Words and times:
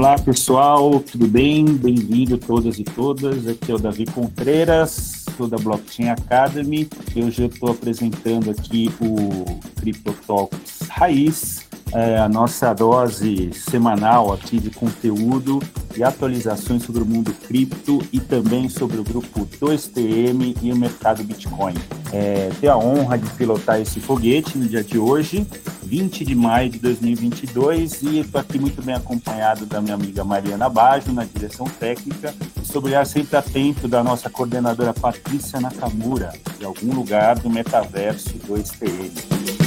Olá 0.00 0.18
pessoal, 0.18 0.98
tudo 1.00 1.26
bem? 1.28 1.62
Bem-vindo 1.66 2.38
todas 2.38 2.78
e 2.78 2.84
todas. 2.84 3.46
Aqui 3.46 3.70
é 3.70 3.74
o 3.74 3.78
Davi 3.78 4.06
Contreiras, 4.06 5.26
sou 5.36 5.46
da 5.46 5.58
Blockchain 5.58 6.08
Academy. 6.08 6.88
Hoje 7.14 7.42
eu 7.42 7.48
estou 7.48 7.70
apresentando 7.70 8.50
aqui 8.50 8.90
o 8.98 9.60
Crypto 9.78 10.14
Talks 10.26 10.88
Raiz, 10.88 11.68
é, 11.92 12.18
a 12.18 12.28
nossa 12.28 12.72
dose 12.72 13.50
semanal 13.52 14.32
aqui 14.32 14.58
de 14.58 14.70
conteúdo 14.70 15.60
e 15.96 16.04
atualizações 16.04 16.84
sobre 16.84 17.02
o 17.02 17.06
mundo 17.06 17.32
cripto 17.46 18.00
e 18.12 18.20
também 18.20 18.68
sobre 18.68 18.98
o 18.98 19.04
grupo 19.04 19.46
2TM 19.60 20.56
e 20.62 20.72
o 20.72 20.76
mercado 20.76 21.24
Bitcoin. 21.24 21.74
É, 22.12 22.50
tenho 22.60 22.72
a 22.72 22.76
honra 22.78 23.18
de 23.18 23.28
pilotar 23.30 23.80
esse 23.80 24.00
foguete 24.00 24.56
no 24.56 24.66
dia 24.66 24.82
de 24.82 24.98
hoje, 24.98 25.46
20 25.82 26.24
de 26.24 26.34
maio 26.34 26.70
de 26.70 26.78
2022, 26.78 28.02
e 28.02 28.18
estou 28.20 28.40
aqui 28.40 28.58
muito 28.58 28.80
bem 28.82 28.94
acompanhado 28.94 29.66
da 29.66 29.80
minha 29.80 29.94
amiga 29.94 30.24
Mariana 30.24 30.68
Baggio 30.68 31.12
na 31.12 31.24
direção 31.24 31.66
técnica 31.66 32.34
e 32.62 32.66
sobre 32.66 32.90
olhar 32.90 33.06
sempre 33.06 33.36
atento 33.36 33.88
da 33.88 34.02
nossa 34.02 34.30
coordenadora 34.30 34.94
Patrícia 34.94 35.60
Nakamura, 35.60 36.32
de 36.58 36.64
algum 36.64 36.94
lugar 36.94 37.38
do 37.38 37.50
metaverso 37.50 38.38
2TM. 38.48 39.59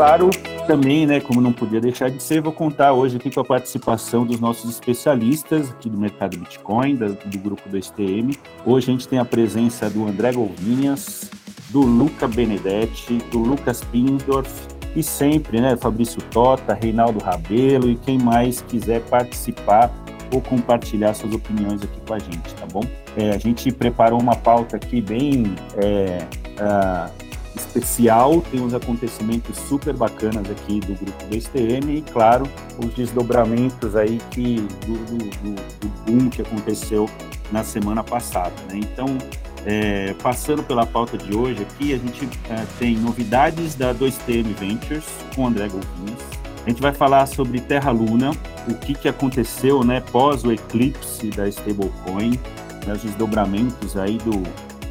Claro, 0.00 0.30
também, 0.66 1.06
né, 1.06 1.20
como 1.20 1.42
não 1.42 1.52
podia 1.52 1.78
deixar 1.78 2.10
de 2.10 2.22
ser, 2.22 2.40
vou 2.40 2.54
contar 2.54 2.94
hoje 2.94 3.18
aqui 3.18 3.30
com 3.30 3.40
a 3.40 3.44
participação 3.44 4.24
dos 4.24 4.40
nossos 4.40 4.70
especialistas 4.70 5.70
aqui 5.72 5.90
do 5.90 5.98
mercado 5.98 6.38
Bitcoin, 6.38 6.96
da, 6.96 7.08
do 7.08 7.38
grupo 7.38 7.68
do 7.68 7.76
STM. 7.76 8.34
Hoje 8.64 8.88
a 8.88 8.92
gente 8.92 9.06
tem 9.06 9.18
a 9.18 9.26
presença 9.26 9.90
do 9.90 10.08
André 10.08 10.32
Golvinhas, 10.32 11.30
do 11.68 11.82
Luca 11.82 12.26
Benedetti, 12.26 13.18
do 13.30 13.40
Lucas 13.40 13.84
Pindorf 13.92 14.50
e 14.96 15.02
sempre, 15.02 15.60
né, 15.60 15.76
Fabrício 15.76 16.22
Tota, 16.30 16.72
Reinaldo 16.72 17.22
Rabelo 17.22 17.90
e 17.90 17.96
quem 17.96 18.18
mais 18.18 18.62
quiser 18.62 19.02
participar 19.02 19.92
ou 20.32 20.40
compartilhar 20.40 21.12
suas 21.12 21.34
opiniões 21.34 21.82
aqui 21.82 22.00
com 22.06 22.14
a 22.14 22.18
gente, 22.18 22.54
tá 22.54 22.64
bom? 22.72 22.84
É, 23.18 23.32
a 23.32 23.38
gente 23.38 23.70
preparou 23.70 24.18
uma 24.18 24.34
pauta 24.34 24.76
aqui 24.76 25.02
bem 25.02 25.54
é, 25.76 26.24
uh, 26.58 27.29
especial, 27.60 28.40
tem 28.50 28.60
uns 28.60 28.74
acontecimentos 28.74 29.56
super 29.56 29.94
bacanas 29.94 30.50
aqui 30.50 30.80
do 30.80 30.94
grupo 30.94 31.24
do 31.26 31.90
e, 31.90 32.02
claro, 32.12 32.46
os 32.78 32.92
desdobramentos 32.94 33.96
aí 33.96 34.18
que, 34.30 34.56
do, 34.86 34.94
do, 35.06 35.54
do 35.80 35.88
boom 36.04 36.28
que 36.28 36.42
aconteceu 36.42 37.08
na 37.52 37.62
semana 37.62 38.02
passada. 38.02 38.52
Né? 38.68 38.80
Então, 38.80 39.18
é, 39.64 40.14
passando 40.22 40.62
pela 40.62 40.86
pauta 40.86 41.18
de 41.18 41.36
hoje 41.36 41.62
aqui, 41.62 41.92
a 41.92 41.98
gente 41.98 42.28
é, 42.48 42.64
tem 42.78 42.96
novidades 42.96 43.74
da 43.74 43.94
2TM 43.94 44.54
Ventures 44.58 45.04
com 45.34 45.46
André 45.46 45.68
Golvinhas. 45.68 46.20
A 46.64 46.68
gente 46.68 46.80
vai 46.80 46.92
falar 46.92 47.26
sobre 47.26 47.60
Terra 47.60 47.90
Luna, 47.90 48.32
o 48.68 48.74
que, 48.74 48.94
que 48.94 49.08
aconteceu 49.08 49.82
né, 49.82 50.00
pós 50.12 50.44
o 50.44 50.52
eclipse 50.52 51.28
da 51.30 51.48
stablecoin, 51.48 52.38
né, 52.86 52.92
os 52.92 53.02
desdobramentos 53.02 53.96
aí 53.96 54.18
do, 54.18 54.42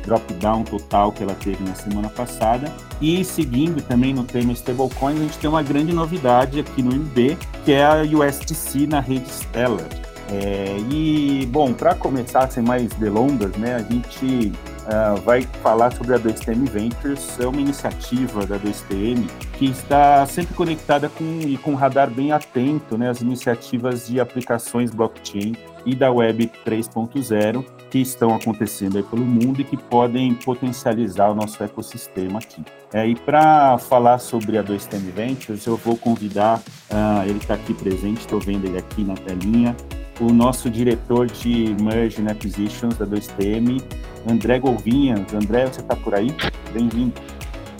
drop-down 0.04 0.64
total 0.64 1.12
que 1.12 1.24
ela 1.24 1.36
teve 1.36 1.64
na 1.64 1.76
semana 1.76 2.10
passada. 2.10 2.72
E 3.02 3.24
seguindo 3.24 3.82
também 3.82 4.14
no 4.14 4.24
tema 4.24 4.52
stablecoin, 4.54 5.16
a 5.16 5.20
gente 5.20 5.38
tem 5.38 5.50
uma 5.50 5.64
grande 5.64 5.94
novidade 5.94 6.60
aqui 6.60 6.82
no 6.82 6.94
MB, 6.94 7.38
que 7.66 7.72
é 7.72 7.86
a 7.86 8.02
USDC 8.02 8.88
na 8.88 9.00
rede 9.00 9.30
Stellar. 9.30 9.88
É, 10.32 10.78
e, 10.92 11.48
bom, 11.52 11.74
para 11.74 11.96
começar, 11.96 12.50
sem 12.52 12.64
mais 12.64 12.94
delongas, 12.94 13.52
né, 13.56 13.76
a 13.76 13.80
gente 13.80 14.54
uh, 14.86 15.20
vai 15.22 15.42
falar 15.64 15.92
sobre 15.92 16.14
a 16.14 16.20
2TM 16.20 16.70
Ventures, 16.70 17.40
é 17.40 17.48
uma 17.48 17.60
iniciativa 17.60 18.46
da 18.46 18.58
2TM 18.60 19.28
que 19.54 19.66
está 19.66 20.24
sempre 20.28 20.54
conectada 20.54 21.10
com, 21.10 21.40
e 21.42 21.58
com 21.58 21.74
radar 21.74 22.12
bem 22.12 22.32
atento 22.32 22.96
né, 22.96 23.10
às 23.10 23.22
iniciativas 23.22 24.08
de 24.08 24.20
aplicações 24.20 24.92
blockchain 24.92 25.56
e 25.84 25.96
da 25.96 26.12
Web 26.12 26.52
3.0 26.66 27.66
que 27.90 28.00
estão 28.00 28.34
acontecendo 28.36 28.98
aí 28.98 29.04
pelo 29.04 29.26
mundo 29.26 29.62
e 29.62 29.64
que 29.64 29.78
podem 29.78 30.34
potencializar 30.36 31.30
o 31.32 31.36
nosso 31.36 31.64
ecossistema 31.64 32.40
aqui. 32.40 32.64
É, 32.94 33.08
e 33.08 33.16
para 33.16 33.78
falar 33.78 34.20
sobre 34.20 34.58
a 34.58 34.64
2TM 34.64 35.12
Ventures, 35.16 35.66
eu 35.66 35.78
vou 35.78 35.98
convidar, 35.98 36.60
uh, 36.60 37.28
ele 37.28 37.38
está 37.38 37.56
aqui 37.56 37.74
presente, 37.74 38.22
estou 38.22 38.40
vendo 38.40 38.66
ele 38.66 38.78
aqui 38.78 39.04
na 39.04 39.16
telinha, 39.16 39.76
o 40.20 40.32
nosso 40.34 40.70
diretor 40.70 41.28
de 41.28 41.76
Merge 41.82 42.22
and 42.22 42.30
Acquisitions 42.30 42.98
da 42.98 43.06
2TM, 43.06 43.82
André 44.30 44.60
Golvinhas. 44.60 45.34
André, 45.34 45.66
você 45.66 45.80
está 45.80 45.96
por 45.96 46.14
aí? 46.14 46.36
Bem-vindo. 46.74 47.14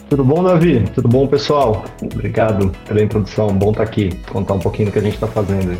Tudo 0.10 0.24
bom, 0.24 0.42
Davi? 0.42 0.84
Tudo 0.96 1.08
bom, 1.08 1.28
pessoal? 1.28 1.84
Obrigado 2.02 2.72
pela 2.88 3.04
introdução. 3.04 3.50
Bom 3.50 3.72
estar 3.72 3.84
tá 3.84 3.90
aqui, 3.90 4.10
contar 4.32 4.56
um 4.56 4.60
pouquinho 4.60 4.90
do 4.90 4.92
que 4.94 5.00
a 5.00 5.04
gente 5.04 5.16
está 5.16 5.28
fazendo. 5.28 5.78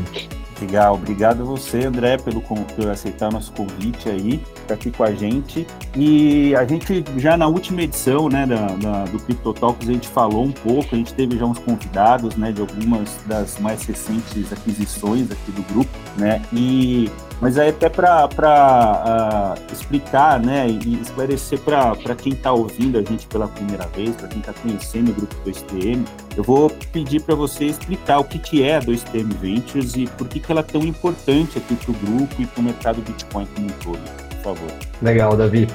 Legal, 0.62 0.96
obrigado 0.96 1.46
você, 1.46 1.86
André, 1.86 2.18
pelo, 2.18 2.42
por 2.42 2.90
aceitar 2.90 3.32
nosso 3.32 3.52
convite 3.54 4.10
aí, 4.10 4.44
estar 4.62 4.74
aqui 4.74 4.92
com 4.92 5.04
a 5.04 5.12
gente. 5.14 5.66
E 5.96 6.54
a 6.56 6.66
gente, 6.66 7.04
já 7.18 7.38
na 7.38 7.48
última 7.48 7.82
edição 7.82 8.28
né, 8.28 8.46
da, 8.46 8.68
da, 8.68 9.04
do 9.06 9.20
Crypto 9.20 9.54
Talks, 9.54 9.88
a 9.88 9.94
gente 9.94 10.08
falou 10.08 10.44
um 10.44 10.52
pouco, 10.52 10.94
a 10.94 10.98
gente 10.98 11.14
teve 11.14 11.38
já 11.38 11.46
uns 11.46 11.60
convidados 11.60 12.36
né, 12.36 12.52
de 12.52 12.60
algumas 12.60 13.18
das 13.26 13.58
mais 13.60 13.84
recentes 13.84 14.52
aquisições 14.52 15.32
aqui 15.32 15.52
do 15.52 15.62
grupo, 15.74 15.90
né? 16.18 16.42
E 16.52 17.10
mas 17.42 17.58
aí 17.58 17.70
até 17.70 17.90
para 17.90 18.26
uh, 18.26 18.30
ah, 18.38 19.56
explicar 19.72 20.40
né, 20.40 20.68
e 20.68 21.02
esclarecer 21.02 21.60
para 21.60 22.16
quem 22.16 22.34
está 22.34 22.52
ouvindo 22.52 22.98
a 22.98 23.02
gente 23.02 23.28
pela 23.28 23.48
primeira 23.48 23.88
vez, 23.88 24.16
para 24.16 24.28
quem 24.28 24.40
está 24.40 24.54
conhecendo 24.54 25.12
o 25.12 25.14
grupo 25.14 25.36
2TM, 25.46 26.06
eu 26.36 26.44
vou 26.44 26.70
pedir 26.92 27.22
para 27.22 27.36
você 27.36 27.66
explicar 27.66 28.20
o 28.20 28.24
que, 28.24 28.40
que 28.40 28.64
é 28.64 28.78
a 28.78 28.82
2TM 28.82 29.34
Ventures 29.40 29.96
e 29.96 30.06
por 30.06 30.28
que, 30.28 30.40
que 30.40 30.52
ela 30.52 30.62
é 30.62 30.64
tão 30.64 30.82
importante 30.82 31.58
aqui 31.58 31.76
para 31.76 31.92
o 31.92 31.94
grupo 31.94 32.42
e 32.42 32.46
para 32.46 32.60
o 32.60 32.64
mercado 32.64 33.02
Bitcoin 33.02 33.48
como 33.56 33.68
um 33.68 33.72
todo, 33.84 34.00
por 34.30 34.56
favor. 34.56 34.72
Legal, 35.02 35.38
Davi. 35.38 35.68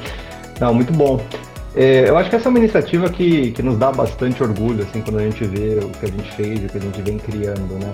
Não, 0.60 0.74
muito 0.74 0.92
bom. 0.92 1.20
É, 1.74 2.08
eu 2.08 2.16
acho 2.16 2.30
que 2.30 2.36
essa 2.36 2.48
é 2.48 2.50
uma 2.50 2.58
iniciativa 2.58 3.08
que, 3.08 3.50
que 3.50 3.62
nos 3.62 3.76
dá 3.76 3.90
bastante 3.90 4.42
orgulho, 4.42 4.84
assim, 4.84 5.00
quando 5.00 5.18
a 5.18 5.22
gente 5.22 5.44
vê 5.44 5.80
o 5.82 5.88
que 5.88 6.06
a 6.06 6.08
gente 6.08 6.32
fez 6.32 6.62
e 6.62 6.66
o 6.66 6.68
que 6.68 6.78
a 6.78 6.80
gente 6.80 7.02
vem 7.02 7.18
criando, 7.18 7.74
né? 7.80 7.90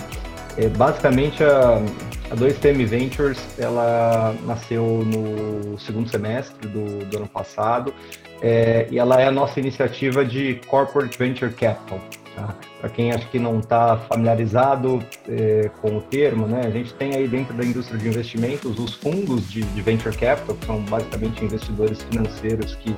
É, 0.59 0.69
basicamente, 0.69 1.43
a, 1.43 1.81
a 2.31 2.37
2TM 2.37 2.87
Ventures, 2.87 3.39
ela 3.59 4.35
nasceu 4.47 4.85
no 5.05 5.79
segundo 5.79 6.09
semestre 6.09 6.69
do, 6.69 7.05
do 7.07 7.17
ano 7.17 7.29
passado 7.29 7.93
é, 8.41 8.87
e 8.89 8.99
ela 8.99 9.21
é 9.21 9.27
a 9.27 9.33
nossa 9.33 9.59
iniciativa 9.59 10.25
de 10.25 10.61
Corporate 10.69 11.19
Venture 11.19 11.53
Capital. 11.53 12.01
Tá? 12.37 12.55
Para 12.81 12.91
quem 12.91 13.11
acho 13.11 13.29
que 13.31 13.39
não 13.41 13.59
está 13.59 13.97
familiarizado 13.97 15.05
é, 15.29 15.69
com 15.83 15.99
o 15.99 16.01
termo, 16.03 16.47
né, 16.47 16.63
a 16.65 16.71
gente 16.71 16.95
tem 16.95 17.17
aí 17.17 17.27
dentro 17.27 17.53
da 17.53 17.65
indústria 17.65 17.99
de 17.99 18.09
investimentos 18.09 18.79
os 18.79 18.95
fundos 18.95 19.51
de, 19.51 19.63
de 19.63 19.83
Venture 19.83 20.17
Capital, 20.17 20.55
que 20.55 20.67
são 20.67 20.81
basicamente 20.83 21.45
investidores 21.45 22.01
financeiros 22.05 22.77
que 22.77 22.97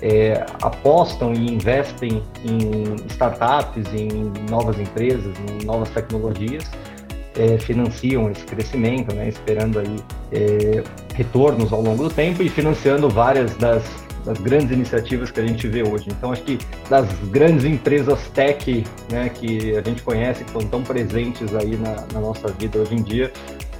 é, 0.00 0.46
apostam 0.62 1.34
e 1.34 1.52
investem 1.52 2.22
em 2.44 2.94
startups, 3.08 3.92
em 3.92 4.08
novas 4.48 4.78
empresas, 4.78 5.34
em 5.50 5.66
novas 5.66 5.90
tecnologias 5.90 6.70
é, 7.38 7.56
financiam 7.58 8.30
esse 8.30 8.44
crescimento, 8.44 9.14
né, 9.14 9.28
esperando 9.28 9.78
aí 9.78 9.96
é, 10.32 10.82
retornos 11.14 11.72
ao 11.72 11.80
longo 11.80 12.02
do 12.02 12.10
tempo 12.10 12.42
e 12.42 12.48
financiando 12.48 13.08
várias 13.08 13.54
das, 13.56 13.84
das, 14.24 14.38
grandes 14.38 14.72
iniciativas 14.72 15.30
que 15.30 15.40
a 15.40 15.46
gente 15.46 15.66
vê 15.68 15.82
hoje. 15.82 16.06
Então, 16.08 16.32
acho 16.32 16.42
que 16.42 16.58
das 16.90 17.06
grandes 17.30 17.64
empresas 17.64 18.28
tech 18.34 18.84
né, 19.10 19.28
que 19.28 19.76
a 19.76 19.82
gente 19.82 20.02
conhece, 20.02 20.44
que 20.44 20.50
estão 20.50 20.68
tão 20.68 20.82
presentes 20.82 21.54
aí 21.54 21.76
na, 21.76 22.04
na 22.12 22.20
nossa 22.20 22.48
vida 22.48 22.78
hoje 22.78 22.94
em 22.94 23.02
dia, 23.02 23.32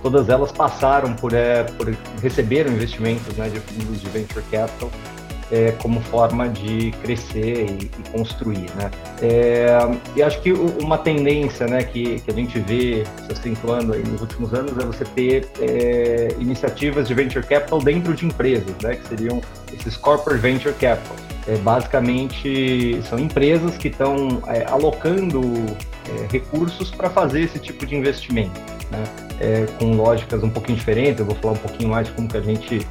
todas 0.02 0.28
elas 0.28 0.52
passaram 0.52 1.14
por, 1.14 1.34
é, 1.34 1.64
por 1.64 1.92
receberam 2.22 2.72
investimentos 2.72 3.36
né, 3.36 3.48
de 3.48 3.58
fundos 3.58 4.00
de 4.00 4.08
venture 4.08 4.44
capital 4.50 4.90
é, 5.50 5.72
como 5.82 6.00
forma 6.00 6.48
de 6.48 6.90
crescer 7.02 7.66
e, 7.68 7.84
e 7.84 8.10
construir, 8.10 8.66
né? 8.76 8.90
É, 9.22 9.78
e 10.14 10.22
acho 10.22 10.40
que 10.42 10.52
uma 10.52 10.98
tendência, 10.98 11.66
né, 11.66 11.82
que, 11.82 12.20
que 12.20 12.30
a 12.30 12.34
gente 12.34 12.58
vê 12.60 13.04
se 13.26 13.32
acentuando 13.32 13.94
aí 13.94 14.02
nos 14.02 14.20
últimos 14.20 14.52
anos 14.52 14.72
é 14.78 14.84
você 14.84 15.04
ter 15.04 15.48
é, 15.60 16.28
iniciativas 16.38 17.08
de 17.08 17.14
venture 17.14 17.44
capital 17.44 17.80
dentro 17.80 18.14
de 18.14 18.26
empresas, 18.26 18.74
né, 18.82 18.96
que 18.96 19.08
seriam 19.08 19.40
esses 19.72 19.96
corporate 19.96 20.40
venture 20.40 20.74
capital. 20.74 21.16
É, 21.46 21.56
basicamente 21.56 23.00
são 23.08 23.18
empresas 23.18 23.78
que 23.78 23.88
estão 23.88 24.42
é, 24.48 24.66
alocando 24.66 25.40
é, 26.06 26.26
recursos 26.30 26.90
para 26.90 27.08
fazer 27.08 27.40
esse 27.40 27.58
tipo 27.58 27.86
de 27.86 27.96
investimento, 27.96 28.60
né? 28.90 29.04
Com 29.78 29.92
lógicas 29.92 30.42
um 30.42 30.50
pouquinho 30.50 30.76
diferentes. 30.76 31.20
Eu 31.20 31.26
vou 31.26 31.36
falar 31.36 31.54
um 31.54 31.58
pouquinho 31.58 31.90
mais 31.90 32.08
de 32.08 32.12
como 32.12 32.28
que 32.28 32.36
a 32.36 32.40
gente 32.40 32.84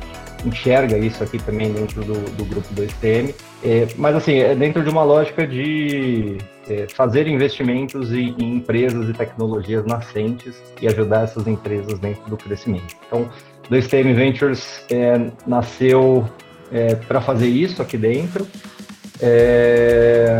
enxerga 0.46 0.98
isso 0.98 1.24
aqui 1.24 1.38
também 1.40 1.72
dentro 1.72 2.04
do, 2.04 2.14
do 2.36 2.46
grupo 2.46 2.74
do 2.74 2.84
STM. 2.84 3.34
É, 3.64 3.88
mas 3.98 4.16
assim, 4.16 4.40
é 4.40 4.56
dentro 4.56 4.84
de 4.84 4.90
uma 4.90 5.04
lógica 5.04 5.48
de 5.48 6.38
é, 6.70 6.88
fazer 6.94 7.28
investimentos 7.28 8.12
em, 8.12 8.36
em, 8.38 8.56
empresas 8.56 9.10
e 9.10 9.14
tecnologias 9.14 9.86
nascentes 9.86 10.62
e 10.82 10.88
ajudar 10.88 11.24
essas 11.24 11.48
empresas 11.48 11.98
dentro 12.00 12.30
do 12.30 12.38
crescimento. 12.38 12.96
Então, 13.08 13.30
do 13.70 13.82
STM 13.82 14.14
Ventures 14.14 14.86
é, 14.90 15.32
nasceu 15.46 16.28
é, 16.72 16.96
para 16.96 17.22
fazer 17.22 17.48
isso 17.48 17.82
aqui 17.82 17.98
dentro. 17.98 18.48
É, 19.20 20.38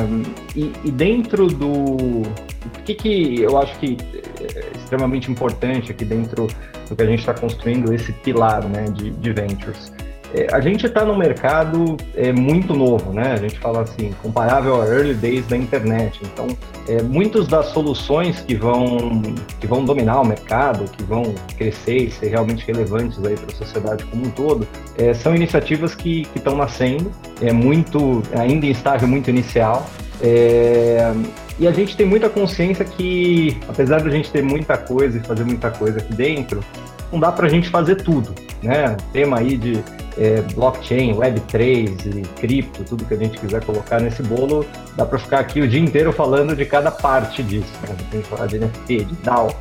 e, 0.56 0.72
e, 0.86 0.92
dentro 0.92 1.48
do. 1.48 1.72
O 1.72 2.84
que, 2.86 2.94
que 2.94 3.42
eu 3.42 3.58
acho 3.58 3.78
que 3.80 3.98
é 4.40 4.78
extremamente 4.78 5.32
importante 5.32 5.92
aqui 5.92 6.06
dentro 6.06 6.48
do 6.90 6.96
que 6.96 7.04
a 7.04 7.06
gente 7.06 7.20
está 7.20 7.34
construindo, 7.34 7.94
esse 7.94 8.12
pilar 8.14 8.64
né, 8.66 8.86
de, 8.86 9.12
de 9.12 9.34
ventures? 9.34 9.92
É, 10.34 10.48
a 10.54 10.60
gente 10.60 10.86
está 10.86 11.06
no 11.06 11.16
mercado 11.16 11.96
é, 12.14 12.34
muito 12.34 12.74
novo, 12.74 13.14
né? 13.14 13.34
A 13.34 13.38
gente 13.38 13.58
fala 13.60 13.82
assim, 13.82 14.14
comparável 14.22 14.82
a 14.82 14.86
early 14.86 15.14
days 15.14 15.48
da 15.48 15.56
internet. 15.56 16.20
Então, 16.22 16.48
é, 16.88 17.02
muitas 17.02 17.48
das 17.48 17.68
soluções 17.68 18.40
que 18.42 18.54
vão, 18.56 19.22
que 19.60 19.66
vão 19.66 19.86
dominar 19.86 20.20
o 20.22 20.26
mercado, 20.26 20.84
que 20.92 21.04
vão 21.04 21.34
crescer 21.58 21.98
e 21.98 22.12
ser 22.12 22.28
realmente 22.28 22.66
relevantes 22.68 23.18
para 23.18 23.32
a 23.32 23.56
sociedade 23.56 24.04
como 24.06 24.26
um 24.28 24.30
todo, 24.32 24.68
é, 24.98 25.14
são 25.14 25.34
iniciativas 25.34 25.96
que 25.96 26.28
estão 26.36 26.56
nascendo, 26.56 27.10
é 27.42 27.54
muito, 27.54 28.22
ainda 28.38 28.66
em 28.66 28.72
estágio 28.72 29.08
muito 29.08 29.30
inicial. 29.30 29.90
É, 30.22 31.14
e 31.60 31.68
a 31.68 31.72
gente 31.72 31.96
tem 31.96 32.06
muita 32.06 32.30
consciência 32.30 32.86
que, 32.86 33.58
apesar 33.68 34.02
de 34.02 34.08
a 34.08 34.12
gente 34.12 34.32
ter 34.32 34.44
muita 34.44 34.78
coisa 34.78 35.18
e 35.18 35.22
fazer 35.22 35.44
muita 35.44 35.72
coisa 35.72 36.00
aqui 36.00 36.14
dentro, 36.14 36.64
não 37.12 37.20
dá 37.20 37.32
para 37.32 37.48
a 37.48 37.50
gente 37.50 37.70
fazer 37.70 37.96
tudo, 37.96 38.34
né? 38.62 38.96
O 39.00 39.12
tema 39.14 39.40
aí 39.40 39.58
de 39.58 39.84
é, 40.18 40.42
blockchain, 40.54 41.14
Web3 41.14 42.18
e 42.18 42.22
cripto, 42.40 42.84
tudo 42.84 43.06
que 43.06 43.14
a 43.14 43.18
gente 43.18 43.40
quiser 43.40 43.64
colocar 43.64 44.00
nesse 44.00 44.22
bolo, 44.24 44.66
dá 44.96 45.06
para 45.06 45.18
ficar 45.18 45.40
aqui 45.40 45.62
o 45.62 45.68
dia 45.68 45.80
inteiro 45.80 46.12
falando 46.12 46.56
de 46.56 46.66
cada 46.66 46.92
parte 46.92 47.42
disso. 47.44 47.72
Né? 47.84 47.96
A 47.96 48.16
gente 48.16 48.28
falar 48.28 48.48
de 48.48 48.60
NFT, 48.60 49.06
de 49.06 49.16
DAO, 49.24 49.56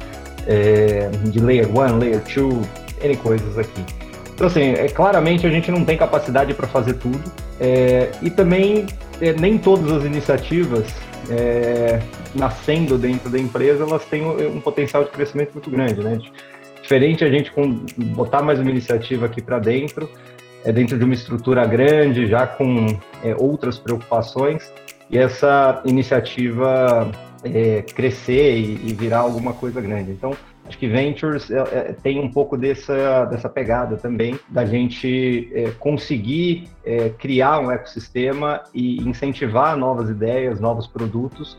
é, 0.47 1.09
de 1.25 1.39
Layer 1.41 1.69
1, 1.71 1.99
Layer 1.99 2.23
2, 2.23 2.69
N 3.03 3.17
coisas 3.17 3.59
aqui. 3.59 3.85
Então, 4.37 4.49
assim, 4.49 4.75
é, 4.75 4.87
claramente 4.89 5.47
a 5.47 5.51
gente 5.51 5.71
não 5.71 5.83
tem 5.83 5.97
capacidade 5.97 6.53
para 6.53 6.67
fazer 6.67 6.93
tudo 6.95 7.23
é, 7.59 8.11
e 8.21 8.29
também 8.29 8.85
é, 9.19 9.33
nem 9.33 9.57
todas 9.57 9.91
as 9.91 10.05
iniciativas 10.05 10.95
é, 11.31 12.03
nascendo 12.35 12.99
dentro 12.99 13.31
da 13.31 13.39
empresa 13.39 13.85
elas 13.85 14.05
têm 14.05 14.23
um, 14.23 14.57
um 14.57 14.61
potencial 14.61 15.05
de 15.05 15.11
crescimento 15.11 15.55
muito 15.55 15.71
grande, 15.71 16.03
né? 16.03 16.19
Diferente 16.83 17.25
a 17.25 17.31
gente 17.31 17.51
com, 17.51 17.87
botar 18.15 18.43
mais 18.43 18.61
uma 18.61 18.71
iniciativa 18.71 19.25
aqui 19.25 19.41
para 19.41 19.59
dentro, 19.59 20.07
é 20.63 20.71
dentro 20.71 20.99
de 20.99 21.05
uma 21.05 21.15
estrutura 21.15 21.65
grande, 21.65 22.27
já 22.27 22.47
com 22.47 22.89
é, 23.25 23.35
outras 23.39 23.79
preocupações, 23.79 24.71
e 25.11 25.17
essa 25.17 25.81
iniciativa 25.87 27.11
é, 27.43 27.81
crescer 27.81 28.59
e, 28.59 28.91
e, 28.91 28.93
virar 28.93 29.21
alguma 29.21 29.55
coisa 29.55 29.81
grande. 29.81 30.11
Então, 30.11 30.37
acho 30.67 30.79
que 30.79 30.89
Ventures 30.89 31.51
é, 31.51 31.59
é 31.59 31.93
tem 31.93 32.19
um 32.21 32.31
pouco 32.31 32.57
dessa, 32.57 33.25
dessa 33.27 33.49
pegada 33.49 33.97
também, 33.97 34.39
da 34.49 34.65
gente 34.65 35.51
é, 35.55 35.71
conseguir 35.79 36.69
é, 36.85 37.11
criar 37.11 37.61
um 37.61 37.71
ecossistema 37.71 38.63
e 38.75 38.97
incentivar 39.09 39.77
novas 39.77 40.11
ideias, 40.11 40.61
novos 40.61 40.87
produtos, 40.87 41.59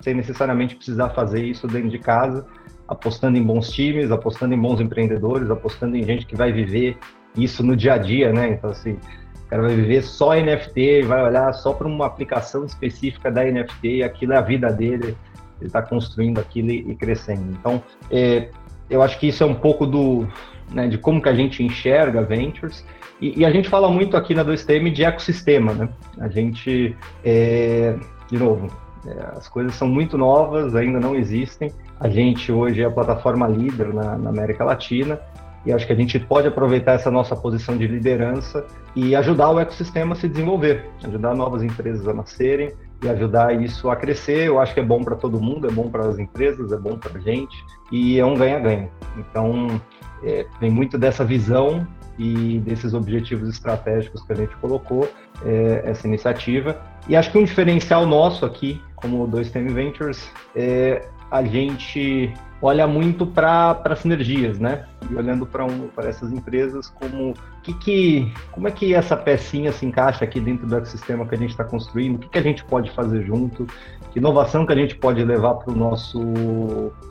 sem 0.00 0.14
necessariamente 0.14 0.76
precisar 0.76 1.10
fazer 1.10 1.44
isso 1.44 1.66
dentro 1.66 1.90
de 1.90 1.98
casa, 1.98 2.46
apostando 2.88 3.36
em 3.36 3.42
bons 3.42 3.70
times, 3.70 4.10
apostando 4.10 4.54
em 4.54 4.58
bons 4.58 4.80
empreendedores, 4.80 5.50
apostando 5.50 5.96
em 5.96 6.04
gente 6.04 6.24
que 6.24 6.36
vai 6.36 6.52
viver 6.52 6.96
isso 7.36 7.62
no 7.62 7.76
dia 7.76 7.94
a 7.94 7.98
dia, 7.98 8.32
né? 8.32 8.50
Então, 8.50 8.70
assim, 8.70 8.92
o 8.92 9.48
cara 9.48 9.62
vai 9.62 9.74
viver 9.74 10.02
só 10.02 10.34
NFT, 10.34 11.02
vai 11.02 11.22
olhar 11.22 11.52
só 11.52 11.72
para 11.72 11.86
uma 11.86 12.06
aplicação 12.06 12.64
específica 12.64 13.30
da 13.30 13.44
NFT, 13.44 14.02
aquilo 14.02 14.32
é 14.32 14.36
a 14.36 14.40
vida 14.40 14.72
dele, 14.72 15.16
ele 15.60 15.68
está 15.68 15.82
construindo 15.82 16.38
aquilo 16.38 16.70
e, 16.70 16.90
e 16.90 16.94
crescendo. 16.94 17.56
Então, 17.58 17.82
é, 18.10 18.50
eu 18.88 19.02
acho 19.02 19.18
que 19.18 19.28
isso 19.28 19.42
é 19.42 19.46
um 19.46 19.54
pouco 19.54 19.86
do, 19.86 20.26
né, 20.70 20.88
de 20.88 20.98
como 20.98 21.20
que 21.20 21.28
a 21.28 21.34
gente 21.34 21.62
enxerga 21.62 22.22
ventures, 22.22 22.84
e, 23.20 23.40
e 23.40 23.44
a 23.44 23.50
gente 23.50 23.68
fala 23.68 23.88
muito 23.88 24.16
aqui 24.16 24.34
na 24.34 24.44
2TM 24.44 24.92
de 24.92 25.04
ecossistema, 25.04 25.72
né? 25.72 25.88
A 26.18 26.28
gente, 26.28 26.94
é, 27.24 27.96
de 28.30 28.38
novo, 28.38 28.68
é, 29.06 29.36
as 29.36 29.48
coisas 29.48 29.74
são 29.74 29.88
muito 29.88 30.18
novas, 30.18 30.74
ainda 30.74 31.00
não 31.00 31.14
existem. 31.14 31.72
A 31.98 32.08
gente 32.08 32.52
hoje 32.52 32.82
é 32.82 32.84
a 32.84 32.90
plataforma 32.90 33.48
líder 33.48 33.94
na, 33.94 34.18
na 34.18 34.30
América 34.30 34.64
Latina, 34.64 35.18
e 35.64 35.72
acho 35.72 35.86
que 35.86 35.92
a 35.92 35.96
gente 35.96 36.18
pode 36.20 36.46
aproveitar 36.46 36.92
essa 36.92 37.10
nossa 37.10 37.34
posição 37.34 37.76
de 37.76 37.86
liderança 37.86 38.64
e 38.94 39.16
ajudar 39.16 39.50
o 39.50 39.58
ecossistema 39.58 40.12
a 40.12 40.16
se 40.16 40.28
desenvolver, 40.28 40.84
ajudar 41.02 41.34
novas 41.34 41.62
empresas 41.62 42.06
a 42.06 42.14
nascerem 42.14 42.72
e 43.02 43.08
ajudar 43.08 43.60
isso 43.60 43.90
a 43.90 43.96
crescer. 43.96 44.46
Eu 44.46 44.60
acho 44.60 44.74
que 44.74 44.80
é 44.80 44.84
bom 44.84 45.02
para 45.02 45.16
todo 45.16 45.40
mundo, 45.40 45.66
é 45.66 45.70
bom 45.70 45.88
para 45.90 46.06
as 46.06 46.18
empresas, 46.18 46.72
é 46.72 46.76
bom 46.76 46.96
para 46.96 47.18
a 47.18 47.20
gente 47.20 47.64
e 47.90 48.18
é 48.18 48.24
um 48.24 48.34
ganha-ganha. 48.34 48.90
Então, 49.16 49.80
é, 50.22 50.46
vem 50.60 50.70
muito 50.70 50.98
dessa 50.98 51.24
visão 51.24 51.86
e 52.18 52.58
desses 52.60 52.94
objetivos 52.94 53.48
estratégicos 53.48 54.22
que 54.22 54.32
a 54.32 54.36
gente 54.36 54.56
colocou, 54.56 55.08
é, 55.44 55.82
essa 55.84 56.06
iniciativa. 56.06 56.80
E 57.08 57.14
acho 57.14 57.30
que 57.30 57.38
um 57.38 57.44
diferencial 57.44 58.06
nosso 58.06 58.44
aqui, 58.46 58.80
como 58.94 59.28
2TM 59.28 59.72
Ventures, 59.72 60.30
é 60.54 61.06
a 61.30 61.42
gente 61.44 62.32
olha 62.60 62.86
muito 62.86 63.26
para 63.26 63.96
sinergias, 63.96 64.58
né? 64.58 64.86
E 65.10 65.14
olhando 65.14 65.46
para 65.46 65.64
um, 65.64 65.88
essas 65.98 66.32
empresas, 66.32 66.88
como 66.88 67.34
que, 67.62 67.74
que, 67.74 68.32
como 68.52 68.68
é 68.68 68.70
que 68.70 68.94
essa 68.94 69.16
pecinha 69.16 69.72
se 69.72 69.84
encaixa 69.84 70.24
aqui 70.24 70.40
dentro 70.40 70.66
do 70.66 70.76
ecossistema 70.76 71.26
que 71.26 71.34
a 71.34 71.38
gente 71.38 71.50
está 71.50 71.64
construindo? 71.64 72.16
O 72.16 72.18
que, 72.20 72.28
que 72.28 72.38
a 72.38 72.42
gente 72.42 72.64
pode 72.64 72.90
fazer 72.92 73.24
junto? 73.24 73.66
Que 74.12 74.18
inovação 74.18 74.64
que 74.64 74.72
a 74.72 74.76
gente 74.76 74.96
pode 74.96 75.22
levar 75.24 75.54
para 75.54 75.72
o 75.72 75.76
nosso, 75.76 76.20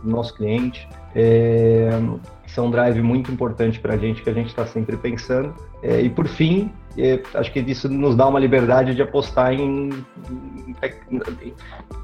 nosso 0.04 0.34
cliente? 0.34 0.88
É, 1.14 1.90
isso 2.46 2.60
é 2.60 2.64
um 2.64 2.72
drive 2.72 3.02
muito 3.02 3.32
importante 3.32 3.80
para 3.80 3.94
a 3.96 3.98
gente 3.98 4.22
que 4.22 4.30
a 4.30 4.34
gente 4.34 4.48
está 4.48 4.66
sempre 4.66 4.96
pensando. 4.98 5.54
É, 5.82 6.02
e 6.02 6.10
por 6.10 6.28
fim, 6.28 6.72
é, 6.98 7.22
acho 7.34 7.52
que 7.52 7.60
isso 7.60 7.90
nos 7.90 8.16
dá 8.16 8.28
uma 8.28 8.40
liberdade 8.40 8.96
de 8.96 9.02
apostar 9.02 9.54
em, 9.54 9.90
em, 9.90 10.76
em 11.42 11.54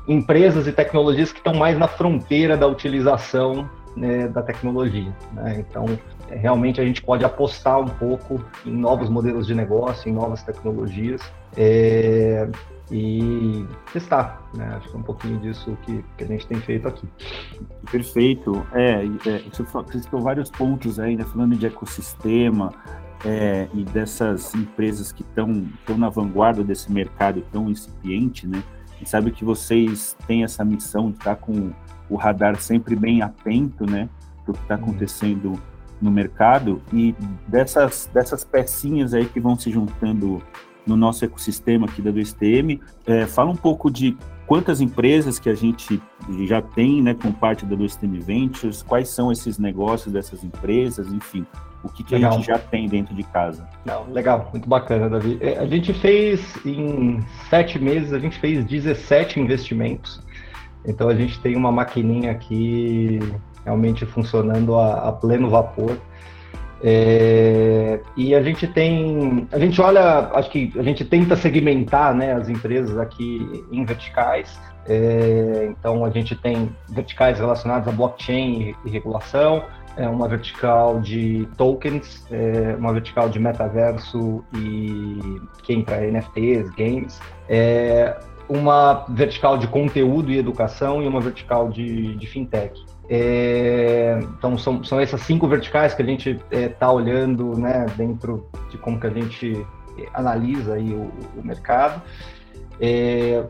empresas 0.07 0.67
e 0.67 0.71
tecnologias 0.71 1.31
que 1.31 1.39
estão 1.39 1.53
mais 1.53 1.77
na 1.77 1.87
fronteira 1.87 2.57
da 2.57 2.67
utilização 2.67 3.69
né, 3.95 4.27
da 4.27 4.41
tecnologia. 4.41 5.15
Né? 5.33 5.65
Então, 5.67 5.85
é, 6.29 6.35
realmente 6.35 6.81
a 6.81 6.85
gente 6.85 7.01
pode 7.01 7.23
apostar 7.23 7.79
um 7.79 7.87
pouco 7.87 8.43
em 8.65 8.71
novos 8.71 9.09
modelos 9.09 9.45
de 9.45 9.53
negócio, 9.53 10.09
em 10.09 10.13
novas 10.13 10.43
tecnologias. 10.43 11.21
É, 11.55 12.47
e 12.91 13.65
testar, 13.93 14.41
né? 14.53 14.75
Acho 14.75 14.89
que 14.89 14.95
é 14.95 14.99
um 14.99 15.03
pouquinho 15.03 15.39
disso 15.39 15.77
que, 15.83 16.03
que 16.17 16.23
a 16.25 16.27
gente 16.27 16.45
tem 16.45 16.59
feito 16.59 16.87
aqui. 16.87 17.07
Perfeito. 17.89 18.65
É, 18.73 19.05
é 19.25 19.43
você 19.49 19.99
citou 19.99 20.21
vários 20.21 20.51
pontos 20.51 20.99
aí, 20.99 21.15
né? 21.15 21.23
Falando 21.23 21.55
de 21.55 21.65
ecossistema 21.65 22.73
é, 23.25 23.69
e 23.73 23.85
dessas 23.85 24.53
empresas 24.53 25.13
que 25.13 25.21
estão 25.21 25.65
na 25.97 26.09
vanguarda 26.09 26.63
desse 26.63 26.91
mercado 26.91 27.41
tão 27.51 27.69
incipiente, 27.69 28.45
né? 28.45 28.61
E 29.01 29.07
sabe 29.07 29.31
que 29.31 29.45
vocês 29.45 30.15
têm 30.27 30.43
essa 30.43 30.65
missão 30.65 31.11
de 31.11 31.17
estar 31.17 31.37
com 31.37 31.71
o 32.09 32.17
radar 32.17 32.57
sempre 32.57 32.93
bem 32.93 33.21
atento, 33.21 33.89
né? 33.89 34.09
Do 34.45 34.51
que 34.51 34.59
está 34.59 34.75
uhum. 34.75 34.81
acontecendo 34.81 35.53
no 36.01 36.11
mercado 36.11 36.81
e 36.91 37.15
dessas, 37.47 38.09
dessas 38.13 38.43
pecinhas 38.43 39.13
aí 39.13 39.25
que 39.25 39.39
vão 39.39 39.57
se 39.57 39.71
juntando 39.71 40.41
no 40.85 40.97
nosso 40.97 41.23
ecossistema 41.23 41.85
aqui 41.87 42.01
da 42.01 42.11
2TM. 42.11 42.79
É, 43.05 43.25
fala 43.25 43.51
um 43.51 43.55
pouco 43.55 43.89
de 43.89 44.17
quantas 44.45 44.81
empresas 44.81 45.39
que 45.39 45.49
a 45.49 45.55
gente 45.55 46.01
já 46.41 46.61
tem 46.61 47.01
né, 47.01 47.13
com 47.13 47.31
parte 47.31 47.65
da 47.65 47.75
2TM 47.75 48.19
Ventures, 48.19 48.83
quais 48.83 49.09
são 49.09 49.31
esses 49.31 49.57
negócios 49.57 50.11
dessas 50.11 50.43
empresas, 50.43 51.07
enfim, 51.13 51.45
o 51.83 51.89
que, 51.89 52.03
que 52.03 52.15
a 52.15 52.19
gente 52.19 52.45
já 52.45 52.59
tem 52.59 52.87
dentro 52.87 53.15
de 53.15 53.23
casa. 53.23 53.67
Não, 53.85 54.05
legal, 54.11 54.49
muito 54.51 54.67
bacana, 54.67 55.09
Davi. 55.09 55.37
É, 55.41 55.57
a 55.57 55.65
gente 55.65 55.93
fez, 55.93 56.53
em 56.65 57.19
sete 57.49 57.79
meses, 57.79 58.13
a 58.13 58.19
gente 58.19 58.37
fez 58.39 58.63
17 58.65 59.39
investimentos. 59.39 60.21
Então 60.85 61.09
a 61.09 61.15
gente 61.15 61.39
tem 61.39 61.55
uma 61.55 61.71
maquininha 61.71 62.31
aqui 62.31 63.19
realmente 63.63 64.05
funcionando 64.05 64.75
a, 64.75 65.09
a 65.09 65.11
pleno 65.11 65.49
vapor. 65.49 65.97
É, 66.83 67.99
e 68.17 68.33
a 68.33 68.41
gente 68.41 68.65
tem, 68.67 69.47
a 69.51 69.59
gente 69.59 69.79
olha, 69.79 70.31
acho 70.33 70.49
que 70.49 70.71
a 70.75 70.81
gente 70.81 71.05
tenta 71.05 71.35
segmentar 71.35 72.13
né, 72.13 72.33
as 72.33 72.49
empresas 72.49 72.97
aqui 72.97 73.63
em 73.71 73.85
verticais. 73.85 74.59
É, 74.87 75.67
então 75.69 76.03
a 76.03 76.09
gente 76.09 76.35
tem 76.35 76.75
verticais 76.89 77.37
relacionados 77.37 77.87
a 77.87 77.91
blockchain 77.91 78.75
e, 78.83 78.87
e 78.87 78.89
regulação, 78.89 79.63
é 79.95 80.07
uma 80.07 80.27
vertical 80.27 80.99
de 80.99 81.47
tokens, 81.57 82.25
é 82.31 82.75
uma 82.77 82.93
vertical 82.93 83.29
de 83.29 83.39
metaverso 83.39 84.43
e 84.55 85.39
que 85.63 85.73
entra 85.73 86.01
NFTs, 86.01 86.69
games, 86.71 87.19
é 87.47 88.17
uma 88.49 89.05
vertical 89.09 89.57
de 89.57 89.67
conteúdo 89.67 90.31
e 90.31 90.37
educação 90.37 91.01
e 91.01 91.07
uma 91.07 91.21
vertical 91.21 91.69
de, 91.69 92.15
de 92.15 92.27
fintech. 92.27 92.73
É, 93.13 94.17
então, 94.21 94.57
são, 94.57 94.81
são 94.85 94.97
essas 94.97 95.19
cinco 95.23 95.45
verticais 95.45 95.93
que 95.93 96.01
a 96.01 96.05
gente 96.05 96.29
está 96.29 96.57
é, 96.57 96.69
tá 96.69 96.89
olhando 96.89 97.57
né, 97.59 97.85
dentro 97.97 98.47
de 98.69 98.77
como 98.77 98.97
que 98.97 99.05
a 99.05 99.09
gente 99.09 99.67
analisa 100.13 100.75
aí 100.75 100.93
o, 100.93 101.11
o 101.37 101.43
mercado. 101.43 102.01
É, 102.79 103.43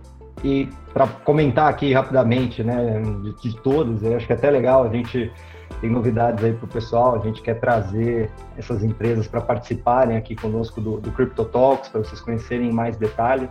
e 0.44 0.68
para 0.92 1.06
comentar 1.06 1.70
aqui 1.70 1.94
rapidamente 1.94 2.64
né, 2.64 3.04
de, 3.22 3.52
de 3.52 3.62
todos, 3.62 4.02
eu 4.02 4.18
acho 4.18 4.26
que 4.26 4.34
é 4.34 4.36
até 4.36 4.50
legal 4.50 4.84
a 4.84 4.90
gente 4.90 5.32
tem 5.80 5.92
novidades 5.92 6.44
aí 6.44 6.54
para 6.54 6.66
o 6.66 6.68
pessoal. 6.68 7.16
A 7.16 7.20
gente 7.20 7.40
quer 7.44 7.60
trazer 7.60 8.32
essas 8.58 8.84
empresas 8.84 9.28
para 9.28 9.42
participarem 9.42 10.18
aqui 10.18 10.36
conosco 10.36 10.82
do, 10.82 11.00
do 11.00 11.12
Crypto 11.12 11.46
Talks, 11.46 11.88
para 11.88 12.04
vocês 12.04 12.20
conhecerem 12.20 12.72
mais 12.72 12.98
detalhe. 12.98 13.48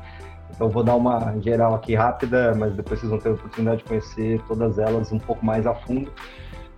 Então, 0.55 0.69
vou 0.69 0.83
dar 0.83 0.95
uma 0.95 1.35
geral 1.41 1.75
aqui 1.75 1.95
rápida, 1.95 2.55
mas 2.55 2.73
depois 2.75 3.01
vocês 3.01 3.11
vão 3.11 3.19
ter 3.19 3.31
a 3.31 3.33
oportunidade 3.33 3.79
de 3.79 3.85
conhecer 3.85 4.41
todas 4.47 4.79
elas 4.79 5.11
um 5.13 5.19
pouco 5.19 5.45
mais 5.45 5.67
a 5.67 5.75
fundo. 5.75 6.11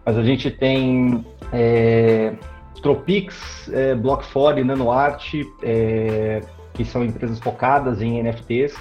Mas 0.05 0.17
a 0.17 0.23
gente 0.23 0.51
tem 0.51 1.25
é, 1.53 2.35
Tropix, 2.83 3.71
é, 3.73 3.95
Block4 3.95 4.59
e 4.59 4.65
NanoArt, 4.65 5.35
é, 5.63 6.41
que 6.75 6.85
são 6.85 7.05
empresas 7.05 7.39
focadas 7.39 8.03
em 8.03 8.23
NFTs. 8.23 8.75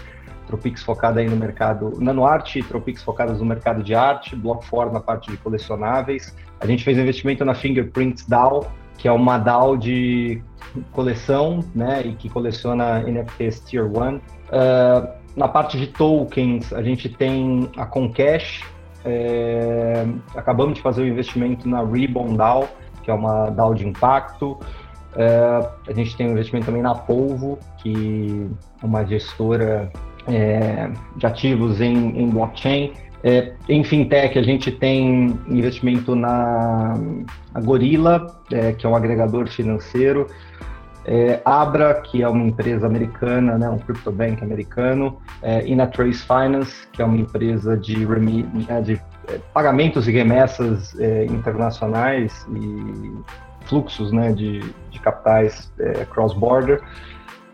Tropix 0.47 0.83
focada 0.83 1.21
aí 1.21 1.29
no 1.29 1.37
mercado 1.37 1.97
NanoArt, 1.99 2.57
Tropix 2.67 3.01
focadas 3.01 3.39
no 3.39 3.45
mercado 3.45 3.81
de 3.81 3.95
arte, 3.95 4.35
Block4 4.35 4.91
na 4.91 4.99
parte 4.99 5.31
de 5.31 5.37
colecionáveis. 5.37 6.35
A 6.59 6.65
gente 6.65 6.83
fez 6.83 6.97
investimento 6.97 7.45
na 7.45 7.53
Fingerprints 7.53 8.25
DAO, 8.25 8.69
que 8.97 9.07
é 9.07 9.11
uma 9.11 9.37
DAO 9.37 9.77
de 9.77 10.43
coleção, 10.91 11.59
né, 11.73 12.01
e 12.05 12.13
que 12.13 12.29
coleciona 12.29 12.99
NFTs 12.99 13.61
Tier 13.61 13.85
1. 13.85 14.19
Ah, 14.51 15.15
na 15.35 15.47
parte 15.47 15.77
de 15.77 15.87
tokens, 15.87 16.73
a 16.73 16.83
gente 16.83 17.07
tem 17.07 17.69
a 17.77 17.85
Concash, 17.85 18.63
é, 19.05 20.05
acabamos 20.35 20.75
de 20.75 20.81
fazer 20.81 21.01
o 21.01 21.05
um 21.05 21.07
investimento 21.07 21.67
na 21.67 21.81
Ribbon 21.83 22.35
DAO, 22.35 22.67
que 23.01 23.09
é 23.09 23.13
uma 23.13 23.49
DAO 23.49 23.73
de 23.73 23.87
impacto. 23.87 24.59
É, 25.15 25.69
a 25.87 25.93
gente 25.93 26.15
tem 26.15 26.27
um 26.27 26.31
investimento 26.31 26.65
também 26.65 26.81
na 26.81 26.93
Polvo, 26.93 27.57
que 27.77 28.49
é 28.81 28.85
uma 28.85 29.05
gestora 29.05 29.91
é, 30.27 30.89
de 31.15 31.25
ativos 31.25 31.79
em, 31.81 32.19
em 32.19 32.29
blockchain. 32.29 32.93
É, 33.23 33.53
em 33.69 33.83
fintech, 33.83 34.37
a 34.37 34.43
gente 34.43 34.71
tem 34.71 35.37
investimento 35.47 36.15
na, 36.15 36.95
é, 38.51 38.73
que 38.73 38.85
é 38.85 38.89
um 38.89 38.95
agregador 38.95 39.47
financeiro, 39.47 40.27
é, 41.05 41.41
Abra, 41.43 41.95
que 41.95 42.21
é 42.21 42.27
uma 42.27 42.43
empresa 42.43 42.85
americana, 42.85 43.57
né, 43.57 43.69
um 43.69 43.79
cryptobank 43.79 44.43
americano, 44.43 45.19
é, 45.41 45.65
e 45.67 45.75
na 45.75 45.87
Trace 45.87 46.23
Finance, 46.23 46.87
que 46.91 47.01
é 47.01 47.05
uma 47.05 47.17
empresa 47.17 47.75
de, 47.75 48.05
né, 48.05 48.81
de 48.81 49.01
é, 49.27 49.39
pagamentos 49.53 50.07
e 50.07 50.11
remessas 50.11 50.97
é, 50.99 51.25
internacionais 51.25 52.45
e 52.55 53.13
fluxos 53.65 54.11
né, 54.11 54.31
de, 54.31 54.59
de 54.89 54.99
capitais 54.99 55.71
é, 55.79 56.05
cross-border. 56.05 56.81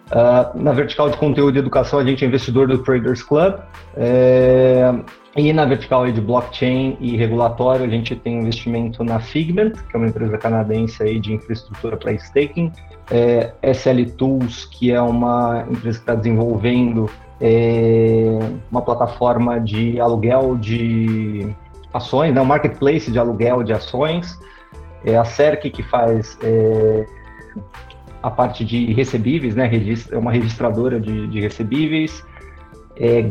Uh, 0.07 0.57
na 0.57 0.71
vertical 0.71 1.09
de 1.09 1.17
conteúdo 1.17 1.57
e 1.57 1.59
educação, 1.59 1.99
a 1.99 2.03
gente 2.05 2.23
é 2.23 2.27
investidor 2.29 2.65
do 2.65 2.77
Traders 2.77 3.21
Club. 3.21 3.55
É, 3.97 4.93
e 5.37 5.53
na 5.53 5.65
vertical 5.65 6.11
de 6.11 6.19
blockchain 6.19 6.97
e 6.99 7.15
regulatório, 7.15 7.85
a 7.85 7.87
gente 7.87 8.15
tem 8.15 8.39
investimento 8.39 9.03
na 9.03 9.19
Figment, 9.19 9.73
que 9.73 9.95
é 9.95 9.97
uma 9.97 10.07
empresa 10.07 10.35
canadense 10.35 11.03
aí 11.03 11.19
de 11.19 11.31
infraestrutura 11.33 11.95
para 11.95 12.11
staking. 12.13 12.71
É, 13.11 13.53
SL 13.61 14.03
Tools, 14.17 14.65
que 14.65 14.91
é 14.91 14.99
uma 14.99 15.63
empresa 15.69 15.99
que 15.99 16.03
está 16.03 16.15
desenvolvendo 16.15 17.07
é, 17.39 18.39
uma 18.71 18.81
plataforma 18.81 19.59
de 19.59 19.99
aluguel 19.99 20.57
de 20.57 21.55
ações, 21.93 22.33
né, 22.33 22.41
um 22.41 22.45
marketplace 22.45 23.11
de 23.11 23.19
aluguel 23.19 23.61
de 23.61 23.73
ações. 23.73 24.39
É 25.05 25.15
a 25.15 25.23
CERC, 25.23 25.69
que 25.69 25.83
faz 25.83 26.35
é, 26.41 27.05
a 28.23 28.31
parte 28.31 28.65
de 28.65 28.91
recebíveis, 28.91 29.55
né? 29.55 29.69
É 30.11 30.17
uma 30.17 30.31
registradora 30.31 30.99
de, 30.99 31.27
de 31.27 31.39
recebíveis. 31.39 32.25
É, 32.95 33.21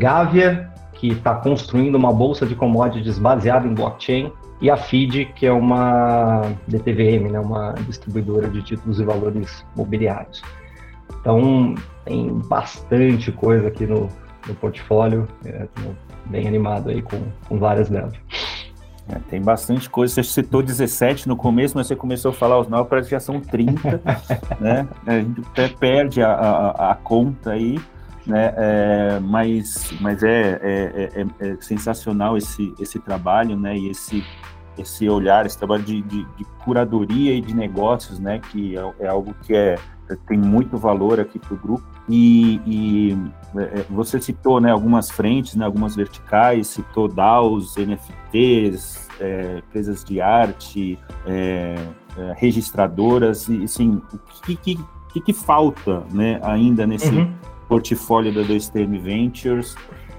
que 0.96 1.08
está 1.08 1.34
construindo 1.34 1.94
uma 1.94 2.12
bolsa 2.12 2.46
de 2.46 2.54
commodities 2.54 3.18
baseada 3.18 3.66
em 3.66 3.74
blockchain. 3.74 4.32
E 4.60 4.70
a 4.70 4.76
FID, 4.76 5.26
que 5.34 5.46
é 5.46 5.52
uma 5.52 6.42
DTVM, 6.66 7.30
né? 7.30 7.38
uma 7.38 7.74
distribuidora 7.86 8.48
de 8.48 8.62
títulos 8.62 8.98
e 8.98 9.04
valores 9.04 9.64
mobiliários. 9.76 10.42
Então, 11.20 11.74
tem 12.04 12.28
bastante 12.46 13.30
coisa 13.32 13.68
aqui 13.68 13.86
no, 13.86 14.08
no 14.46 14.54
portfólio. 14.54 15.28
É, 15.44 15.66
bem 16.26 16.48
animado 16.48 16.88
aí 16.88 17.02
com, 17.02 17.20
com 17.48 17.58
várias 17.58 17.90
delas. 17.90 18.14
É, 19.08 19.18
tem 19.30 19.40
bastante 19.40 19.88
coisa. 19.88 20.14
Você 20.14 20.22
citou 20.24 20.62
17 20.62 21.28
no 21.28 21.36
começo, 21.36 21.76
mas 21.76 21.86
você 21.86 21.94
começou 21.94 22.30
a 22.30 22.34
falar 22.34 22.58
os 22.58 22.68
novos, 22.68 22.88
parece 22.88 23.08
que 23.08 23.14
já 23.14 23.20
são 23.20 23.40
30, 23.40 24.00
né? 24.58 24.88
A 25.06 25.18
gente 25.18 25.40
até 25.52 25.68
perde 25.68 26.22
a, 26.22 26.32
a, 26.32 26.92
a 26.92 26.94
conta 26.96 27.50
aí, 27.50 27.78
né? 28.26 28.52
É, 28.56 29.20
mas 29.20 29.92
mas 30.00 30.22
é, 30.22 30.60
é, 30.62 31.10
é, 31.14 31.48
é, 31.48 31.56
sensacional 31.60 32.36
esse, 32.36 32.74
esse 32.78 32.98
trabalho, 32.98 33.56
né? 33.56 33.76
E 33.76 33.90
esse, 33.90 34.24
esse 34.76 35.08
olhar, 35.08 35.46
esse 35.46 35.56
trabalho 35.56 35.82
de, 35.82 36.02
de, 36.02 36.24
de 36.24 36.44
curadoria 36.64 37.34
e 37.34 37.40
de 37.40 37.54
negócios, 37.54 38.18
né? 38.18 38.40
Que 38.50 38.76
é, 38.76 38.94
é 39.00 39.08
algo 39.08 39.34
que 39.42 39.54
é, 39.54 39.76
tem 40.28 40.38
muito 40.38 40.76
valor 40.76 41.18
aqui 41.20 41.38
para 41.38 41.54
o 41.54 41.56
grupo. 41.56 41.84
E, 42.08 42.60
e 42.66 43.18
é, 43.56 43.84
você 43.90 44.20
citou 44.20 44.60
né, 44.60 44.70
algumas 44.70 45.10
frentes, 45.10 45.56
né, 45.56 45.64
algumas 45.64 45.96
verticais, 45.96 46.68
citou 46.68 47.08
DAOs, 47.08 47.74
NFTs, 47.76 49.08
é, 49.20 49.58
empresas 49.58 50.04
de 50.04 50.20
arte, 50.20 50.98
é, 51.26 51.74
é, 52.16 52.32
registradoras, 52.36 53.48
e 53.48 53.64
assim, 53.64 54.00
o 54.12 54.18
que, 54.42 54.56
que, 54.56 54.78
que, 55.12 55.20
que 55.20 55.32
falta 55.32 56.04
né, 56.12 56.38
ainda 56.42 56.86
nesse 56.86 57.08
uhum. 57.08 57.32
Portfólio 57.68 58.32
da 58.32 58.42
2TM 58.42 59.00
Ventures? 59.00 59.74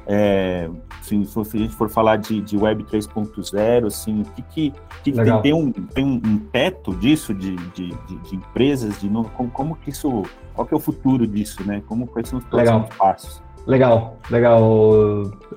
É, 0.09 0.69
assim, 1.01 1.25
se 1.25 1.39
a 1.39 1.43
gente 1.43 1.75
for 1.75 1.89
falar 1.89 2.15
de, 2.15 2.39
de 2.39 2.57
Web 2.57 2.85
3.0, 2.85 3.85
assim, 3.85 4.21
o 4.21 4.25
que, 4.25 4.41
que, 4.41 4.73
que 5.03 5.11
tem, 5.11 5.41
tem, 5.41 5.53
um, 5.53 5.71
tem 5.71 6.05
um 6.05 6.37
teto 6.37 6.95
disso, 6.95 7.33
de, 7.33 7.57
de, 7.73 7.89
de, 7.89 8.35
empresas, 8.35 9.01
de 9.01 9.09
novo, 9.09 9.29
como, 9.35 9.49
como, 9.49 9.75
que 9.75 9.89
isso, 9.89 10.23
qual 10.53 10.65
que 10.65 10.73
é 10.73 10.77
o 10.77 10.79
futuro 10.79 11.27
disso, 11.27 11.61
né? 11.67 11.83
Como, 11.87 12.07
quais 12.07 12.29
são 12.29 12.39
os 12.39 12.45
próximos 12.45 12.83
legal. 12.83 12.97
passos? 12.97 13.43
Legal, 13.65 14.17
legal, 14.31 14.63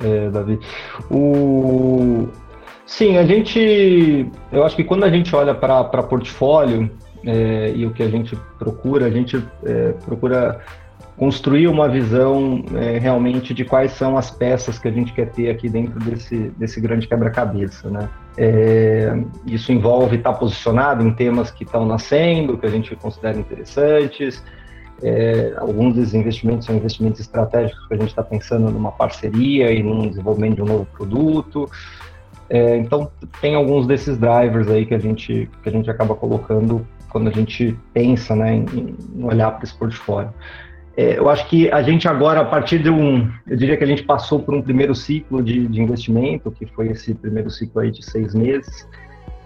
é, 0.01 0.31
Davi. 0.31 0.59
O... 1.09 2.27
Sim, 2.85 3.19
a 3.19 3.25
gente, 3.25 4.29
eu 4.51 4.65
acho 4.65 4.75
que 4.75 4.83
quando 4.83 5.05
a 5.05 5.11
gente 5.11 5.35
olha 5.35 5.55
para 5.55 5.85
portfólio 6.03 6.91
é, 7.25 7.73
e 7.73 7.87
o 7.87 7.93
que 7.93 8.03
a 8.03 8.09
gente 8.09 8.35
procura, 8.59 9.07
a 9.07 9.11
gente 9.11 9.41
é, 9.65 9.93
procura 10.05 10.61
construir 11.21 11.69
uma 11.69 11.87
visão 11.87 12.65
é, 12.75 12.99
realmente 12.99 13.53
de 13.53 13.63
quais 13.63 13.93
são 13.93 14.17
as 14.17 14.31
peças 14.31 14.79
que 14.79 14.89
a 14.89 14.91
gente 14.91 15.13
quer 15.13 15.29
ter 15.29 15.51
aqui 15.51 15.69
dentro 15.69 16.01
desse, 16.01 16.35
desse 16.57 16.81
grande 16.81 17.07
quebra-cabeça, 17.07 17.91
né? 17.91 18.09
É, 18.39 19.13
isso 19.45 19.71
envolve 19.71 20.17
estar 20.17 20.33
posicionado 20.33 21.07
em 21.07 21.13
temas 21.13 21.51
que 21.51 21.63
estão 21.63 21.85
nascendo, 21.85 22.57
que 22.57 22.65
a 22.65 22.71
gente 22.71 22.97
considera 22.97 23.39
interessantes. 23.39 24.43
É, 25.03 25.53
alguns 25.59 25.95
desses 25.95 26.15
investimentos 26.15 26.65
são 26.65 26.75
investimentos 26.75 27.21
estratégicos 27.21 27.87
que 27.87 27.93
a 27.93 27.99
gente 27.99 28.09
está 28.09 28.23
pensando 28.23 28.71
numa 28.71 28.91
parceria 28.91 29.71
e 29.71 29.83
no 29.83 30.09
desenvolvimento 30.09 30.55
de 30.55 30.63
um 30.63 30.67
novo 30.67 30.87
produto. 30.87 31.71
É, 32.49 32.79
então, 32.79 33.11
tem 33.43 33.55
alguns 33.55 33.87
desses 33.87 34.17
drivers 34.17 34.69
aí 34.69 34.87
que 34.87 34.95
a 34.95 34.99
gente, 34.99 35.51
que 35.63 35.69
a 35.69 35.73
gente 35.73 35.91
acaba 35.91 36.15
colocando 36.15 36.87
quando 37.11 37.29
a 37.29 37.33
gente 37.33 37.77
pensa 37.93 38.35
né, 38.35 38.55
em, 38.55 38.97
em 39.15 39.23
olhar 39.23 39.51
para 39.51 39.65
esse 39.65 39.75
portfólio. 39.75 40.33
É, 40.97 41.19
eu 41.19 41.29
acho 41.29 41.47
que 41.49 41.71
a 41.71 41.83
gente 41.83 42.09
agora, 42.09 42.41
a 42.41 42.45
partir 42.45 42.81
de 42.81 42.91
um, 42.91 43.31
eu 43.47 43.57
diria 43.57 43.77
que 43.77 43.85
a 43.85 43.87
gente 43.87 44.03
passou 44.03 44.41
por 44.41 44.55
um 44.55 44.63
primeiro 44.63 44.95
ciclo 44.95 45.43
de, 45.43 45.67
de 45.69 45.81
investimento, 45.81 46.51
que 46.51 46.67
foi 46.67 46.89
esse 46.89 47.15
primeiro 47.15 47.51
ciclo 47.51 47.81
aí 47.81 47.91
de 47.91 48.05
seis 48.05 48.35
meses, 48.35 48.89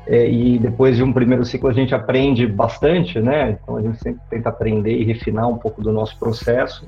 é, 0.07 0.29
e 0.29 0.59
depois 0.59 0.97
de 0.97 1.03
um 1.03 1.13
primeiro 1.13 1.45
ciclo 1.45 1.69
a 1.69 1.73
gente 1.73 1.95
aprende 1.95 2.47
bastante, 2.47 3.19
né? 3.21 3.59
Então 3.63 3.77
a 3.77 3.83
gente 3.83 3.99
sempre 4.03 4.21
tenta 4.29 4.49
aprender 4.49 4.97
e 4.97 5.05
refinar 5.05 5.49
um 5.49 5.57
pouco 5.57 5.83
do 5.83 5.93
nosso 5.93 6.19
processo. 6.19 6.87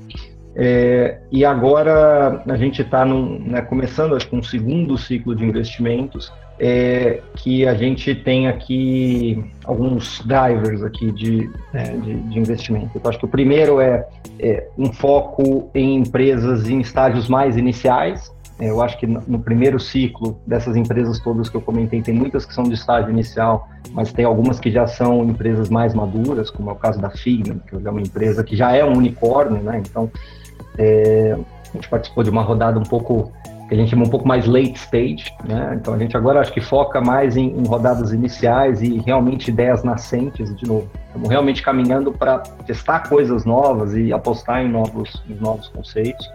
É, 0.59 1.19
e 1.31 1.45
agora 1.45 2.41
a 2.47 2.57
gente 2.57 2.81
está 2.81 3.05
né, 3.05 3.61
começando, 3.61 4.15
acho 4.15 4.27
um 4.35 4.41
segundo 4.41 4.97
ciclo 4.97 5.35
de 5.35 5.45
investimentos, 5.45 6.33
é, 6.59 7.21
que 7.35 7.67
a 7.67 7.75
gente 7.75 8.15
tem 8.15 8.47
aqui 8.47 9.43
alguns 9.63 10.19
drivers 10.25 10.81
aqui 10.81 11.11
de, 11.11 11.47
né, 11.71 11.95
de, 11.97 12.15
de, 12.15 12.39
investimento. 12.39 12.89
Então, 12.95 13.07
acho 13.07 13.19
que 13.19 13.25
o 13.25 13.27
primeiro 13.27 13.79
é, 13.79 14.07
é, 14.39 14.67
um 14.75 14.91
foco 14.91 15.69
em 15.75 15.97
empresas 15.97 16.67
em 16.67 16.79
estágios 16.79 17.27
mais 17.27 17.55
iniciais. 17.55 18.35
É, 18.59 18.71
eu 18.71 18.81
acho 18.81 18.97
que 18.97 19.05
no 19.05 19.37
primeiro 19.37 19.79
ciclo 19.79 20.39
dessas 20.47 20.75
empresas 20.75 21.19
todas 21.19 21.47
que 21.47 21.55
eu 21.55 21.61
comentei, 21.61 22.01
tem 22.01 22.15
muitas 22.15 22.43
que 22.43 22.51
são 22.55 22.63
de 22.63 22.73
estágio 22.73 23.11
inicial, 23.11 23.69
mas 23.91 24.11
tem 24.11 24.25
algumas 24.25 24.59
que 24.59 24.71
já 24.71 24.87
são 24.87 25.23
empresas 25.23 25.69
mais 25.69 25.93
maduras, 25.93 26.49
como 26.49 26.71
é 26.71 26.73
o 26.73 26.75
caso 26.75 26.99
da 26.99 27.11
Figma, 27.11 27.57
que 27.67 27.75
é 27.75 27.89
uma 27.91 28.01
empresa 28.01 28.43
que 28.43 28.55
já 28.55 28.71
é 28.71 28.83
um 28.83 28.97
unicórnio, 28.97 29.61
né? 29.61 29.83
Então, 29.87 30.09
é, 30.77 31.37
a 31.69 31.73
gente 31.73 31.89
participou 31.89 32.23
de 32.23 32.29
uma 32.29 32.41
rodada 32.41 32.79
um 32.79 32.83
pouco 32.83 33.31
que 33.67 33.73
a 33.73 33.77
gente 33.77 33.89
chama 33.89 34.05
um 34.05 34.09
pouco 34.09 34.25
mais 34.25 34.45
late 34.45 34.75
stage, 34.75 35.33
né? 35.43 35.77
Então 35.79 35.93
a 35.93 35.97
gente 35.97 36.15
agora 36.15 36.39
acho 36.39 36.53
que 36.53 36.61
foca 36.61 37.01
mais 37.01 37.35
em, 37.35 37.49
em 37.49 37.67
rodadas 37.67 38.13
iniciais 38.13 38.81
e 38.81 38.99
realmente 38.99 39.49
ideias 39.49 39.83
nascentes, 39.83 40.55
de 40.55 40.65
novo. 40.65 40.89
Estamos 41.07 41.29
realmente 41.29 41.61
caminhando 41.61 42.13
para 42.13 42.39
testar 42.65 43.09
coisas 43.09 43.43
novas 43.43 43.93
e 43.93 44.13
apostar 44.13 44.63
em 44.63 44.69
novos, 44.69 45.21
em 45.29 45.33
novos 45.33 45.67
conceitos. 45.67 46.25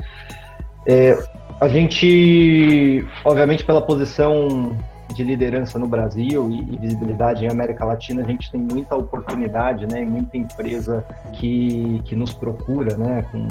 É, 0.87 1.18
a 1.58 1.68
gente, 1.68 3.06
obviamente, 3.25 3.64
pela 3.64 3.80
posição 3.80 4.76
de 5.12 5.23
liderança 5.23 5.78
no 5.78 5.87
Brasil 5.87 6.50
e, 6.50 6.75
e, 6.75 6.78
visibilidade 6.78 7.45
em 7.45 7.49
América 7.49 7.85
Latina, 7.85 8.23
a 8.23 8.25
gente 8.25 8.50
tem 8.50 8.61
muita 8.61 8.97
oportunidade, 8.97 9.87
né, 9.87 10.02
muita 10.04 10.37
empresa 10.37 11.04
que, 11.33 12.00
que 12.04 12.16
nos 12.16 12.33
procura, 12.33 12.97
né, 12.97 13.25
com, 13.31 13.47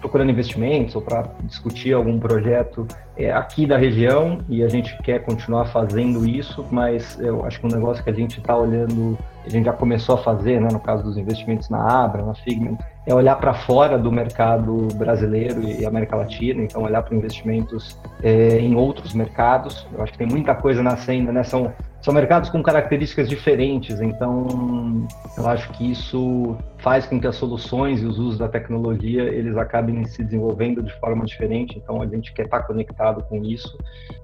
procurando 0.00 0.30
investimentos 0.30 0.94
ou 0.94 1.02
para 1.02 1.28
discutir 1.44 1.92
algum 1.92 2.18
projeto 2.18 2.86
é, 3.16 3.32
aqui 3.32 3.66
da 3.66 3.76
região 3.76 4.40
e 4.48 4.62
a 4.62 4.68
gente 4.68 4.96
quer 5.02 5.24
continuar 5.24 5.66
fazendo 5.66 6.26
isso, 6.26 6.64
mas 6.70 7.18
eu 7.20 7.44
acho 7.44 7.60
que 7.60 7.66
um 7.66 7.70
negócio 7.70 8.02
que 8.02 8.10
a 8.10 8.14
gente 8.14 8.38
está 8.38 8.56
olhando, 8.56 9.18
a 9.44 9.48
gente 9.48 9.64
já 9.64 9.72
começou 9.72 10.16
a 10.16 10.18
fazer, 10.18 10.60
né, 10.60 10.68
no 10.72 10.80
caso 10.80 11.02
dos 11.02 11.16
investimentos 11.16 11.68
na 11.68 12.04
Abra, 12.04 12.24
na 12.24 12.34
Figment, 12.34 12.78
é 13.06 13.14
olhar 13.14 13.36
para 13.36 13.52
fora 13.52 13.98
do 13.98 14.12
mercado 14.12 14.88
brasileiro 14.94 15.62
e 15.62 15.84
América 15.84 16.16
Latina, 16.16 16.62
então 16.62 16.82
olhar 16.82 17.02
para 17.02 17.16
investimentos 17.16 17.98
é, 18.22 18.58
em 18.58 18.76
outros 18.76 19.12
mercados. 19.12 19.86
Eu 19.92 20.02
acho 20.02 20.12
que 20.12 20.18
tem 20.18 20.26
muita 20.26 20.54
coisa 20.54 20.82
nascendo, 20.82 21.32
né? 21.32 21.42
São, 21.42 21.72
são 22.00 22.14
mercados 22.14 22.48
com 22.48 22.62
características 22.62 23.28
diferentes, 23.28 24.00
então 24.00 25.06
eu 25.36 25.48
acho 25.48 25.68
que 25.70 25.90
isso 25.90 26.56
faz 26.78 27.04
com 27.04 27.20
que 27.20 27.26
as 27.26 27.34
soluções 27.34 28.02
e 28.02 28.06
os 28.06 28.18
usos 28.18 28.38
da 28.38 28.48
tecnologia 28.48 29.22
eles 29.22 29.56
acabem 29.56 30.04
se 30.04 30.22
desenvolvendo 30.22 30.82
de 30.82 30.92
forma 31.00 31.24
diferente. 31.24 31.78
Então 31.78 32.00
a 32.00 32.06
gente 32.06 32.32
quer 32.32 32.44
estar 32.44 32.62
conectado 32.62 33.24
com 33.24 33.42
isso. 33.44 33.76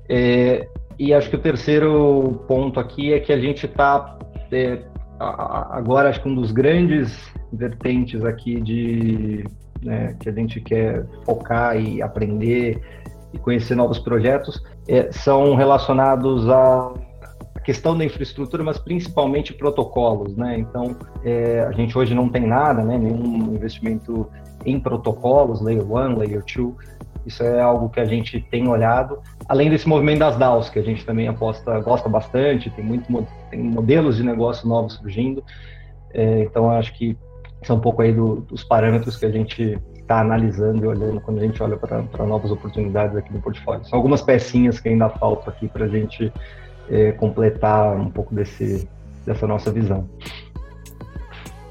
É, 0.08 0.68
e 0.96 1.12
acho 1.12 1.28
que 1.30 1.36
o 1.36 1.40
terceiro 1.40 2.44
ponto 2.46 2.78
aqui 2.78 3.12
é 3.12 3.18
que 3.18 3.32
a 3.32 3.38
gente 3.38 3.66
está 3.66 4.18
é, 4.50 4.78
agora 5.18 6.08
acho 6.08 6.22
que 6.22 6.28
um 6.28 6.34
dos 6.34 6.52
grandes 6.52 7.30
vertentes 7.52 8.24
aqui 8.24 8.60
de 8.60 9.44
né, 9.82 10.14
que 10.20 10.28
a 10.28 10.32
gente 10.32 10.60
quer 10.60 11.06
focar 11.24 11.80
e 11.80 12.02
aprender 12.02 12.80
e 13.32 13.38
conhecer 13.38 13.74
novos 13.74 13.98
projetos 13.98 14.62
é, 14.86 15.10
são 15.12 15.54
relacionados 15.54 16.48
à 16.48 16.94
questão 17.64 17.96
da 17.96 18.04
infraestrutura, 18.04 18.64
mas 18.64 18.78
principalmente 18.78 19.52
protocolos, 19.52 20.34
né? 20.34 20.58
Então, 20.58 20.96
é, 21.22 21.60
a 21.60 21.72
gente 21.72 21.98
hoje 21.98 22.14
não 22.14 22.26
tem 22.28 22.46
nada, 22.46 22.82
né? 22.82 22.96
Nenhum 22.96 23.54
investimento 23.54 24.26
em 24.64 24.80
protocolos, 24.80 25.60
Layer 25.60 25.84
1, 25.84 26.16
Layer 26.16 26.42
2. 26.42 26.74
Isso 27.26 27.42
é 27.42 27.60
algo 27.60 27.88
que 27.88 28.00
a 28.00 28.04
gente 28.04 28.40
tem 28.40 28.68
olhado. 28.68 29.18
Além 29.48 29.70
desse 29.70 29.88
movimento 29.88 30.20
das 30.20 30.36
DAOs, 30.36 30.70
que 30.70 30.78
a 30.78 30.82
gente 30.82 31.04
também 31.04 31.28
aposta, 31.28 31.78
gosta 31.80 32.08
bastante, 32.08 32.70
tem, 32.70 32.84
muito, 32.84 33.26
tem 33.50 33.60
modelos 33.60 34.16
de 34.16 34.22
negócio 34.22 34.68
novos 34.68 34.94
surgindo. 34.94 35.42
É, 36.12 36.42
então, 36.42 36.70
acho 36.70 36.92
que 36.94 37.16
são 37.62 37.76
um 37.76 37.80
pouco 37.80 38.02
aí 38.02 38.12
do, 38.12 38.36
dos 38.42 38.64
parâmetros 38.64 39.16
que 39.16 39.26
a 39.26 39.30
gente 39.30 39.78
está 39.94 40.20
analisando 40.20 40.84
e 40.84 40.88
olhando 40.88 41.20
quando 41.20 41.38
a 41.38 41.42
gente 41.42 41.62
olha 41.62 41.76
para 41.76 42.24
novas 42.24 42.50
oportunidades 42.50 43.16
aqui 43.16 43.32
no 43.32 43.40
portfólio. 43.40 43.84
São 43.84 43.98
algumas 43.98 44.22
pecinhas 44.22 44.80
que 44.80 44.88
ainda 44.88 45.08
faltam 45.10 45.52
aqui 45.52 45.68
para 45.68 45.84
a 45.84 45.88
gente 45.88 46.32
é, 46.88 47.12
completar 47.12 47.94
um 47.94 48.10
pouco 48.10 48.34
desse, 48.34 48.88
dessa 49.26 49.46
nossa 49.46 49.70
visão. 49.70 50.08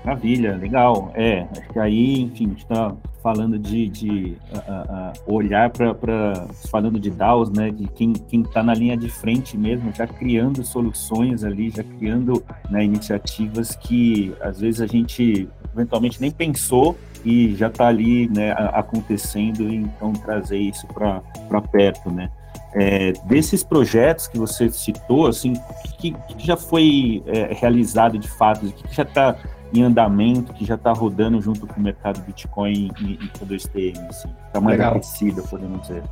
Maravilha, 0.07 0.55
legal. 0.55 1.11
É, 1.15 1.45
acho 1.51 1.67
que 1.67 1.77
aí, 1.77 2.21
enfim, 2.21 2.55
está 2.57 2.95
falando 3.21 3.59
de, 3.59 3.89
de 3.89 4.37
uh, 4.53 5.29
uh, 5.29 5.35
olhar 5.35 5.69
para 5.69 6.47
falando 6.71 6.97
de 6.97 7.09
DAOs, 7.09 7.49
né, 7.49 7.71
de 7.71 7.87
quem 7.89 8.13
está 8.31 8.63
na 8.63 8.73
linha 8.73 8.95
de 8.95 9.09
frente 9.09 9.57
mesmo, 9.57 9.91
já 9.93 10.07
criando 10.07 10.63
soluções 10.63 11.43
ali, 11.43 11.69
já 11.71 11.83
criando 11.83 12.41
né, 12.69 12.85
iniciativas 12.85 13.75
que 13.75 14.33
às 14.39 14.61
vezes 14.61 14.79
a 14.79 14.87
gente 14.87 15.49
eventualmente 15.73 16.21
nem 16.21 16.31
pensou 16.31 16.97
e 17.25 17.53
já 17.55 17.67
está 17.67 17.87
ali 17.87 18.29
né, 18.29 18.53
acontecendo, 18.71 19.69
então 19.69 20.13
trazer 20.13 20.57
isso 20.57 20.87
para 20.87 21.61
perto, 21.69 22.09
né? 22.09 22.29
É, 22.73 23.11
desses 23.25 23.63
projetos 23.63 24.27
que 24.27 24.37
você 24.37 24.69
citou, 24.69 25.27
assim, 25.27 25.53
o 25.53 25.97
que, 25.97 26.11
que, 26.11 26.45
já 26.45 26.55
foi 26.55 27.23
é, 27.25 27.53
realizado 27.53 28.17
de 28.17 28.27
fato, 28.27 28.67
o 28.67 28.71
que 28.71 28.95
já 28.95 29.03
está 29.03 29.35
em 29.73 29.83
andamento, 29.83 30.53
que 30.53 30.65
já 30.65 30.75
está 30.75 30.91
rodando 30.91 31.41
junto 31.41 31.67
com 31.67 31.79
o 31.79 31.83
mercado 31.83 32.21
Bitcoin 32.21 32.91
e, 32.99 33.13
e 33.13 33.27
todo 33.37 33.51
o 33.51 33.59
STM, 33.59 33.97
assim, 34.09 34.29
está 34.47 34.61
mais 34.61 34.77
Legal. 34.77 34.91
aquecido, 34.93 35.43
podemos 35.43 35.81
dizer. 35.81 36.03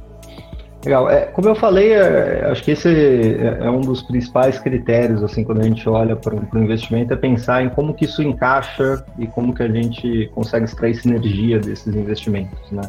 Legal. 0.85 1.09
É, 1.09 1.25
como 1.25 1.49
eu 1.49 1.55
falei, 1.55 1.93
é, 1.93 2.45
acho 2.51 2.63
que 2.63 2.71
esse 2.71 2.87
é, 2.87 3.57
é 3.65 3.69
um 3.69 3.81
dos 3.81 4.03
principais 4.03 4.59
critérios, 4.59 5.23
assim, 5.23 5.43
quando 5.43 5.61
a 5.61 5.63
gente 5.63 5.87
olha 5.89 6.15
para 6.15 6.35
o 6.35 6.57
investimento, 6.59 7.11
é 7.11 7.15
pensar 7.17 7.63
em 7.63 7.69
como 7.69 7.93
que 7.93 8.05
isso 8.05 8.21
encaixa 8.21 9.03
e 9.17 9.25
como 9.25 9.53
que 9.53 9.63
a 9.63 9.67
gente 9.67 10.29
consegue 10.35 10.65
extrair 10.65 10.93
sinergia 10.93 11.59
desses 11.59 11.95
investimentos, 11.95 12.71
né? 12.71 12.83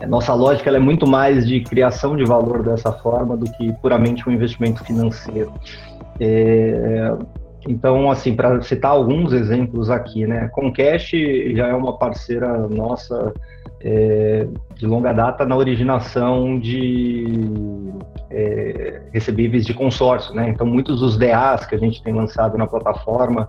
É, 0.00 0.06
nossa 0.06 0.32
lógica 0.32 0.70
é 0.70 0.78
muito 0.78 1.06
mais 1.06 1.46
de 1.46 1.60
criação 1.60 2.16
de 2.16 2.24
valor 2.24 2.62
dessa 2.62 2.92
forma 2.92 3.36
do 3.36 3.50
que 3.52 3.72
puramente 3.74 4.26
um 4.28 4.32
investimento 4.32 4.82
financeiro. 4.84 5.52
É, 6.20 7.14
então, 7.66 8.10
assim, 8.10 8.34
para 8.34 8.60
citar 8.62 8.92
alguns 8.92 9.32
exemplos 9.32 9.90
aqui, 9.90 10.26
né? 10.26 10.48
Concash 10.48 11.12
já 11.54 11.68
é 11.68 11.74
uma 11.74 11.98
parceira 11.98 12.68
nossa 12.68 13.32
é, 13.80 14.46
de 14.74 14.86
longa 14.86 15.12
data 15.12 15.44
na 15.44 15.56
originação 15.56 16.58
de 16.58 17.26
é, 18.30 19.02
recebíveis 19.12 19.66
de 19.66 19.74
consórcio, 19.74 20.34
né? 20.34 20.48
Então, 20.48 20.66
muitos 20.66 21.00
dos 21.00 21.16
DAs 21.16 21.66
que 21.66 21.74
a 21.74 21.78
gente 21.78 22.02
tem 22.02 22.12
lançado 22.12 22.56
na 22.56 22.66
plataforma, 22.66 23.48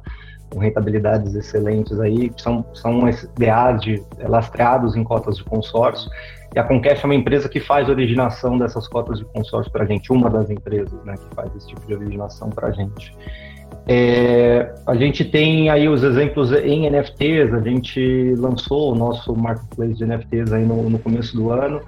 com 0.50 0.60
rentabilidades 0.60 1.36
excelentes 1.36 2.00
aí, 2.00 2.32
são, 2.38 2.66
são 2.74 3.02
DAs 3.38 3.82
de, 3.82 4.04
é, 4.18 4.28
lastreados 4.28 4.96
em 4.96 5.04
cotas 5.04 5.38
de 5.38 5.44
consórcio, 5.44 6.10
e 6.56 6.60
a 6.60 6.64
Concash 6.64 7.04
é 7.04 7.06
uma 7.06 7.16
empresa 7.16 7.48
que 7.48 7.60
faz 7.60 7.88
originação 7.88 8.58
dessas 8.58 8.88
cotas 8.88 9.20
de 9.20 9.26
consórcio 9.26 9.72
para 9.72 9.84
a 9.84 9.88
gente, 9.88 10.12
uma 10.12 10.30
das 10.30 10.50
empresas 10.50 11.04
né, 11.04 11.16
que 11.16 11.36
faz 11.36 11.56
esse 11.56 11.68
tipo 11.68 11.86
de 11.86 11.94
originação 11.94 12.50
para 12.50 12.70
a 12.70 12.72
gente. 12.72 13.16
É, 13.88 14.72
a 14.86 14.96
gente 14.96 15.26
tem 15.26 15.70
aí 15.70 15.90
os 15.90 16.04
exemplos 16.04 16.52
em 16.52 16.88
NFTs, 16.90 17.54
a 17.54 17.60
gente 17.60 18.36
lançou 18.38 18.94
o 18.94 18.96
nosso 18.96 19.36
marketplace 19.36 19.96
de 19.96 20.06
NFTs 20.06 20.54
aí 20.54 20.64
no, 20.64 20.90
no 20.90 21.00
começo 21.00 21.36
do 21.36 21.52
ano, 21.52 21.82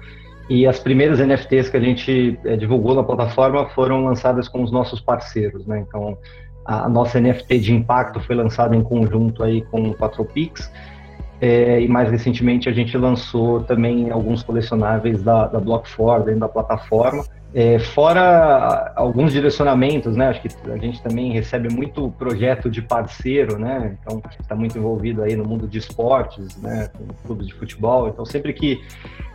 e 0.50 0.66
as 0.66 0.80
primeiras 0.80 1.20
NFTs 1.20 1.70
que 1.70 1.76
a 1.76 1.80
gente 1.80 2.38
é, 2.44 2.56
divulgou 2.56 2.94
na 2.94 3.04
plataforma 3.04 3.68
foram 3.70 4.04
lançadas 4.04 4.48
com 4.48 4.62
os 4.62 4.72
nossos 4.72 5.00
parceiros, 5.00 5.64
né? 5.66 5.84
Então, 5.86 6.18
a, 6.64 6.86
a 6.86 6.88
nossa 6.88 7.20
NFT 7.20 7.58
de 7.60 7.72
impacto 7.72 8.20
foi 8.20 8.34
lançada 8.34 8.74
em 8.74 8.82
conjunto 8.82 9.44
aí 9.44 9.62
com 9.62 9.82
o 9.90 9.94
Patropix, 9.94 10.70
é, 11.40 11.80
e 11.80 11.88
mais 11.88 12.10
recentemente 12.10 12.68
a 12.68 12.72
gente 12.72 12.96
lançou 12.96 13.62
também 13.62 14.10
alguns 14.10 14.42
colecionáveis 14.42 15.22
da, 15.22 15.46
da 15.46 15.60
Block4 15.60 16.24
dentro 16.24 16.40
da 16.40 16.48
plataforma, 16.48 17.24
é, 17.54 17.78
fora 17.78 18.92
alguns 18.96 19.32
direcionamentos, 19.32 20.16
né? 20.16 20.28
Acho 20.28 20.40
que 20.40 20.48
a 20.70 20.76
gente 20.78 21.02
também 21.02 21.32
recebe 21.32 21.72
muito 21.72 22.10
projeto 22.18 22.70
de 22.70 22.80
parceiro, 22.80 23.58
né? 23.58 23.96
Então 24.00 24.22
está 24.40 24.54
muito 24.54 24.78
envolvido 24.78 25.22
aí 25.22 25.36
no 25.36 25.44
mundo 25.44 25.68
de 25.68 25.78
esportes, 25.78 26.56
né? 26.62 26.88
Com 26.96 27.06
clubes 27.26 27.46
de 27.46 27.54
futebol. 27.54 28.08
Então 28.08 28.24
sempre 28.24 28.52
que 28.54 28.80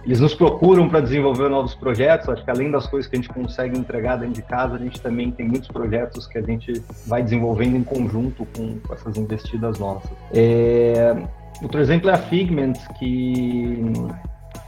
eles 0.04 0.20
nos 0.20 0.34
procuram 0.34 0.90
para 0.90 1.00
desenvolver 1.00 1.50
novos 1.50 1.76
projetos, 1.76 2.28
acho 2.30 2.44
que 2.44 2.50
além 2.50 2.72
das 2.72 2.88
coisas 2.88 3.10
que 3.10 3.16
a 3.16 3.20
gente 3.20 3.30
consegue 3.30 3.78
entregar 3.78 4.16
dentro 4.16 4.36
de 4.36 4.42
casa, 4.42 4.76
a 4.76 4.80
gente 4.80 5.00
também 5.00 5.30
tem 5.30 5.48
muitos 5.48 5.68
projetos 5.68 6.26
que 6.26 6.38
a 6.38 6.42
gente 6.42 6.82
vai 7.06 7.22
desenvolvendo 7.22 7.76
em 7.76 7.84
conjunto 7.84 8.48
com, 8.56 8.80
com 8.80 8.94
essas 8.94 9.16
investidas 9.18 9.78
nossas. 9.78 10.10
É, 10.34 11.16
outro 11.62 11.80
exemplo 11.80 12.10
é 12.10 12.14
a 12.14 12.18
Figment, 12.18 12.74
que 12.98 13.94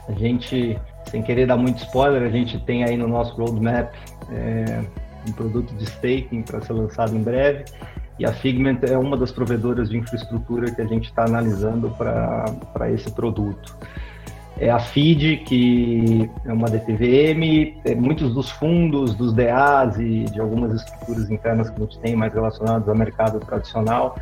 a 0.07 0.12
gente 0.12 0.77
sem 1.10 1.22
querer 1.22 1.48
dar 1.48 1.58
muito 1.58 1.78
spoiler, 1.84 2.24
a 2.24 2.30
gente 2.30 2.60
tem 2.60 2.84
aí 2.84 2.95
no 2.95 3.08
nosso 3.08 3.36
roadmap 3.36 3.93
é, 4.32 4.82
um 5.28 5.32
produto 5.32 5.74
de 5.76 5.84
staking 5.84 6.43
para 6.43 6.62
ser 6.62 6.74
lançado 6.74 7.15
em 7.15 7.22
breve. 7.22 7.65
E 8.17 8.26
a 8.26 8.34
Figment 8.34 8.80
é 8.84 8.98
uma 8.98 9.15
das 9.15 9.32
provedoras 9.32 9.89
de 9.89 9.98
infraestrutura 9.98 10.69
que 10.72 10.82
a 10.82 10.86
gente 10.86 11.06
está 11.06 11.24
analisando 11.24 11.89
para 11.91 12.91
esse 12.91 13.10
produto. 13.12 13.78
É 14.60 14.69
a 14.69 14.78
FID, 14.78 15.38
que 15.45 16.30
é 16.45 16.52
uma 16.52 16.67
DTVM, 16.67 17.80
é, 17.86 17.95
muitos 17.95 18.34
dos 18.34 18.52
fundos, 18.52 19.15
dos 19.15 19.32
DAs 19.32 19.98
e 19.98 20.26
de 20.26 20.41
algumas 20.41 20.74
estruturas 20.74 21.32
internas 21.32 21.69
que 21.69 21.78
a 21.78 21.86
gente 21.86 21.98
tem 22.00 22.13
mais 22.13 22.34
relacionadas 22.34 22.89
ao 22.89 22.93
mercado 22.93 23.39
tradicional, 23.39 24.17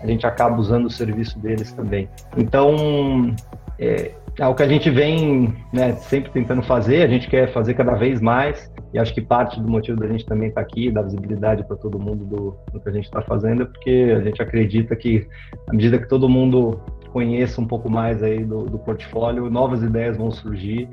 a 0.00 0.06
gente 0.06 0.24
acaba 0.24 0.56
usando 0.56 0.86
o 0.86 0.90
serviço 0.90 1.36
deles 1.40 1.72
também. 1.72 2.08
Então, 2.36 3.34
é, 3.80 4.14
é 4.38 4.46
o 4.46 4.54
que 4.54 4.62
a 4.62 4.68
gente 4.68 4.90
vem 4.90 5.54
né, 5.72 5.92
sempre 5.94 6.30
tentando 6.30 6.62
fazer, 6.62 7.02
a 7.02 7.08
gente 7.08 7.28
quer 7.28 7.50
fazer 7.52 7.74
cada 7.74 7.94
vez 7.94 8.20
mais, 8.20 8.70
e 8.92 8.98
acho 8.98 9.14
que 9.14 9.22
parte 9.22 9.58
do 9.58 9.68
motivo 9.68 9.98
da 9.98 10.06
gente 10.06 10.26
também 10.26 10.50
estar 10.50 10.60
tá 10.60 10.66
aqui, 10.66 10.90
dar 10.90 11.02
visibilidade 11.02 11.64
para 11.64 11.76
todo 11.76 11.98
mundo 11.98 12.24
do, 12.26 12.56
do, 12.72 12.80
que 12.80 12.88
a 12.88 12.92
gente 12.92 13.06
está 13.06 13.22
fazendo, 13.22 13.62
é 13.62 13.64
porque 13.64 14.14
a 14.16 14.20
gente 14.20 14.42
acredita 14.42 14.94
que, 14.94 15.26
à 15.66 15.72
medida 15.72 15.98
que 15.98 16.08
todo 16.08 16.28
mundo 16.28 16.78
conheça 17.10 17.60
um 17.60 17.66
pouco 17.66 17.90
mais 17.90 18.22
aí 18.22 18.44
do, 18.44 18.66
do 18.66 18.78
portfólio, 18.78 19.50
novas 19.50 19.82
ideias 19.82 20.16
vão 20.16 20.30
surgir 20.30 20.88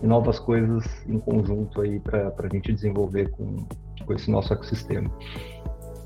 e 0.00 0.06
novas 0.06 0.38
coisas 0.38 0.84
em 1.08 1.18
conjunto 1.18 1.80
aí 1.80 1.98
para 1.98 2.32
a 2.38 2.48
gente 2.52 2.72
desenvolver 2.72 3.30
com, 3.30 3.66
com 4.06 4.12
esse 4.12 4.30
nosso 4.30 4.52
ecossistema. 4.52 5.10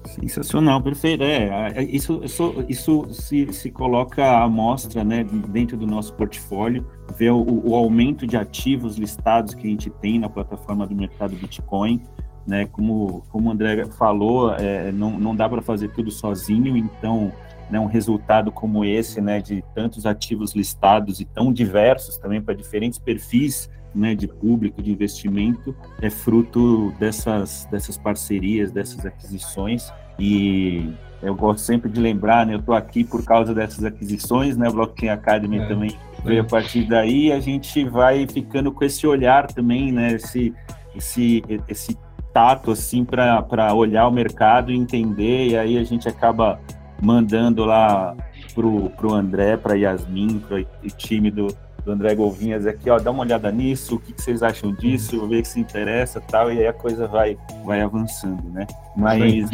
Sensacional, 0.04 0.82
perfeito. 0.82 1.22
É, 1.22 1.82
isso, 1.84 2.20
isso, 2.24 2.64
isso 2.68 3.06
se, 3.10 3.52
se 3.52 3.70
coloca 3.70 4.42
à 4.42 4.48
mostra 4.48 5.04
né, 5.04 5.24
dentro 5.48 5.76
do 5.76 5.86
nosso 5.86 6.12
portfólio, 6.14 6.86
ver 7.16 7.30
o, 7.30 7.62
o, 7.64 7.74
aumento 7.74 8.26
de 8.26 8.36
ativos 8.36 8.96
listados 8.96 9.54
que 9.54 9.66
a 9.66 9.70
gente 9.70 9.90
tem 9.90 10.18
na 10.18 10.28
plataforma 10.28 10.86
do 10.86 10.94
mercado 10.94 11.36
Bitcoin. 11.36 12.02
né? 12.46 12.66
Como, 12.66 13.22
como 13.30 13.48
o 13.48 13.52
André 13.52 13.86
falou, 13.86 14.52
é, 14.54 14.90
não, 14.92 15.18
não 15.18 15.36
dá 15.36 15.48
para 15.48 15.62
fazer 15.62 15.88
tudo 15.88 16.10
sozinho, 16.10 16.76
então 16.76 17.32
né, 17.70 17.78
um 17.80 17.86
resultado 17.86 18.52
como 18.52 18.84
esse, 18.84 19.20
né, 19.20 19.40
de 19.40 19.64
tantos 19.74 20.04
ativos 20.04 20.54
listados 20.54 21.20
e 21.20 21.24
tão 21.24 21.52
diversos 21.52 22.18
também 22.18 22.42
para 22.42 22.54
diferentes 22.54 22.98
perfis 22.98 23.70
né, 23.94 24.14
de 24.14 24.26
público, 24.26 24.82
de 24.82 24.90
investimento, 24.90 25.74
é 26.00 26.08
fruto 26.08 26.92
dessas, 26.98 27.66
dessas 27.70 27.96
parcerias, 27.96 28.72
dessas 28.72 29.04
aquisições. 29.04 29.92
E 30.18 30.90
eu 31.22 31.34
gosto 31.34 31.60
sempre 31.60 31.90
de 31.90 32.00
lembrar, 32.00 32.46
né, 32.46 32.54
eu 32.54 32.58
estou 32.58 32.74
aqui 32.74 33.04
por 33.04 33.24
causa 33.24 33.54
dessas 33.54 33.84
aquisições, 33.84 34.56
né, 34.56 34.68
o 34.68 34.72
Blockchain 34.72 35.10
Academy 35.10 35.58
é, 35.58 35.66
também 35.66 35.96
veio 36.24 36.42
a 36.42 36.44
partir 36.44 36.84
daí, 36.84 37.32
a 37.32 37.40
gente 37.40 37.84
vai 37.84 38.26
ficando 38.26 38.72
com 38.72 38.84
esse 38.84 39.06
olhar 39.06 39.46
também, 39.46 39.92
né, 39.92 40.14
esse, 40.14 40.52
esse, 40.96 41.42
esse 41.68 41.96
tato 42.32 42.70
assim 42.70 43.04
para 43.04 43.74
olhar 43.74 44.08
o 44.08 44.10
mercado 44.10 44.72
e 44.72 44.76
entender, 44.76 45.48
e 45.48 45.56
aí 45.56 45.78
a 45.78 45.84
gente 45.84 46.08
acaba 46.08 46.58
mandando 47.00 47.64
lá 47.64 48.16
pro, 48.54 48.90
pro 48.90 49.14
André, 49.14 49.56
para 49.56 49.74
Yasmin, 49.74 50.40
para 50.40 50.60
o 50.60 50.88
time 50.96 51.30
do, 51.30 51.48
do 51.84 51.92
André 51.92 52.14
Golvinhas 52.14 52.66
aqui, 52.66 52.88
ó, 52.88 52.98
dá 52.98 53.10
uma 53.10 53.22
olhada 53.22 53.50
nisso, 53.50 53.96
o 53.96 53.98
que, 53.98 54.12
que 54.12 54.22
vocês 54.22 54.42
acham 54.42 54.72
disso, 54.72 55.26
ver 55.28 55.44
se 55.44 55.60
interessa 55.60 56.20
tal, 56.20 56.52
e 56.52 56.58
aí 56.58 56.66
a 56.66 56.72
coisa 56.72 57.06
vai, 57.06 57.36
vai 57.64 57.80
avançando, 57.80 58.48
né? 58.50 58.66
Mas, 58.96 59.50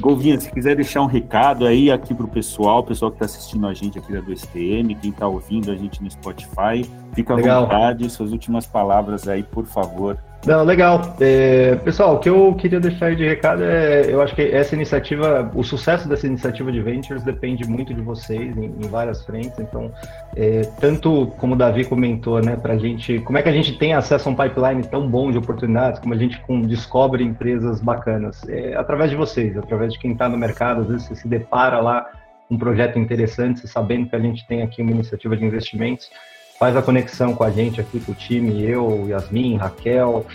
Golvinhas, 0.00 0.42
se 0.42 0.50
quiser 0.52 0.76
deixar 0.76 1.00
um 1.02 1.06
recado 1.06 1.66
aí 1.66 1.90
aqui 1.90 2.14
pro 2.14 2.28
pessoal, 2.28 2.80
o 2.80 2.84
pessoal 2.84 3.10
que 3.10 3.16
está 3.16 3.24
assistindo 3.24 3.66
a 3.66 3.72
gente 3.72 3.98
aqui 3.98 4.12
da 4.12 4.20
2TM, 4.20 4.98
quem 5.00 5.10
está 5.10 5.26
ouvindo 5.26 5.70
a 5.70 5.76
gente 5.76 6.02
no 6.02 6.10
Spotify, 6.10 6.88
fica 7.14 7.32
à 7.32 7.36
Legal. 7.36 7.62
vontade, 7.62 8.10
suas 8.10 8.32
últimas 8.32 8.66
palavras 8.66 9.26
aí, 9.26 9.42
por 9.42 9.64
favor. 9.64 10.18
Não, 10.44 10.62
legal. 10.62 11.16
É, 11.20 11.74
pessoal, 11.76 12.16
o 12.16 12.18
que 12.20 12.28
eu 12.28 12.54
queria 12.54 12.78
deixar 12.78 13.06
aí 13.06 13.16
de 13.16 13.26
recado 13.26 13.64
é, 13.64 14.06
eu 14.08 14.22
acho 14.22 14.34
que 14.34 14.42
essa 14.42 14.74
iniciativa, 14.76 15.50
o 15.54 15.64
sucesso 15.64 16.08
dessa 16.08 16.26
iniciativa 16.26 16.70
de 16.70 16.80
Ventures 16.80 17.24
depende 17.24 17.68
muito 17.68 17.92
de 17.92 18.00
vocês 18.00 18.56
em, 18.56 18.66
em 18.66 18.88
várias 18.88 19.24
frentes. 19.24 19.58
Então, 19.58 19.90
é, 20.36 20.62
tanto 20.80 21.32
como 21.38 21.54
o 21.54 21.58
Davi 21.58 21.84
comentou, 21.84 22.40
né, 22.40 22.56
para 22.56 22.78
gente, 22.78 23.18
como 23.20 23.38
é 23.38 23.42
que 23.42 23.48
a 23.48 23.52
gente 23.52 23.76
tem 23.76 23.94
acesso 23.94 24.28
a 24.28 24.32
um 24.32 24.36
pipeline 24.36 24.84
tão 24.84 25.08
bom 25.08 25.32
de 25.32 25.38
oportunidades, 25.38 25.98
como 25.98 26.14
a 26.14 26.16
gente 26.16 26.40
com, 26.42 26.60
descobre 26.60 27.24
empresas 27.24 27.80
bacanas, 27.80 28.48
é, 28.48 28.76
através 28.76 29.10
de 29.10 29.16
vocês, 29.16 29.56
através 29.56 29.92
de 29.92 29.98
quem 29.98 30.12
está 30.12 30.28
no 30.28 30.38
mercado. 30.38 30.82
Às 30.82 30.88
vezes 30.88 31.08
você 31.08 31.14
se 31.16 31.28
depara 31.28 31.80
lá 31.80 32.06
um 32.48 32.56
projeto 32.56 33.00
interessante, 33.00 33.66
sabendo 33.66 34.08
que 34.08 34.14
a 34.14 34.20
gente 34.20 34.46
tem 34.46 34.62
aqui 34.62 34.80
uma 34.80 34.92
iniciativa 34.92 35.36
de 35.36 35.44
investimentos 35.44 36.08
faz 36.58 36.76
a 36.76 36.82
conexão 36.82 37.34
com 37.34 37.44
a 37.44 37.50
gente 37.50 37.80
aqui, 37.80 38.00
com 38.00 38.12
o 38.12 38.14
time, 38.14 38.62
eu, 38.62 39.06
Yasmin, 39.08 39.56
Raquel. 39.56 40.26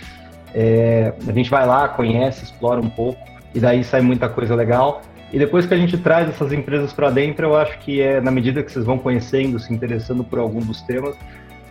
É, 0.54 1.12
a 1.26 1.32
gente 1.32 1.50
vai 1.50 1.66
lá, 1.66 1.88
conhece, 1.88 2.44
explora 2.44 2.80
um 2.80 2.88
pouco, 2.88 3.20
e 3.54 3.60
daí 3.60 3.82
sai 3.82 4.00
muita 4.00 4.28
coisa 4.28 4.54
legal. 4.54 5.02
E 5.32 5.38
depois 5.38 5.64
que 5.64 5.72
a 5.72 5.76
gente 5.76 5.96
traz 5.96 6.28
essas 6.28 6.52
empresas 6.52 6.92
para 6.92 7.10
dentro, 7.10 7.46
eu 7.46 7.56
acho 7.56 7.78
que 7.78 8.00
é 8.00 8.20
na 8.20 8.30
medida 8.30 8.62
que 8.62 8.70
vocês 8.70 8.84
vão 8.84 8.98
conhecendo, 8.98 9.58
se 9.58 9.72
interessando 9.72 10.22
por 10.22 10.38
algum 10.38 10.60
dos 10.60 10.82
temas, 10.82 11.16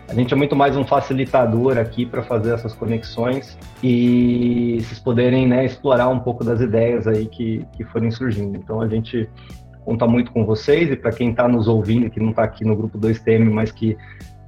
a 0.08 0.14
gente 0.14 0.34
é 0.34 0.36
muito 0.36 0.54
mais 0.54 0.76
um 0.76 0.84
facilitador 0.84 1.78
aqui 1.78 2.04
para 2.04 2.22
fazer 2.22 2.52
essas 2.52 2.74
conexões 2.74 3.56
e 3.82 4.78
vocês 4.82 4.98
poderem 4.98 5.46
né, 5.46 5.64
explorar 5.64 6.08
um 6.08 6.18
pouco 6.18 6.44
das 6.44 6.60
ideias 6.60 7.06
aí 7.06 7.26
que, 7.26 7.64
que 7.72 7.84
forem 7.84 8.10
surgindo. 8.10 8.58
Então 8.58 8.80
a 8.80 8.88
gente 8.88 9.26
conta 9.84 10.06
muito 10.06 10.30
com 10.32 10.44
vocês 10.44 10.90
e 10.90 10.96
para 10.96 11.12
quem 11.12 11.30
está 11.30 11.48
nos 11.48 11.66
ouvindo, 11.66 12.10
que 12.10 12.20
não 12.20 12.30
está 12.30 12.44
aqui 12.44 12.64
no 12.64 12.76
grupo 12.76 12.98
2TM, 12.98 13.48
mas 13.50 13.72
que 13.72 13.96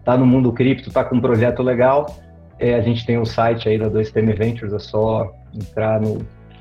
está 0.05 0.19
no 0.19 0.27
mundo 0.27 0.53
cripto, 0.53 0.89
está 0.89 1.03
com 1.03 1.17
um 1.17 1.21
projeto 1.21 1.63
legal, 1.63 2.15
é, 2.59 2.75
a 2.75 2.83
gente 2.83 3.07
tem 3.07 3.17
o 3.17 3.23
um 3.23 3.25
site 3.25 3.69
aí 3.69 3.79
da 3.79 3.91
2TM 3.91 4.37
Ventures, 4.37 4.75
é 4.75 4.79
só 4.79 5.35
entrar 5.55 5.99
no, 5.99 6.19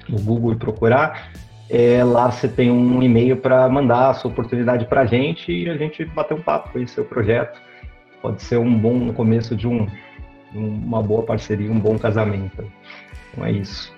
no 0.08 0.20
Google 0.22 0.54
e 0.54 0.56
procurar. 0.56 1.30
É, 1.70 2.04
lá 2.04 2.32
você 2.32 2.48
tem 2.48 2.72
um 2.72 3.04
e-mail 3.04 3.38
para 3.38 3.68
mandar 3.68 4.10
a 4.10 4.14
sua 4.14 4.32
oportunidade 4.32 4.86
para 4.86 5.02
a 5.02 5.06
gente 5.06 5.52
e 5.52 5.70
a 5.70 5.76
gente 5.76 6.06
bater 6.06 6.36
um 6.36 6.42
papo, 6.42 6.72
conhecer 6.72 7.02
o 7.02 7.06
projeto. 7.06 7.62
Pode 8.22 8.42
ser 8.42 8.58
um 8.58 8.78
bom 8.78 9.12
começo 9.12 9.56
de 9.56 9.68
um, 9.68 9.88
uma 10.54 11.02
boa 11.02 11.24
parceria, 11.24 11.72
um 11.72 11.80
bom 11.80 11.98
casamento. 11.98 12.66
Então 13.32 13.46
é 13.46 13.52
isso. 13.52 13.94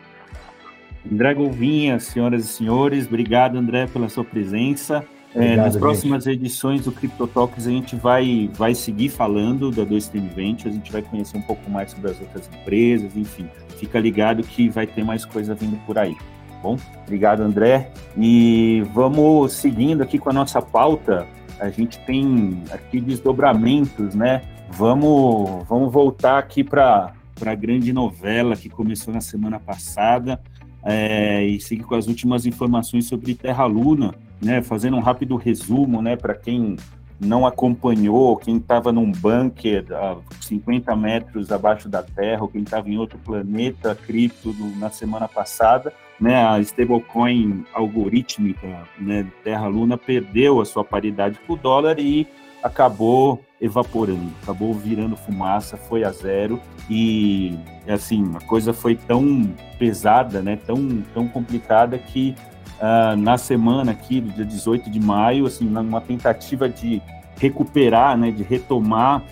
André 1.10 1.36
Golvinha, 1.36 2.00
senhoras 2.00 2.46
e 2.46 2.48
senhores, 2.48 3.06
obrigado, 3.06 3.58
André, 3.58 3.86
pela 3.88 4.10
sua 4.10 4.24
presença. 4.24 5.06
É, 5.36 5.58
nas 5.58 5.76
próximas 5.76 6.24
gente. 6.24 6.38
edições 6.38 6.86
do 6.86 6.94
Crypto 6.94 7.28
Talks 7.28 7.68
a 7.68 7.70
gente 7.70 7.94
vai, 7.98 8.50
vai 8.54 8.74
seguir 8.74 9.10
falando 9.10 9.70
da 9.70 9.86
2TM 9.86 10.34
Ventures, 10.34 10.74
a 10.74 10.78
gente 10.78 10.92
vai 10.92 11.02
conhecer 11.02 11.38
um 11.38 11.42
pouco 11.42 11.70
mais 11.70 11.92
sobre 11.92 12.12
as 12.12 12.22
outras 12.22 12.48
empresas, 12.48 13.16
enfim. 13.18 13.46
Fica 13.78 14.00
ligado 14.00 14.42
que 14.44 14.70
vai 14.70 14.88
ter 14.88 15.04
mais 15.04 15.26
coisa 15.26 15.54
vindo 15.54 15.78
por 15.86 15.98
aí. 15.98 16.16
Tá 16.16 16.58
bom, 16.64 16.78
obrigado 17.04 17.42
André. 17.42 17.92
E 18.18 18.82
vamos 18.94 19.52
seguindo 19.54 20.02
aqui 20.02 20.18
com 20.18 20.30
a 20.30 20.34
nossa 20.34 20.62
pauta. 20.62 21.28
A 21.60 21.70
gente 21.70 22.00
tem 22.00 22.64
aqui 22.72 23.02
desdobramentos, 23.02 24.16
né? 24.16 24.42
Vamos, 24.70 25.68
vamos 25.68 25.92
voltar 25.92 26.38
aqui 26.38 26.64
para 26.64 27.14
a 27.46 27.56
grande 27.56 27.92
novela 27.92 28.56
que 28.56 28.70
começou 28.70 29.14
na 29.14 29.22
semana 29.22 29.60
passada 29.60 30.40
é, 30.82 31.44
e 31.44 31.60
seguir 31.60 31.84
com 31.84 31.96
as 31.96 32.08
últimas 32.08 32.46
informações 32.46 33.06
sobre 33.06 33.36
Terra 33.36 33.66
Luna 33.66 34.16
né, 34.42 34.62
fazendo 34.62 34.98
um 34.98 35.02
rápido 35.02 35.36
resumo, 35.36 36.02
né, 36.02 36.16
para 36.16 36.34
quem 36.34 36.76
não 37.20 37.46
acompanhou, 37.46 38.36
quem 38.36 38.58
estava 38.58 38.92
num 38.92 39.12
bunker 39.12 39.86
a 39.92 40.18
50 40.42 40.96
metros 40.96 41.52
abaixo 41.52 41.88
da 41.88 42.04
Terra, 42.04 42.42
ou 42.42 42.48
quem 42.48 42.62
estava 42.62 42.90
em 42.90 42.98
outro 42.98 43.18
planeta 43.20 43.96
cripto 43.96 44.54
na 44.78 44.90
semana 44.90 45.28
passada, 45.28 45.94
né, 46.20 46.46
a 46.46 46.60
stablecoin 46.60 47.66
algorítmica, 47.74 48.84
né, 49.00 49.26
Terra 49.44 49.68
Luna 49.68 49.98
perdeu 49.98 50.60
a 50.60 50.66
sua 50.66 50.84
paridade 50.84 51.40
com 51.48 51.54
o 51.54 51.58
dólar 51.58 52.00
e 52.00 52.28
acabou 52.62 53.42
evaporando, 53.62 54.32
acabou 54.42 54.74
virando 54.74 55.16
fumaça, 55.16 55.78
foi 55.78 56.04
a 56.04 56.12
zero. 56.12 56.60
E 56.90 57.58
assim 57.88 58.32
a 58.36 58.42
coisa 58.42 58.74
foi 58.74 58.96
tão 58.96 59.54
pesada, 59.78 60.42
né, 60.42 60.58
tão 60.66 61.04
tão 61.14 61.28
complicada 61.28 61.98
que 61.98 62.36
uh, 62.80 63.16
na 63.16 63.38
semana 63.38 63.92
aqui, 63.92 64.22
do 64.22 64.32
dia 64.32 64.46
18 64.46 64.90
de 64.90 65.00
maio, 65.00 65.46
assim, 65.46 65.66
numa 65.66 66.02
tentativa 66.02 66.70
de 66.70 67.02
recuperar, 67.38 68.18
né, 68.18 68.32
de 68.32 68.44
retomar 68.44 69.24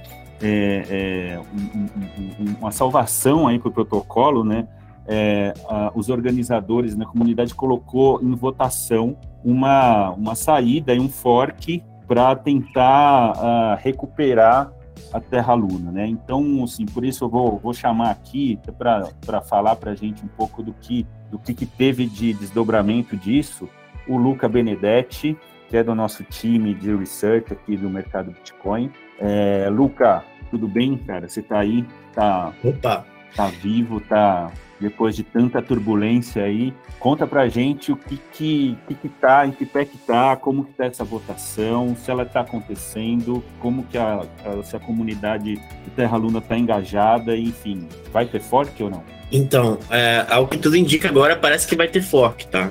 é, 0.42 0.84
é, 0.90 1.40
um, 1.40 2.44
um, 2.44 2.56
uma 2.60 2.72
salvação 2.72 3.48
aí 3.48 3.58
para 3.58 3.70
o 3.70 3.72
protocolo, 3.72 4.44
né, 4.44 4.68
é, 5.08 5.54
os 5.96 6.10
organizadores, 6.10 6.96
né, 6.96 7.06
a 7.06 7.08
comunidade 7.08 7.54
colocou 7.54 8.22
em 8.22 8.34
votação 8.36 9.18
uma, 9.44 10.12
uma 10.12 10.36
saída 10.36 10.94
e 10.94 11.00
um 11.00 11.10
fork 11.10 11.84
para 12.08 12.36
tentar 12.36 13.34
uh, 13.34 13.78
recuperar 13.82 14.72
a 15.12 15.20
Terra 15.20 15.54
Luna, 15.54 15.92
né? 15.92 16.08
Então, 16.08 16.64
assim, 16.64 16.86
por 16.86 17.04
isso 17.04 17.26
eu 17.26 17.30
vou, 17.30 17.60
vou 17.60 17.74
chamar 17.74 18.12
aqui 18.12 18.60
para 18.78 19.42
falar 19.42 19.76
para 19.76 19.92
a 19.92 19.96
gente 19.96 20.24
um 20.24 20.28
pouco 20.28 20.62
do 20.62 20.74
que 20.74 21.06
do 21.30 21.40
que, 21.40 21.54
que 21.54 21.66
teve 21.66 22.06
de 22.06 22.32
desdobramento 22.32 23.18
disso, 23.18 23.68
o 24.08 24.18
Luca 24.18 24.48
Benedetti, 24.48 25.36
que 25.68 25.76
é 25.76 25.84
do 25.84 25.96
nosso 25.96 26.24
time 26.24 26.76
de 26.76 26.96
research 26.96 27.52
aqui 27.52 27.76
do 27.76 27.90
mercado 27.90 28.32
Bitcoin. 28.32 28.92
É, 29.20 29.68
Luca, 29.72 30.24
tudo 30.52 30.68
bem, 30.68 30.96
cara? 30.96 31.28
Você 31.28 31.40
está 31.40 31.58
aí? 31.58 31.84
Tá, 32.14 32.54
Opa! 32.64 33.04
Tá 33.36 33.48
vivo, 33.48 34.00
tá 34.00 34.52
depois 34.80 35.16
de 35.16 35.24
tanta 35.24 35.62
turbulência 35.62 36.44
aí. 36.44 36.74
Conta 37.00 37.28
pra 37.28 37.48
gente 37.48 37.92
o 37.92 37.98
que 37.98 38.20
que, 38.32 38.78
que, 38.88 38.96
que 38.96 39.10
tá, 39.10 39.46
em 39.46 39.52
que 39.52 39.66
pé 39.66 39.86
que 39.86 39.98
tá, 39.98 40.36
como 40.36 40.64
que 40.66 40.74
tá 40.74 40.86
essa 40.86 41.04
votação, 41.04 41.96
se 41.96 42.10
ela 42.10 42.26
tá 42.26 42.42
acontecendo, 42.42 43.44
como 43.60 43.84
que 43.84 43.98
a, 43.98 44.26
a 44.46 44.64
se 44.64 44.76
a 44.76 44.80
comunidade 44.80 45.56
de 45.56 45.90
Terra 45.96 46.18
Luna 46.18 46.42
tá 46.42 46.58
engajada, 46.58 47.36
enfim, 47.36 47.88
vai 48.12 48.26
ter 48.26 48.42
fork 48.42 48.82
ou 48.84 48.90
não? 48.90 49.04
Então, 49.32 49.80
é, 49.90 50.26
ao 50.30 50.48
que 50.48 50.58
tudo 50.58 50.78
indica 50.78 51.10
agora, 51.10 51.36
parece 51.36 51.68
que 51.68 51.76
vai 51.76 51.88
ter 51.88 52.02
fork, 52.02 52.48
tá? 52.48 52.70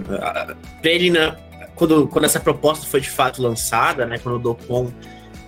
Ele, 0.83 1.11
né, 1.11 1.37
quando, 1.75 2.07
quando 2.07 2.25
essa 2.25 2.39
proposta 2.39 2.87
foi 2.87 3.01
de 3.01 3.11
fato 3.11 3.43
lançada, 3.43 4.07
né, 4.07 4.19
quando 4.19 4.37
o 4.37 4.39
Docon, 4.39 4.93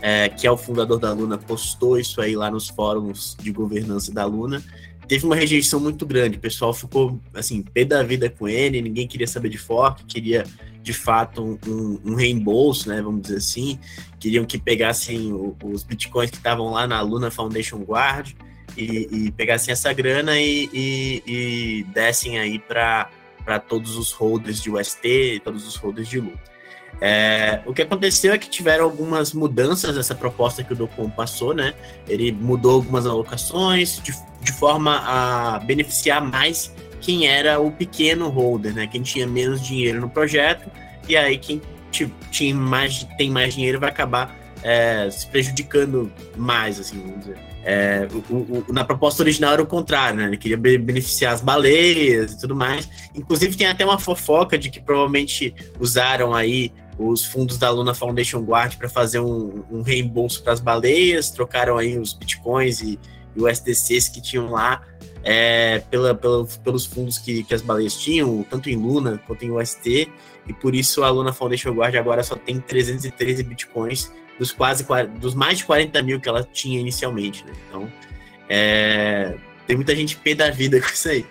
é, 0.03 0.29
que 0.29 0.47
é 0.47 0.51
o 0.51 0.57
fundador 0.57 0.99
da 0.99 1.13
Luna, 1.13 1.39
postou 1.39 1.99
isso 1.99 2.21
aí 2.21 2.35
lá 2.35 2.51
nos 2.51 2.69
fóruns 2.69 3.37
de 3.41 3.53
governança 3.53 4.13
da 4.13 4.25
Luna, 4.25 4.63
teve 5.09 5.25
uma 5.25 5.37
rejeição 5.37 5.81
muito 5.81 6.07
grande. 6.07 6.37
O 6.37 6.41
pessoal 6.41 6.73
ficou, 6.73 7.21
assim, 7.33 7.63
pé 7.63 7.85
da 7.85 8.03
vida 8.03 8.29
com 8.29 8.49
ele, 8.49 8.83
ninguém 8.83 9.07
queria 9.07 9.27
saber 9.27 9.49
de 9.49 9.59
fork, 9.59 10.05
queria, 10.05 10.45
de 10.83 10.93
fato, 10.93 11.59
um, 11.67 12.01
um 12.05 12.15
reembolso, 12.15 12.89
né, 12.89 13.01
vamos 13.01 13.23
dizer 13.23 13.37
assim. 13.37 13.79
Queriam 14.19 14.45
que 14.45 14.59
pegassem 14.59 15.33
o, 15.33 15.57
os 15.65 15.83
bitcoins 15.83 16.31
que 16.31 16.37
estavam 16.37 16.71
lá 16.71 16.87
na 16.87 17.01
Luna 17.01 17.31
Foundation 17.31 17.83
Guard 17.83 18.33
e, 18.77 19.09
e 19.11 19.33
pegassem 19.33 19.73
essa 19.73 19.93
grana 19.93 20.39
e, 20.39 20.69
e, 20.73 21.23
e 21.27 21.85
dessem 21.93 22.39
aí 22.39 22.59
para 22.59 23.11
todos 23.69 23.97
os 23.97 24.13
holders 24.13 24.63
de 24.63 24.71
UST, 24.71 25.41
todos 25.45 25.67
os 25.67 25.77
holders 25.77 26.09
de 26.09 26.21
Luna. 26.21 26.54
É, 27.01 27.61
o 27.67 27.73
que 27.73 27.83
aconteceu 27.83 28.33
é 28.33 28.39
que 28.39 28.49
tiveram 28.49 28.85
algumas 28.85 29.33
mudanças 29.33 29.97
nessa 29.97 30.15
proposta 30.15 30.63
que 30.63 30.73
o 30.73 30.77
Docom 30.77 31.11
passou, 31.11 31.55
né? 31.55 31.75
Ele 32.09 32.33
mudou 32.33 32.75
algumas 32.75 33.07
alocações 33.07 34.01
de, 34.03 34.15
de 34.41 34.53
forma 34.53 35.03
a 35.05 35.59
beneficiar 35.61 36.23
mais 36.23 36.73
quem 37.01 37.27
era 37.27 37.61
o 37.61 37.71
pequeno 37.71 38.29
holder, 38.29 38.75
né? 38.75 38.87
Quem 38.87 39.03
tinha 39.03 39.27
menos 39.27 39.61
dinheiro 39.61 40.01
no 40.01 40.09
projeto, 40.09 40.71
e 41.09 41.17
aí 41.17 41.37
quem 41.37 41.61
tinha 42.31 42.55
mais, 42.55 43.05
tem 43.19 43.31
mais 43.31 43.55
dinheiro 43.55 43.79
vai 43.79 43.91
acabar 43.91 44.35
é, 44.63 45.11
se 45.11 45.27
prejudicando 45.27 46.11
mais, 46.37 46.81
assim, 46.81 46.99
vamos 46.99 47.21
dizer. 47.21 47.37
É, 47.67 48.09
o, 48.31 48.35
o, 48.35 48.65
na 48.71 48.85
proposta 48.85 49.23
original 49.23 49.55
era 49.55 49.63
o 49.63 49.67
contrário, 49.67 50.19
né? 50.19 50.27
Ele 50.27 50.37
queria 50.37 50.57
beneficiar 50.57 51.35
as 51.35 51.41
baleias 51.41 52.33
e 52.33 52.41
tudo 52.41 52.55
mais. 52.57 52.89
Inclusive 53.15 53.57
tem 53.57 53.67
até 53.67 53.85
uma 53.85 53.99
fofoca 53.99 54.59
de 54.59 54.71
que 54.71 54.81
provavelmente 54.81 55.55
usaram 55.79 56.35
aí 56.35 56.73
os 56.99 57.25
fundos 57.25 57.59
da 57.59 57.71
Luna 57.71 57.95
Foundation 57.95 58.41
Guard 58.41 58.77
para 58.77 58.89
fazer 58.89 59.21
um, 59.21 59.65
um 59.71 59.83
reembolso 59.83 60.43
para 60.43 60.53
as 60.53 60.61
baleias, 60.61 61.31
trocaram 61.31 61.77
aí 61.77 61.99
os 61.99 62.13
bitcoins 62.13 62.81
e, 62.81 62.99
e 63.35 63.41
os 63.41 63.51
SDCs 63.51 64.09
que 64.09 64.23
tinham 64.23 64.51
lá 64.51 64.83
é, 65.23 65.81
pela, 65.91 66.15
pela, 66.15 66.45
pelos 66.45 66.85
fundos 66.85 67.19
que, 67.19 67.43
que 67.43 67.55
as 67.55 67.63
baleias 67.63 67.97
tinham, 67.97 68.45
tanto 68.49 68.69
em 68.69 68.77
Luna 68.77 69.21
quanto 69.27 69.45
em 69.45 69.51
UST, 69.51 70.11
e 70.47 70.53
por 70.53 70.75
isso 70.75 71.03
a 71.03 71.11
Luna 71.11 71.33
Foundation 71.33 71.73
Guard 71.73 71.95
agora 71.97 72.23
só 72.23 72.37
tem 72.37 72.61
313 72.61 73.43
bitcoins 73.43 74.13
dos 74.39 74.53
quase 74.53 74.85
dos 75.21 75.35
mais 75.35 75.59
de 75.59 75.65
40 75.65 76.03
mil 76.03 76.21
que 76.21 76.29
ela 76.29 76.45
tinha 76.45 76.79
inicialmente. 76.79 77.45
Né? 77.45 77.53
Então, 77.69 77.93
é, 78.49 79.35
tem 79.67 79.77
muita 79.77 79.95
gente 79.97 80.17
pé 80.17 80.35
da 80.35 80.51
vida 80.51 80.79
com 80.83 80.89
isso 80.89 81.09
aí. 81.09 81.27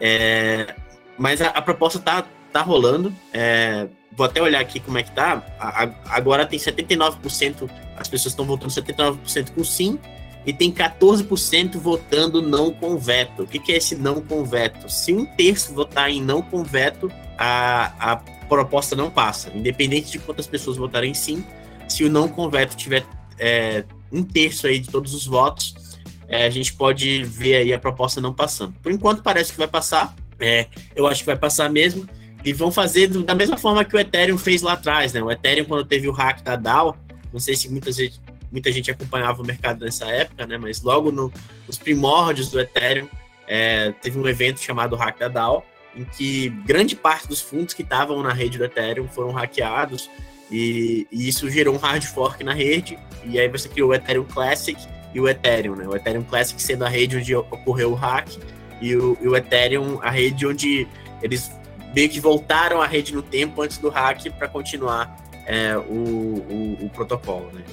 É, 0.00 0.74
mas 1.18 1.42
a, 1.42 1.48
a, 1.48 1.60
proposta 1.60 1.98
tá, 1.98 2.24
tá 2.52 2.62
rolando. 2.62 3.12
É, 3.32 3.88
vou 4.12 4.26
até 4.26 4.40
olhar 4.42 4.60
aqui 4.60 4.80
como 4.80 4.98
é 4.98 5.02
que 5.02 5.10
tá. 5.12 5.42
A, 5.58 5.84
a, 5.84 5.90
agora 6.16 6.46
tem 6.46 6.58
79%, 6.58 7.70
as 7.96 8.08
pessoas 8.08 8.32
estão 8.32 8.44
votando 8.44 8.72
79% 8.72 9.50
com 9.54 9.64
sim, 9.64 9.98
e 10.44 10.52
tem 10.52 10.72
14% 10.72 11.76
votando 11.78 12.40
não 12.40 12.72
com 12.72 12.96
veto. 12.96 13.42
O 13.42 13.46
que, 13.46 13.58
que, 13.58 13.72
é 13.72 13.76
esse 13.76 13.94
não 13.94 14.20
com 14.20 14.44
veto? 14.44 14.88
Se 14.88 15.12
um 15.12 15.26
terço 15.26 15.74
votar 15.74 16.10
em 16.10 16.22
não 16.22 16.40
com 16.40 16.62
veto, 16.64 17.10
a, 17.36 18.12
a 18.12 18.16
proposta 18.48 18.96
não 18.96 19.10
passa. 19.10 19.50
Independente 19.54 20.10
de 20.10 20.18
quantas 20.18 20.46
pessoas 20.46 20.76
votarem 20.76 21.12
sim, 21.12 21.44
se 21.88 22.04
o 22.04 22.10
não 22.10 22.28
com 22.28 22.48
veto 22.48 22.74
tiver 22.74 23.04
é, 23.38 23.84
um 24.10 24.22
terço 24.22 24.66
aí 24.66 24.78
de 24.78 24.88
todos 24.88 25.14
os 25.14 25.26
votos, 25.26 25.74
é, 26.26 26.46
a 26.46 26.50
gente 26.50 26.72
pode 26.72 27.22
ver 27.24 27.56
aí 27.56 27.72
a 27.72 27.78
proposta 27.78 28.20
não 28.20 28.32
passando. 28.32 28.72
Por 28.82 28.90
enquanto 28.90 29.22
parece 29.22 29.52
que 29.52 29.58
vai 29.58 29.68
passar. 29.68 30.14
É, 30.38 30.68
eu 30.96 31.06
acho 31.06 31.20
que 31.20 31.26
vai 31.26 31.36
passar 31.36 31.68
mesmo. 31.68 32.08
E 32.44 32.52
vão 32.52 32.72
fazer 32.72 33.08
da 33.08 33.34
mesma 33.34 33.58
forma 33.58 33.84
que 33.84 33.94
o 33.94 33.98
Ethereum 33.98 34.38
fez 34.38 34.62
lá 34.62 34.72
atrás, 34.72 35.12
né? 35.12 35.22
O 35.22 35.30
Ethereum, 35.30 35.64
quando 35.64 35.84
teve 35.84 36.08
o 36.08 36.12
hack 36.12 36.42
da 36.42 36.56
DAO, 36.56 36.96
não 37.32 37.38
sei 37.40 37.54
se 37.54 37.68
muita 37.68 37.92
gente, 37.92 38.20
muita 38.50 38.72
gente 38.72 38.90
acompanhava 38.90 39.42
o 39.42 39.44
mercado 39.44 39.84
nessa 39.84 40.06
época, 40.06 40.46
né? 40.46 40.56
Mas 40.56 40.82
logo 40.82 41.12
no, 41.12 41.32
nos 41.66 41.78
primórdios 41.78 42.50
do 42.50 42.58
Ethereum, 42.58 43.08
é, 43.46 43.92
teve 44.00 44.18
um 44.18 44.26
evento 44.28 44.60
chamado 44.60 44.96
Hack 44.96 45.18
da 45.18 45.28
DAO, 45.28 45.64
em 45.94 46.04
que 46.04 46.48
grande 46.64 46.94
parte 46.94 47.26
dos 47.26 47.40
fundos 47.40 47.74
que 47.74 47.82
estavam 47.82 48.22
na 48.22 48.32
rede 48.32 48.56
do 48.56 48.64
Ethereum 48.64 49.08
foram 49.08 49.32
hackeados 49.32 50.08
e, 50.50 51.06
e, 51.10 51.28
isso 51.28 51.48
gerou 51.50 51.74
um 51.74 51.78
hard 51.78 52.04
fork 52.04 52.42
na 52.42 52.52
rede, 52.52 52.98
e 53.24 53.38
aí 53.38 53.48
você 53.48 53.68
criou 53.68 53.90
o 53.90 53.94
Ethereum 53.94 54.24
Classic 54.24 54.80
e 55.14 55.20
o 55.20 55.28
Ethereum, 55.28 55.76
né? 55.76 55.86
O 55.86 55.94
Ethereum 55.94 56.22
Classic 56.22 56.60
sendo 56.60 56.84
a 56.84 56.88
rede 56.88 57.16
onde 57.16 57.34
ocorreu 57.34 57.92
o 57.92 57.94
hack, 57.94 58.28
e 58.80 58.96
o, 58.96 59.16
e 59.20 59.28
o 59.28 59.36
Ethereum 59.36 59.98
a 60.02 60.10
rede 60.10 60.46
onde 60.46 60.88
eles 61.22 61.50
meio 61.94 62.08
que 62.08 62.20
voltaram 62.20 62.80
a 62.80 62.86
rede 62.86 63.14
no 63.14 63.22
tempo 63.22 63.62
antes 63.62 63.78
do 63.78 63.88
hack 63.88 64.30
para 64.38 64.48
continuar 64.48 65.16
é, 65.46 65.76
o, 65.76 65.82
o, 65.82 66.78
o, 66.82 66.90
protocolo, 66.90 67.50
né? 67.52 67.64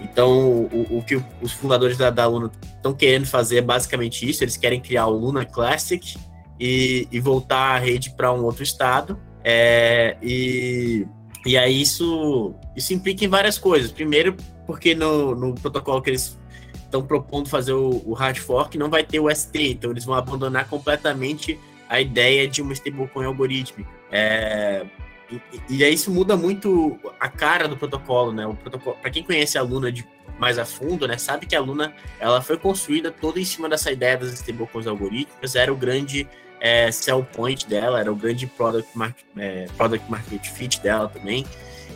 Então, 0.00 0.30
o, 0.30 0.98
o 0.98 1.02
que 1.02 1.20
os 1.40 1.52
fundadores 1.52 1.96
da, 1.96 2.10
da 2.10 2.26
Luna 2.26 2.50
estão 2.62 2.94
querendo 2.94 3.26
fazer 3.26 3.58
é 3.58 3.62
basicamente 3.62 4.28
isso, 4.28 4.44
eles 4.44 4.56
querem 4.56 4.80
criar 4.80 5.06
o 5.06 5.16
Luna 5.16 5.44
Classic 5.44 6.16
e, 6.60 7.08
e 7.10 7.20
voltar 7.20 7.74
a 7.74 7.78
rede 7.78 8.10
para 8.10 8.32
um 8.32 8.44
outro 8.44 8.62
estado, 8.62 9.18
é, 9.42 10.16
e 10.22 11.06
e 11.46 11.56
aí 11.56 11.80
isso, 11.80 12.56
isso 12.74 12.92
implica 12.92 13.24
em 13.24 13.28
várias 13.28 13.56
coisas. 13.56 13.92
Primeiro, 13.92 14.36
porque 14.66 14.96
no, 14.96 15.32
no 15.36 15.54
protocolo 15.54 16.02
que 16.02 16.10
eles 16.10 16.36
estão 16.74 17.06
propondo 17.06 17.48
fazer 17.48 17.72
o, 17.72 18.02
o, 18.04 18.14
hard 18.14 18.36
fork 18.38 18.76
não 18.76 18.90
vai 18.90 19.04
ter 19.04 19.20
o 19.20 19.32
ST, 19.32 19.56
então 19.70 19.92
eles 19.92 20.04
vão 20.04 20.16
abandonar 20.16 20.68
completamente 20.68 21.58
a 21.88 22.00
ideia 22.00 22.48
de 22.48 22.62
uma 22.62 22.72
stablecoin 22.72 23.26
algorítmica. 23.26 23.90
É, 24.10 24.86
e, 25.30 25.40
e, 25.68 25.88
isso 25.88 26.10
muda 26.10 26.36
muito 26.36 26.98
a 27.18 27.28
cara 27.28 27.66
do 27.66 27.76
protocolo, 27.76 28.32
né? 28.32 28.46
O 28.46 28.54
protocolo, 28.54 28.96
para 29.00 29.10
quem 29.10 29.22
conhece 29.22 29.58
a 29.58 29.62
Luna 29.62 29.90
de 29.90 30.06
mais 30.38 30.58
a 30.58 30.64
fundo, 30.64 31.08
né, 31.08 31.16
sabe 31.16 31.46
que 31.46 31.56
a 31.56 31.60
Luna 31.60 31.94
ela 32.20 32.42
foi 32.42 32.58
construída 32.58 33.10
toda 33.10 33.40
em 33.40 33.44
cima 33.44 33.70
dessa 33.70 33.90
ideia 33.90 34.18
das 34.18 34.34
stablecoins 34.34 34.86
algorítmicas, 34.86 35.54
era 35.54 35.72
o 35.72 35.76
grande 35.76 36.28
é, 36.60 36.90
sell 36.90 37.24
point 37.24 37.66
dela, 37.66 38.00
era 38.00 38.12
o 38.12 38.16
grande 38.16 38.46
product, 38.46 38.90
market, 38.96 39.24
é, 39.36 39.66
product 39.76 40.10
market 40.10 40.46
fit 40.46 40.80
dela 40.80 41.08
também. 41.08 41.46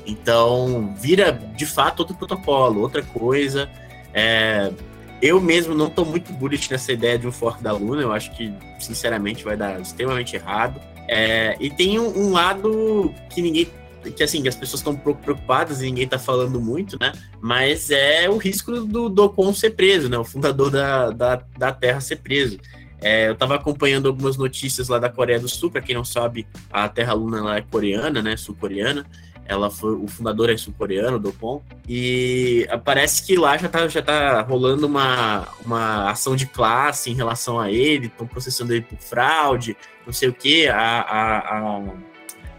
Então, 0.07 0.95
vira 0.97 1.33
de 1.33 1.67
fato 1.67 2.01
outro 2.01 2.17
protocolo, 2.17 2.81
outra 2.81 3.03
coisa. 3.03 3.71
É, 4.13 4.73
eu 5.23 5.41
mesmo 5.41 5.75
não 5.75 5.89
estou 5.89 6.05
muito 6.05 6.33
bullish 6.33 6.71
nessa 6.71 6.93
ideia 6.93 7.19
de 7.19 7.27
um 7.27 7.33
fork 7.33 7.63
da 7.63 7.73
Luna, 7.73 8.03
eu 8.03 8.13
acho 8.13 8.31
que, 8.37 8.53
sinceramente, 8.79 9.45
vai 9.45 9.57
dar 9.57 9.81
extremamente 9.81 10.35
errado. 10.35 10.81
É, 11.09 11.57
e 11.61 11.71
tem 11.71 11.99
um, 11.99 12.27
um, 12.27 12.33
lado 12.33 13.13
que 13.29 13.43
ninguém. 13.43 13.69
que 14.17 14.23
assim, 14.23 14.47
as 14.47 14.55
pessoas 14.55 14.81
estão 14.81 14.95
preocupadas 14.97 15.83
e 15.83 15.87
ninguém 15.87 16.05
está 16.05 16.19
falando 16.19 16.61
muito, 16.61 16.97
né? 17.01 17.13
Mas 17.41 17.91
é 17.91 18.31
o 18.31 18.37
risco 18.37 18.85
do 18.85 19.09
Docon 19.09 19.53
ser 19.53 19.71
preso, 19.71 20.09
né? 20.09 20.17
O 20.17 20.25
fundador 20.25 20.71
da, 20.71 21.11
da, 21.11 21.43
da 21.59 21.73
Terra 21.73 22.01
ser 22.01 22.17
preso. 22.17 22.59
É, 23.03 23.29
eu 23.29 23.33
estava 23.33 23.55
acompanhando 23.55 24.09
algumas 24.09 24.37
notícias 24.37 24.89
lá 24.89 24.99
da 24.99 25.09
Coreia 25.09 25.41
do 25.41 25.49
Sul, 25.49 25.71
para 25.71 25.81
quem 25.81 25.95
não 25.95 26.05
sabe, 26.05 26.47
a 26.71 26.89
Terra 26.89 27.15
Luna 27.15 27.57
é 27.57 27.63
coreana, 27.63 28.23
né, 28.23 28.37
sul-coreana. 28.37 29.07
Ela 29.51 29.69
foi 29.69 29.95
o 29.95 30.07
fundador 30.07 30.49
é 30.49 30.57
sul-coreano, 30.57 31.19
do 31.19 31.33
Dopon, 31.33 31.61
e 31.89 32.69
parece 32.85 33.27
que 33.27 33.37
lá 33.37 33.59
já 33.59 33.69
tá, 33.69 33.89
já 33.89 34.01
tá 34.01 34.43
rolando 34.43 34.87
uma, 34.87 35.49
uma 35.67 36.09
ação 36.09 36.37
de 36.37 36.47
classe 36.47 37.11
em 37.11 37.15
relação 37.15 37.59
a 37.59 37.69
ele, 37.69 38.07
estão 38.07 38.29
processando 38.29 38.73
ele 38.73 38.83
por 38.83 38.97
fraude, 38.99 39.77
não 40.07 40.13
sei 40.13 40.29
o 40.29 40.33
que, 40.33 40.69
a, 40.69 40.79
a, 40.79 41.59
a, 41.59 41.83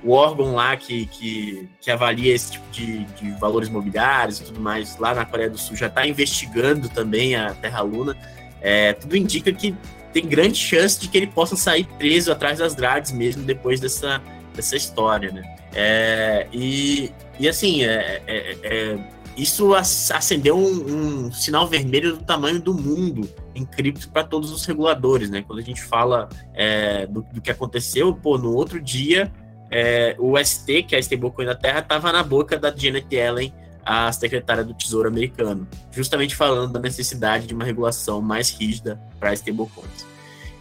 o 0.04 0.12
órgão 0.12 0.54
lá 0.54 0.76
que, 0.76 1.06
que, 1.06 1.70
que 1.80 1.90
avalia 1.90 2.36
esse 2.36 2.52
tipo 2.52 2.70
de, 2.74 3.06
de 3.06 3.32
valores 3.40 3.70
imobiliários 3.70 4.42
e 4.42 4.44
tudo 4.44 4.60
mais, 4.60 4.98
lá 4.98 5.16
na 5.16 5.24
Coreia 5.24 5.50
do 5.50 5.58
Sul, 5.58 5.78
já 5.78 5.88
está 5.88 6.06
investigando 6.06 6.90
também 6.90 7.38
a 7.38 7.54
Terra 7.54 7.80
Luna. 7.80 8.18
É, 8.60 8.92
tudo 8.92 9.16
indica 9.16 9.54
que 9.54 9.74
tem 10.12 10.28
grande 10.28 10.58
chance 10.58 11.00
de 11.00 11.08
que 11.08 11.18
ele 11.18 11.28
possa 11.28 11.56
sair 11.56 11.86
preso 11.98 12.34
atrás 12.34 12.60
das 12.60 12.76
grades 12.76 13.14
mesmo 13.14 13.44
depois 13.44 13.80
dessa, 13.80 14.22
dessa 14.62 14.76
história, 14.76 15.32
né? 15.32 15.42
É, 15.74 16.48
e, 16.54 17.12
e 17.40 17.50
assim, 17.50 17.84
é, 17.84 18.22
é, 18.28 18.58
é 18.64 19.00
isso 19.36 19.74
acendeu 19.74 20.58
um, 20.58 21.26
um, 21.26 21.32
sinal 21.32 21.68
vermelho 21.68 22.18
do 22.18 22.24
tamanho 22.24 22.62
do 22.62 22.74
mundo 22.74 23.30
em 23.56 23.66
cripto 23.66 24.10
para 24.10 24.24
todos 24.24 24.52
os 24.52 24.66
reguladores, 24.66 25.30
né? 25.30 25.44
Quando 25.46 25.60
a 25.60 25.64
gente 25.64 25.82
fala 25.82 26.30
é, 26.54 27.08
do, 27.08 27.22
do, 27.34 27.42
que 27.42 27.50
aconteceu, 27.50 28.14
pô, 28.14 28.38
no 28.38 28.54
outro 28.54 28.80
dia, 28.80 29.32
é, 29.72 30.16
o 30.20 30.38
ST, 30.38 30.84
que 30.84 30.96
é 30.96 30.98
a 30.98 31.00
stablecoin 31.00 31.46
da 31.46 31.56
Terra, 31.56 31.80
estava 31.80 32.12
na 32.12 32.22
boca 32.24 32.58
da 32.58 32.76
Janet 32.76 33.08
Yellen 33.12 33.54
a 33.84 34.12
secretária 34.12 34.64
do 34.64 34.76
Tesouro 34.76 35.08
americano, 35.08 35.68
justamente 35.92 36.36
falando 36.36 36.74
da 36.74 36.80
necessidade 36.80 37.48
de 37.48 37.54
uma 37.54 37.64
regulação 37.64 38.22
mais 38.22 38.52
rígida 38.52 39.02
para 39.20 39.34
stablecoins. 39.34 40.11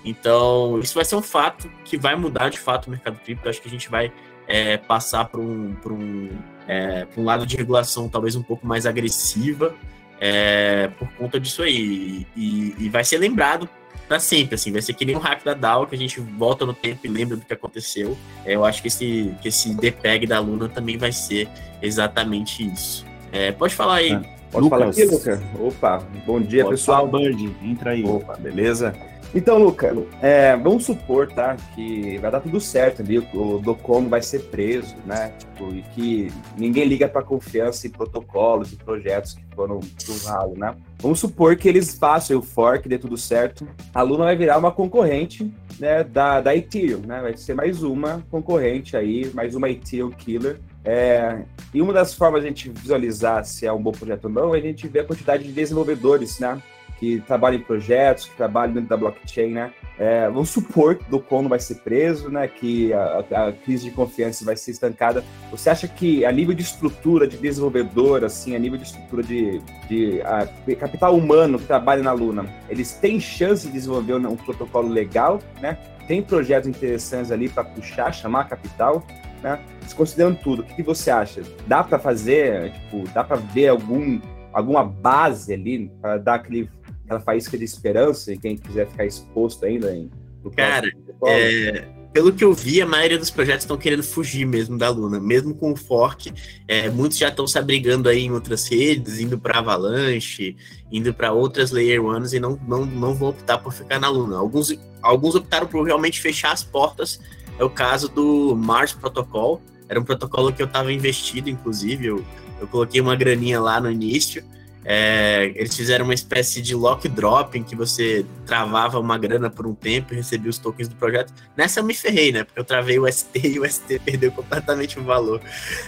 Então, 0.04 0.78
isso 0.80 0.94
vai 0.94 1.04
ser 1.04 1.16
um 1.16 1.22
fato 1.22 1.70
que 1.84 1.96
vai 1.96 2.16
mudar 2.16 2.48
de 2.48 2.58
fato 2.58 2.86
o 2.86 2.90
mercado 2.90 3.18
cripto. 3.18 3.48
Acho 3.48 3.60
que 3.60 3.68
a 3.68 3.70
gente 3.70 3.90
vai 3.90 4.12
é, 4.46 4.76
passar 4.76 5.26
para 5.26 5.40
um, 5.40 5.76
um, 5.86 6.28
é, 6.66 7.06
um 7.16 7.24
lado 7.24 7.46
de 7.46 7.56
regulação 7.56 8.08
talvez 8.08 8.34
um 8.34 8.42
pouco 8.42 8.66
mais 8.66 8.86
agressiva 8.86 9.74
é, 10.20 10.88
por 10.98 11.08
conta 11.12 11.38
disso 11.38 11.62
aí. 11.62 12.26
E, 12.36 12.74
e 12.78 12.88
vai 12.88 13.04
ser 13.04 13.18
lembrado 13.18 13.68
para 14.06 14.18
sempre, 14.18 14.56
assim, 14.56 14.72
vai 14.72 14.82
ser 14.82 14.92
que 14.94 15.04
nem 15.04 15.16
um 15.16 15.20
hack 15.20 15.44
da 15.44 15.54
DAO, 15.54 15.86
que 15.86 15.94
a 15.94 15.98
gente 15.98 16.20
volta 16.20 16.66
no 16.66 16.74
tempo 16.74 16.98
e 17.04 17.08
lembra 17.08 17.36
do 17.36 17.44
que 17.44 17.52
aconteceu. 17.52 18.18
É, 18.44 18.56
eu 18.56 18.64
acho 18.64 18.82
que 18.82 18.88
esse, 18.88 19.32
que 19.40 19.48
esse 19.48 19.72
DPEG 19.72 20.26
da 20.26 20.40
Luna 20.40 20.68
também 20.68 20.98
vai 20.98 21.12
ser 21.12 21.48
exatamente 21.80 22.66
isso. 22.66 23.06
É, 23.30 23.52
pode 23.52 23.72
falar 23.72 23.96
aí. 23.96 24.12
Ah, 24.12 24.22
pode 24.50 24.64
Lucas. 24.64 24.78
falar 24.78 24.90
aqui, 24.90 25.04
Luca? 25.04 25.42
Opa, 25.60 25.98
bom 26.26 26.40
dia, 26.40 26.64
pode 26.64 26.76
pessoal. 26.76 27.08
Falar, 27.08 27.22
Bird, 27.22 27.56
entra 27.62 27.90
aí. 27.92 28.04
Opa, 28.04 28.36
beleza? 28.36 28.92
Então, 29.32 29.58
Luca, 29.58 29.94
é, 30.20 30.56
vamos 30.56 30.84
supor, 30.84 31.28
tá, 31.28 31.56
que 31.74 32.18
vai 32.18 32.32
dar 32.32 32.40
tudo 32.40 32.60
certo 32.60 33.00
ali, 33.00 33.18
o 33.18 33.58
Docom 33.58 34.08
vai 34.08 34.20
ser 34.20 34.40
preso, 34.44 34.96
né, 35.06 35.32
tipo, 35.38 35.72
e 35.72 35.82
que 35.94 36.32
ninguém 36.58 36.84
liga 36.84 37.08
para 37.08 37.22
confiança 37.22 37.86
em 37.86 37.90
protocolos 37.90 38.72
e 38.72 38.76
projetos 38.76 39.34
que 39.34 39.44
foram 39.54 39.78
pro 39.78 40.26
ralo, 40.26 40.58
né. 40.58 40.74
Vamos 40.98 41.20
supor 41.20 41.54
que 41.54 41.68
eles 41.68 41.96
façam 41.96 42.38
o 42.38 42.42
fork, 42.42 42.88
dê 42.88 42.98
tudo 42.98 43.16
certo, 43.16 43.68
a 43.94 44.02
Luna 44.02 44.24
vai 44.24 44.34
virar 44.34 44.58
uma 44.58 44.72
concorrente, 44.72 45.48
né, 45.78 46.02
da, 46.02 46.40
da 46.40 46.56
Ethereum, 46.56 47.02
né, 47.06 47.20
vai 47.20 47.36
ser 47.36 47.54
mais 47.54 47.84
uma 47.84 48.24
concorrente 48.32 48.96
aí, 48.96 49.30
mais 49.32 49.54
uma 49.54 49.70
Ethereum 49.70 50.10
killer, 50.10 50.58
é, 50.84 51.42
e 51.72 51.80
uma 51.80 51.92
das 51.92 52.14
formas 52.14 52.40
de 52.40 52.48
a 52.48 52.50
gente 52.50 52.68
visualizar 52.68 53.44
se 53.44 53.64
é 53.64 53.72
um 53.72 53.80
bom 53.80 53.92
projeto 53.92 54.24
ou 54.24 54.30
não 54.30 54.54
é 54.54 54.58
a 54.58 54.62
gente 54.62 54.88
ver 54.88 55.00
a 55.00 55.04
quantidade 55.04 55.44
de 55.44 55.52
desenvolvedores, 55.52 56.40
né, 56.40 56.60
que 57.00 57.18
trabalham 57.22 57.58
em 57.58 57.62
projetos, 57.62 58.26
que 58.26 58.36
trabalham 58.36 58.74
dentro 58.74 58.90
da 58.90 58.96
blockchain, 58.96 59.52
né? 59.52 59.72
É, 59.98 60.28
vamos 60.28 60.50
supor 60.50 60.96
que 60.96 61.04
o 61.04 61.10
Docon 61.10 61.42
não 61.42 61.48
vai 61.48 61.58
ser 61.58 61.76
preso, 61.76 62.30
né? 62.30 62.46
Que 62.46 62.92
a, 62.92 63.24
a, 63.48 63.52
crise 63.52 63.84
de 63.84 63.90
confiança 63.90 64.44
vai 64.44 64.54
ser 64.54 64.72
estancada. 64.72 65.24
Você 65.50 65.70
acha 65.70 65.88
que 65.88 66.26
a 66.26 66.30
nível 66.30 66.54
de 66.54 66.62
estrutura 66.62 67.26
de 67.26 67.38
desenvolvedor, 67.38 68.22
assim, 68.22 68.54
a 68.54 68.58
nível 68.58 68.78
de 68.78 68.84
estrutura 68.84 69.22
de, 69.22 69.62
de 69.88 70.20
a, 70.22 70.46
capital 70.76 71.16
humano 71.16 71.58
que 71.58 71.64
trabalha 71.64 72.02
na 72.02 72.12
Luna, 72.12 72.44
eles 72.68 72.92
têm 72.92 73.18
chance 73.18 73.66
de 73.66 73.72
desenvolver 73.72 74.14
um, 74.14 74.28
um 74.28 74.36
protocolo 74.36 74.88
legal, 74.88 75.40
né? 75.60 75.78
Tem 76.06 76.22
projetos 76.22 76.68
interessantes 76.68 77.32
ali 77.32 77.48
para 77.48 77.64
puxar, 77.64 78.12
chamar 78.12 78.46
capital, 78.46 79.02
né? 79.42 79.58
Considerando 79.96 80.38
tudo, 80.38 80.62
o 80.62 80.64
que, 80.64 80.74
que 80.74 80.82
você 80.82 81.10
acha? 81.10 81.42
Dá 81.66 81.82
para 81.82 81.98
fazer, 81.98 82.72
tipo, 82.72 83.04
dá 83.14 83.24
para 83.24 83.36
ver 83.36 83.68
algum 83.68 84.20
alguma 84.52 84.84
base 84.84 85.52
ali 85.52 85.90
para 86.00 86.18
dar 86.18 86.34
aquele 86.34 86.68
aquela 87.10 87.20
faísca 87.20 87.58
de 87.58 87.64
esperança 87.64 88.32
em 88.32 88.38
quem 88.38 88.56
quiser 88.56 88.88
ficar 88.88 89.04
exposto 89.04 89.64
ainda 89.64 89.92
em. 89.92 90.08
Cara, 90.56 90.90
é, 91.26 91.84
pelo 92.12 92.32
que 92.32 92.44
eu 92.44 92.54
vi, 92.54 92.80
a 92.80 92.86
maioria 92.86 93.18
dos 93.18 93.30
projetos 93.30 93.64
estão 93.64 93.76
querendo 93.76 94.02
fugir 94.02 94.46
mesmo 94.46 94.78
da 94.78 94.88
Luna, 94.88 95.18
mesmo 95.20 95.54
com 95.54 95.72
o 95.72 95.76
fork. 95.76 96.32
É, 96.66 96.88
muitos 96.88 97.18
já 97.18 97.28
estão 97.28 97.46
se 97.46 97.58
abrigando 97.58 98.08
aí 98.08 98.20
em 98.20 98.30
outras 98.30 98.66
redes, 98.68 99.18
indo 99.18 99.38
para 99.38 99.58
Avalanche, 99.58 100.56
indo 100.90 101.12
para 101.12 101.32
outras 101.32 101.72
Layer 101.72 102.02
Ones 102.02 102.32
e 102.32 102.40
não, 102.40 102.58
não, 102.66 102.86
não 102.86 103.14
vão 103.14 103.30
optar 103.30 103.58
por 103.58 103.72
ficar 103.72 103.98
na 103.98 104.08
Luna. 104.08 104.38
Alguns, 104.38 104.72
alguns 105.02 105.34
optaram 105.34 105.66
por 105.66 105.82
realmente 105.82 106.20
fechar 106.20 106.52
as 106.52 106.62
portas. 106.62 107.20
É 107.58 107.64
o 107.64 107.68
caso 107.68 108.08
do 108.08 108.56
Mars 108.56 108.92
Protocol. 108.92 109.60
Era 109.88 110.00
um 110.00 110.04
protocolo 110.04 110.52
que 110.52 110.62
eu 110.62 110.66
estava 110.66 110.90
investido, 110.92 111.50
inclusive. 111.50 112.06
Eu, 112.06 112.24
eu 112.60 112.68
coloquei 112.68 113.00
uma 113.00 113.16
graninha 113.16 113.60
lá 113.60 113.78
no 113.80 113.90
início. 113.90 114.42
É, 114.84 115.52
eles 115.54 115.76
fizeram 115.76 116.04
uma 116.04 116.14
espécie 116.14 116.62
de 116.62 116.74
lock 116.74 117.06
drop 117.08 117.58
em 117.58 117.62
que 117.62 117.76
você 117.76 118.24
travava 118.46 118.98
uma 118.98 119.18
grana 119.18 119.50
por 119.50 119.66
um 119.66 119.74
tempo 119.74 120.14
e 120.14 120.16
recebia 120.16 120.48
os 120.48 120.58
tokens 120.58 120.88
do 120.88 120.96
projeto. 120.96 121.32
Nessa 121.56 121.80
eu 121.80 121.84
me 121.84 121.94
ferrei, 121.94 122.32
né? 122.32 122.44
Porque 122.44 122.58
eu 122.58 122.64
travei 122.64 122.98
o 122.98 123.10
ST 123.10 123.30
e 123.34 123.60
o 123.60 123.70
ST 123.70 123.98
perdeu 124.04 124.32
completamente 124.32 124.98
o 124.98 125.04
valor. 125.04 125.40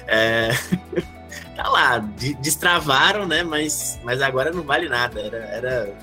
É... 0.07 0.51
tá 1.57 1.69
lá, 1.69 1.99
destravaram, 2.41 3.27
né? 3.27 3.43
Mas, 3.43 3.99
mas 4.05 4.21
agora 4.21 4.51
não 4.51 4.63
vale 4.63 4.89
nada. 4.89 5.21
Era, 5.21 5.37
era, 5.37 5.95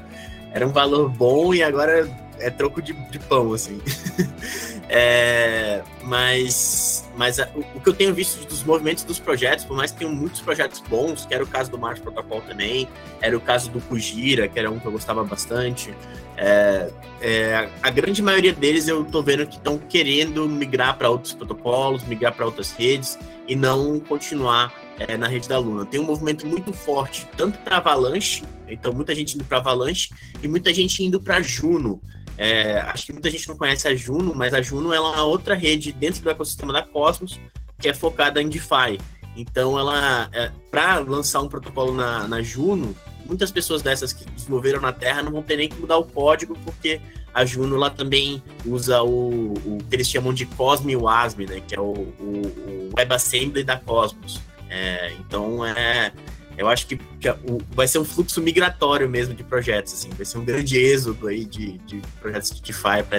era 0.54 0.68
um 0.68 0.72
valor 0.72 1.10
bom 1.10 1.54
e 1.54 1.62
agora 1.62 2.10
é 2.40 2.50
troco 2.50 2.82
de, 2.82 2.94
de 3.10 3.20
pão, 3.20 3.54
assim. 3.54 3.80
É, 4.92 5.84
mas 6.04 7.08
mas 7.16 7.40
a, 7.40 7.48
o, 7.54 7.60
o, 7.76 7.82
que 7.82 7.90
eu 7.90 7.94
tenho 7.94 8.12
visto 8.12 8.44
dos 8.48 8.64
movimentos 8.64 9.04
dos 9.04 9.20
projetos, 9.20 9.64
por 9.64 9.78
mais 9.78 9.92
que 9.92 10.00
tenham 10.00 10.12
muitos 10.12 10.42
projetos 10.42 10.80
bons, 10.80 11.28
que 11.28 11.34
era 11.34 11.44
o 11.44 11.48
caso 11.48 11.70
do 11.70 11.78
Mars 11.78 12.00
Protocol 12.00 12.42
também, 12.42 12.88
era 13.22 13.38
o 13.38 13.42
caso 13.42 13.70
do 13.70 13.80
Kujira, 13.82 14.48
que 14.48 14.58
era 14.58 14.72
um 14.72 14.80
que 14.80 14.86
eu 14.88 14.92
gostava 14.92 15.24
bastante. 15.24 15.94
É, 16.38 16.90
é, 17.22 17.70
a 17.84 17.90
grande 17.92 18.22
maioria 18.22 18.54
deles 18.54 18.88
eu 18.88 19.04
tô 19.04 19.22
vendo 19.22 19.46
que 19.46 19.58
estão 19.58 19.78
querendo 19.78 20.48
migrar 20.48 20.98
para 20.98 21.10
outros 21.10 21.34
protocolos, 21.34 22.04
migrar 22.06 22.34
para 22.34 22.46
outras 22.46 22.72
redes 22.72 23.20
e 23.48 23.56
não 23.56 24.00
continuar 24.00 24.74
é, 24.98 25.18
na 25.18 25.28
rede 25.28 25.48
da 25.48 25.60
Luna. 25.60 25.86
Tem 25.86 26.00
um 26.00 26.06
movimento 26.06 26.48
muito 26.48 26.74
forte, 26.74 27.28
tanto 27.38 27.60
para 27.60 27.78
Avalanche, 27.78 28.44
então 28.68 28.94
muita 28.94 29.14
gente 29.14 29.36
indo 29.36 29.44
para 29.44 29.58
Avalanche 29.58 30.10
e 30.42 30.48
muita 30.48 30.74
gente 30.74 31.04
indo 31.04 31.20
para 31.20 31.42
Juno. 31.42 32.02
É, 32.42 32.80
acho 32.88 33.06
que 33.06 33.12
muita 33.12 33.30
gente 33.30 33.50
não 33.50 33.58
conhece 33.58 33.86
a 33.86 33.94
Juno, 33.94 34.34
mas 34.34 34.54
a 34.54 34.62
Juno 34.62 34.94
é 34.94 35.00
uma 35.00 35.26
outra 35.26 35.54
rede 35.54 35.92
dentro 35.92 36.22
do 36.22 36.30
ecossistema 36.30 36.72
da 36.72 36.82
Cosmos 36.82 37.38
que 37.78 37.90
é 37.90 37.94
focada 37.94 38.42
em 38.42 38.48
DeFi. 38.48 38.98
Então, 39.36 39.78
ela, 39.78 40.30
é, 40.32 40.50
para 40.72 41.00
lançar 41.00 41.42
um 41.42 41.50
protocolo 41.50 41.94
na, 41.94 42.30
na 42.30 42.42
Juno, 42.42 42.96
muitas 43.26 43.52
pessoas 43.52 43.82
dessas 43.82 44.14
que 44.14 44.24
desenvolveram 44.32 44.80
na 44.80 44.94
Terra 44.94 45.22
não 45.22 45.34
vão 45.34 45.44
ter 45.44 45.58
nem 45.58 45.68
que 45.68 45.80
mudar 45.80 45.98
o 45.98 46.06
código, 46.06 46.58
porque 46.64 47.02
a 47.34 47.44
Juno 47.44 47.76
lá 47.76 47.90
também 47.90 48.42
usa 48.66 49.04
o, 49.04 49.54
o 49.54 49.78
que 49.90 49.96
eles 49.96 50.10
chamam 50.10 50.34
de 50.34 50.46
Cosme 50.46 50.96
WASM, 50.96 51.46
né, 51.46 51.62
que 51.66 51.76
é 51.76 51.80
o, 51.80 51.94
o, 51.94 52.42
o 52.58 52.90
WebAssembly 52.98 53.64
da 53.64 53.78
Cosmos. 53.78 54.40
É, 54.70 55.14
então, 55.20 55.66
é, 55.66 56.12
eu 56.60 56.68
acho 56.68 56.86
que, 56.88 56.98
que 56.98 57.30
o, 57.30 57.60
vai 57.72 57.88
ser 57.88 58.00
um 58.00 58.06
fluxo 58.06 58.42
migratório 58.42 59.08
mesmo 59.10 59.34
de 59.34 59.44
projetos, 59.44 59.94
assim, 59.94 60.10
vai 60.10 60.26
ser 60.26 60.38
um 60.38 60.44
grande 60.44 60.78
êxodo 60.78 61.28
aí 61.28 61.46
de, 61.46 61.78
de 61.80 62.02
projetos 62.22 62.52
de 62.52 62.62
DeFi 62.62 63.04
para 63.08 63.18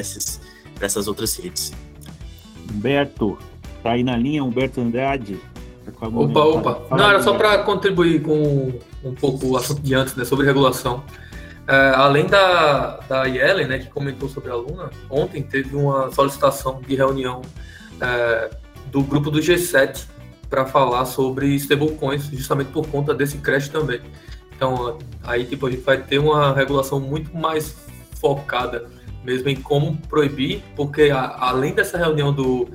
essas 0.86 1.08
outras 1.08 1.34
redes. 1.36 1.72
Humberto, 2.70 3.38
tá 3.82 3.92
aí 3.92 4.04
na 4.04 4.14
linha, 4.14 4.44
Humberto 4.44 4.82
Andrade? 4.82 5.40
Tá 5.98 6.06
opa, 6.06 6.40
opa. 6.40 6.96
Não, 6.96 7.08
era 7.08 7.22
só 7.22 7.34
para 7.34 7.58
contribuir 7.64 8.22
com 8.22 8.78
um 9.02 9.14
pouco 9.14 9.46
o 9.46 9.56
assunto 9.56 9.80
de 9.80 9.94
antes, 9.94 10.14
né, 10.14 10.24
sobre 10.24 10.44
regulação. 10.44 11.02
É, 11.66 11.92
além 11.94 12.26
da, 12.26 12.98
da 13.08 13.24
Yellen, 13.24 13.66
né, 13.66 13.78
que 13.78 13.88
comentou 13.88 14.28
sobre 14.28 14.50
a 14.50 14.54
Luna, 14.54 14.90
ontem 15.08 15.42
teve 15.42 15.74
uma 15.74 16.10
solicitação 16.12 16.82
de 16.86 16.94
reunião 16.94 17.40
é, 18.00 18.50
do 18.90 19.02
grupo 19.02 19.30
do 19.30 19.38
G7 19.40 20.04
para 20.50 20.66
falar 20.66 21.06
sobre 21.06 21.54
stablecoins, 21.54 22.24
justamente 22.24 22.72
por 22.72 22.86
conta 22.88 23.14
desse 23.14 23.38
crash 23.38 23.68
também. 23.68 24.00
Então, 24.54 24.98
aí 25.22 25.44
tipo, 25.44 25.66
a 25.66 25.70
gente 25.70 25.82
vai 25.82 25.96
ter 25.96 26.18
uma 26.18 26.52
regulação 26.52 27.00
muito 27.00 27.34
mais 27.34 27.74
focada 28.20 28.90
mesmo 29.24 29.48
em 29.48 29.56
como 29.56 29.96
proibir, 30.08 30.62
porque 30.74 31.10
a, 31.10 31.36
além 31.38 31.72
dessa 31.72 31.96
reunião 31.96 32.32
do, 32.32 32.68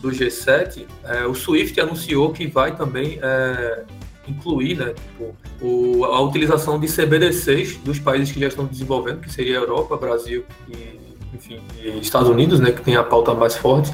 do 0.00 0.10
G7, 0.10 0.86
é, 1.04 1.26
o 1.26 1.34
SWIFT 1.34 1.80
anunciou 1.80 2.32
que 2.32 2.46
vai 2.46 2.74
também 2.74 3.18
é, 3.20 3.84
incluir 4.26 4.76
né, 4.76 4.94
tipo, 4.94 5.36
o, 5.60 6.04
a 6.04 6.20
utilização 6.20 6.78
de 6.78 6.86
CBDCs 6.86 7.76
dos 7.78 7.98
países 7.98 8.32
que 8.32 8.40
já 8.40 8.48
estão 8.48 8.64
desenvolvendo, 8.64 9.20
que 9.20 9.32
seria 9.32 9.56
Europa, 9.56 9.96
Brasil 9.96 10.44
e, 10.68 10.98
enfim, 11.34 11.60
e 11.80 11.98
Estados 12.00 12.28
Unidos, 12.28 12.60
né, 12.60 12.70
que 12.70 12.80
tem 12.80 12.96
a 12.96 13.02
pauta 13.02 13.34
mais 13.34 13.56
forte 13.56 13.92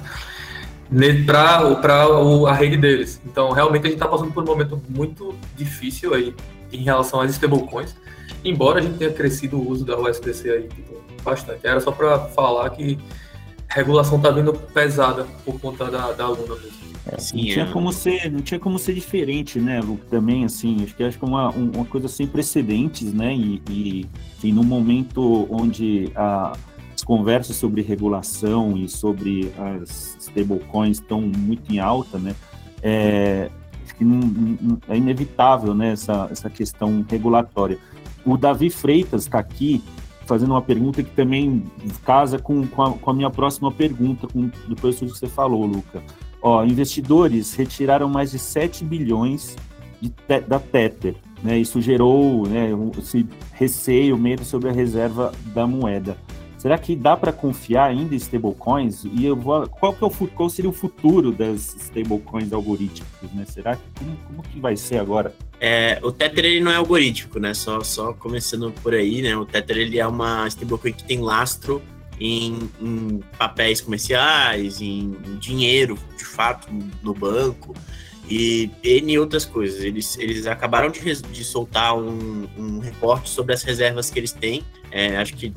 para 1.86 2.04
a 2.48 2.52
rede 2.52 2.76
deles. 2.76 3.20
Então, 3.24 3.50
realmente, 3.50 3.82
a 3.82 3.86
gente 3.86 3.94
está 3.94 4.08
passando 4.08 4.32
por 4.32 4.42
um 4.42 4.46
momento 4.46 4.80
muito 4.88 5.34
difícil 5.56 6.14
aí 6.14 6.34
em 6.72 6.82
relação 6.82 7.20
às 7.20 7.30
stablecoins, 7.32 7.94
embora 8.44 8.80
a 8.80 8.82
gente 8.82 8.98
tenha 8.98 9.12
crescido 9.12 9.56
o 9.56 9.68
uso 9.68 9.84
da 9.84 9.98
USDC 9.98 10.50
aí 10.50 10.68
tipo, 10.68 10.94
bastante. 11.22 11.66
Era 11.66 11.80
só 11.80 11.92
para 11.92 12.18
falar 12.18 12.68
que 12.70 12.98
a 13.68 13.74
regulação 13.74 14.18
está 14.18 14.30
vindo 14.30 14.52
pesada 14.52 15.26
por 15.44 15.60
conta 15.60 15.90
da, 15.90 16.12
da 16.12 16.28
Luna 16.28 16.54
mesmo. 16.56 16.84
É, 17.06 17.18
Sim, 17.18 17.36
não, 17.36 17.44
tinha 17.44 17.64
é. 17.66 17.70
como 17.70 17.92
ser, 17.92 18.32
não 18.32 18.40
tinha 18.40 18.58
como 18.58 18.78
ser 18.78 18.94
diferente, 18.94 19.58
né, 19.58 19.80
Lu, 19.80 20.00
também, 20.10 20.44
assim, 20.44 20.82
acho 20.84 20.94
que 20.96 21.02
acho 21.02 21.18
que 21.18 21.24
é 21.24 21.28
uma, 21.28 21.50
uma 21.50 21.84
coisa 21.84 22.08
sem 22.08 22.26
precedentes, 22.26 23.12
né, 23.12 23.34
e, 23.34 23.62
e, 23.68 24.06
e 24.42 24.52
no 24.52 24.64
momento 24.64 25.46
onde 25.50 26.10
a, 26.16 26.56
conversas 27.02 27.56
sobre 27.56 27.82
regulação 27.82 28.76
e 28.76 28.88
sobre 28.88 29.52
as 29.58 30.16
stablecoins 30.20 30.98
estão 30.98 31.20
muito 31.20 31.72
em 31.72 31.78
alta, 31.78 32.18
né? 32.18 32.34
É, 32.82 33.50
é 34.88 34.96
inevitável, 34.96 35.74
né, 35.74 35.92
essa, 35.92 36.28
essa 36.30 36.50
questão 36.50 37.04
regulatória. 37.08 37.78
O 38.24 38.36
Davi 38.36 38.70
Freitas 38.70 39.22
está 39.22 39.38
aqui 39.38 39.82
fazendo 40.26 40.52
uma 40.52 40.62
pergunta 40.62 41.02
que 41.02 41.10
também 41.10 41.62
casa 42.04 42.38
com, 42.38 42.66
com, 42.66 42.82
a, 42.82 42.92
com 42.92 43.10
a 43.10 43.14
minha 43.14 43.30
próxima 43.30 43.70
pergunta, 43.70 44.26
com, 44.26 44.50
depois 44.68 44.98
do 44.98 45.06
que 45.06 45.18
você 45.18 45.26
falou, 45.26 45.66
Luca. 45.66 46.02
Ó, 46.42 46.64
investidores 46.64 47.54
retiraram 47.54 48.08
mais 48.08 48.30
de 48.30 48.38
7 48.38 48.84
bilhões 48.84 49.56
de, 50.00 50.12
da 50.46 50.58
Tether. 50.58 51.14
Né, 51.42 51.58
isso 51.58 51.80
gerou 51.80 52.46
né, 52.46 52.70
esse 52.98 53.26
receio, 53.52 54.16
medo 54.16 54.44
sobre 54.44 54.70
a 54.70 54.72
reserva 54.72 55.32
da 55.54 55.66
moeda. 55.66 56.16
Será 56.64 56.78
que 56.78 56.96
dá 56.96 57.14
para 57.14 57.30
confiar 57.30 57.90
ainda 57.90 58.14
em 58.14 58.16
stablecoins? 58.16 59.04
E 59.04 59.26
eu 59.26 59.36
vou, 59.36 59.68
qual, 59.68 59.92
que 59.92 60.02
é 60.02 60.06
o, 60.06 60.10
qual 60.28 60.48
seria 60.48 60.70
o 60.70 60.72
futuro 60.72 61.30
das 61.30 61.76
stablecoins 61.76 62.54
algorítmicas? 62.54 63.30
Né? 63.34 63.44
Será 63.44 63.76
que 63.76 63.82
como, 63.98 64.16
como 64.26 64.42
que 64.44 64.58
vai 64.60 64.74
ser 64.74 64.96
agora? 64.96 65.34
É, 65.60 66.00
o 66.02 66.10
Tether 66.10 66.46
ele 66.46 66.60
não 66.62 66.72
é 66.72 66.76
algorítmico, 66.76 67.38
né? 67.38 67.52
Só, 67.52 67.82
só 67.82 68.14
começando 68.14 68.72
por 68.82 68.94
aí, 68.94 69.20
né? 69.20 69.36
O 69.36 69.44
Tether 69.44 69.76
ele 69.76 69.98
é 69.98 70.06
uma 70.06 70.48
stablecoin 70.48 70.94
que 70.94 71.04
tem 71.04 71.20
lastro 71.20 71.82
em, 72.18 72.70
em 72.80 73.20
papéis 73.36 73.82
comerciais, 73.82 74.80
em, 74.80 75.18
em, 75.22 75.36
dinheiro, 75.36 75.98
de 76.16 76.24
fato, 76.24 76.66
no 77.02 77.12
banco 77.12 77.74
e 78.26 78.70
N 78.82 79.18
outras 79.18 79.44
coisas. 79.44 79.84
Eles, 79.84 80.16
eles 80.16 80.46
acabaram 80.46 80.90
de, 80.90 81.00
de 81.00 81.44
soltar 81.44 81.94
um, 81.94 82.48
um 82.56 82.78
reporte 82.78 83.28
sobre 83.28 83.52
as 83.52 83.62
reservas 83.62 84.08
que 84.08 84.18
eles 84.18 84.32
têm. 84.32 84.64
É, 84.90 85.18
acho 85.18 85.34
que 85.34 85.52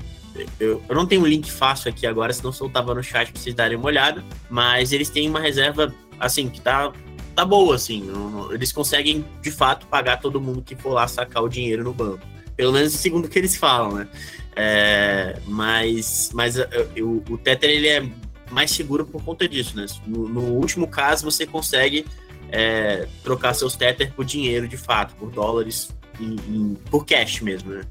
eu, 0.59 0.83
eu, 0.87 0.95
não 0.95 1.05
tenho 1.05 1.21
um 1.21 1.25
link 1.25 1.51
fácil 1.51 1.89
aqui 1.89 2.05
agora, 2.05 2.31
senão 2.33 2.51
soltava 2.51 2.93
no 2.93 3.03
chat 3.03 3.31
pra 3.31 3.41
vocês 3.41 3.55
darem 3.55 3.77
uma 3.77 3.87
olhada. 3.87 4.23
Mas 4.49 4.91
eles 4.91 5.09
têm 5.09 5.29
uma 5.29 5.39
reserva, 5.39 5.93
assim, 6.19 6.49
que 6.49 6.61
tá, 6.61 6.91
tá 7.35 7.45
boa, 7.45 7.75
assim. 7.75 8.03
Não, 8.03 8.29
não, 8.29 8.53
eles 8.53 8.71
conseguem, 8.71 9.25
de 9.41 9.51
fato, 9.51 9.85
pagar 9.87 10.17
todo 10.17 10.39
mundo 10.41 10.61
que 10.61 10.75
for 10.75 10.93
lá 10.93 11.07
sacar 11.07 11.43
o 11.43 11.49
dinheiro 11.49 11.83
no 11.83 11.93
banco. 11.93 12.25
Pelo 12.55 12.73
menos 12.73 12.93
segundo 12.93 13.25
o 13.25 13.29
que 13.29 13.37
eles 13.37 13.55
falam, 13.55 13.93
né? 13.93 14.07
É, 14.55 15.39
mas 15.45 16.31
mas 16.33 16.55
eu, 16.95 17.23
o 17.29 17.37
Tether, 17.37 17.69
ele 17.69 17.87
é 17.87 18.09
mais 18.49 18.71
seguro 18.71 19.05
por 19.05 19.23
conta 19.23 19.47
disso, 19.47 19.75
né? 19.75 19.85
No, 20.05 20.27
no 20.27 20.41
último 20.41 20.87
caso, 20.87 21.23
você 21.23 21.45
consegue 21.45 22.05
é, 22.49 23.07
trocar 23.23 23.53
seus 23.53 23.75
Tether 23.75 24.11
por 24.13 24.25
dinheiro, 24.25 24.67
de 24.67 24.77
fato, 24.77 25.15
por 25.15 25.29
dólares, 25.29 25.95
e, 26.19 26.23
e, 26.23 26.77
por 26.89 27.05
cash 27.05 27.41
mesmo, 27.41 27.71
né? 27.71 27.81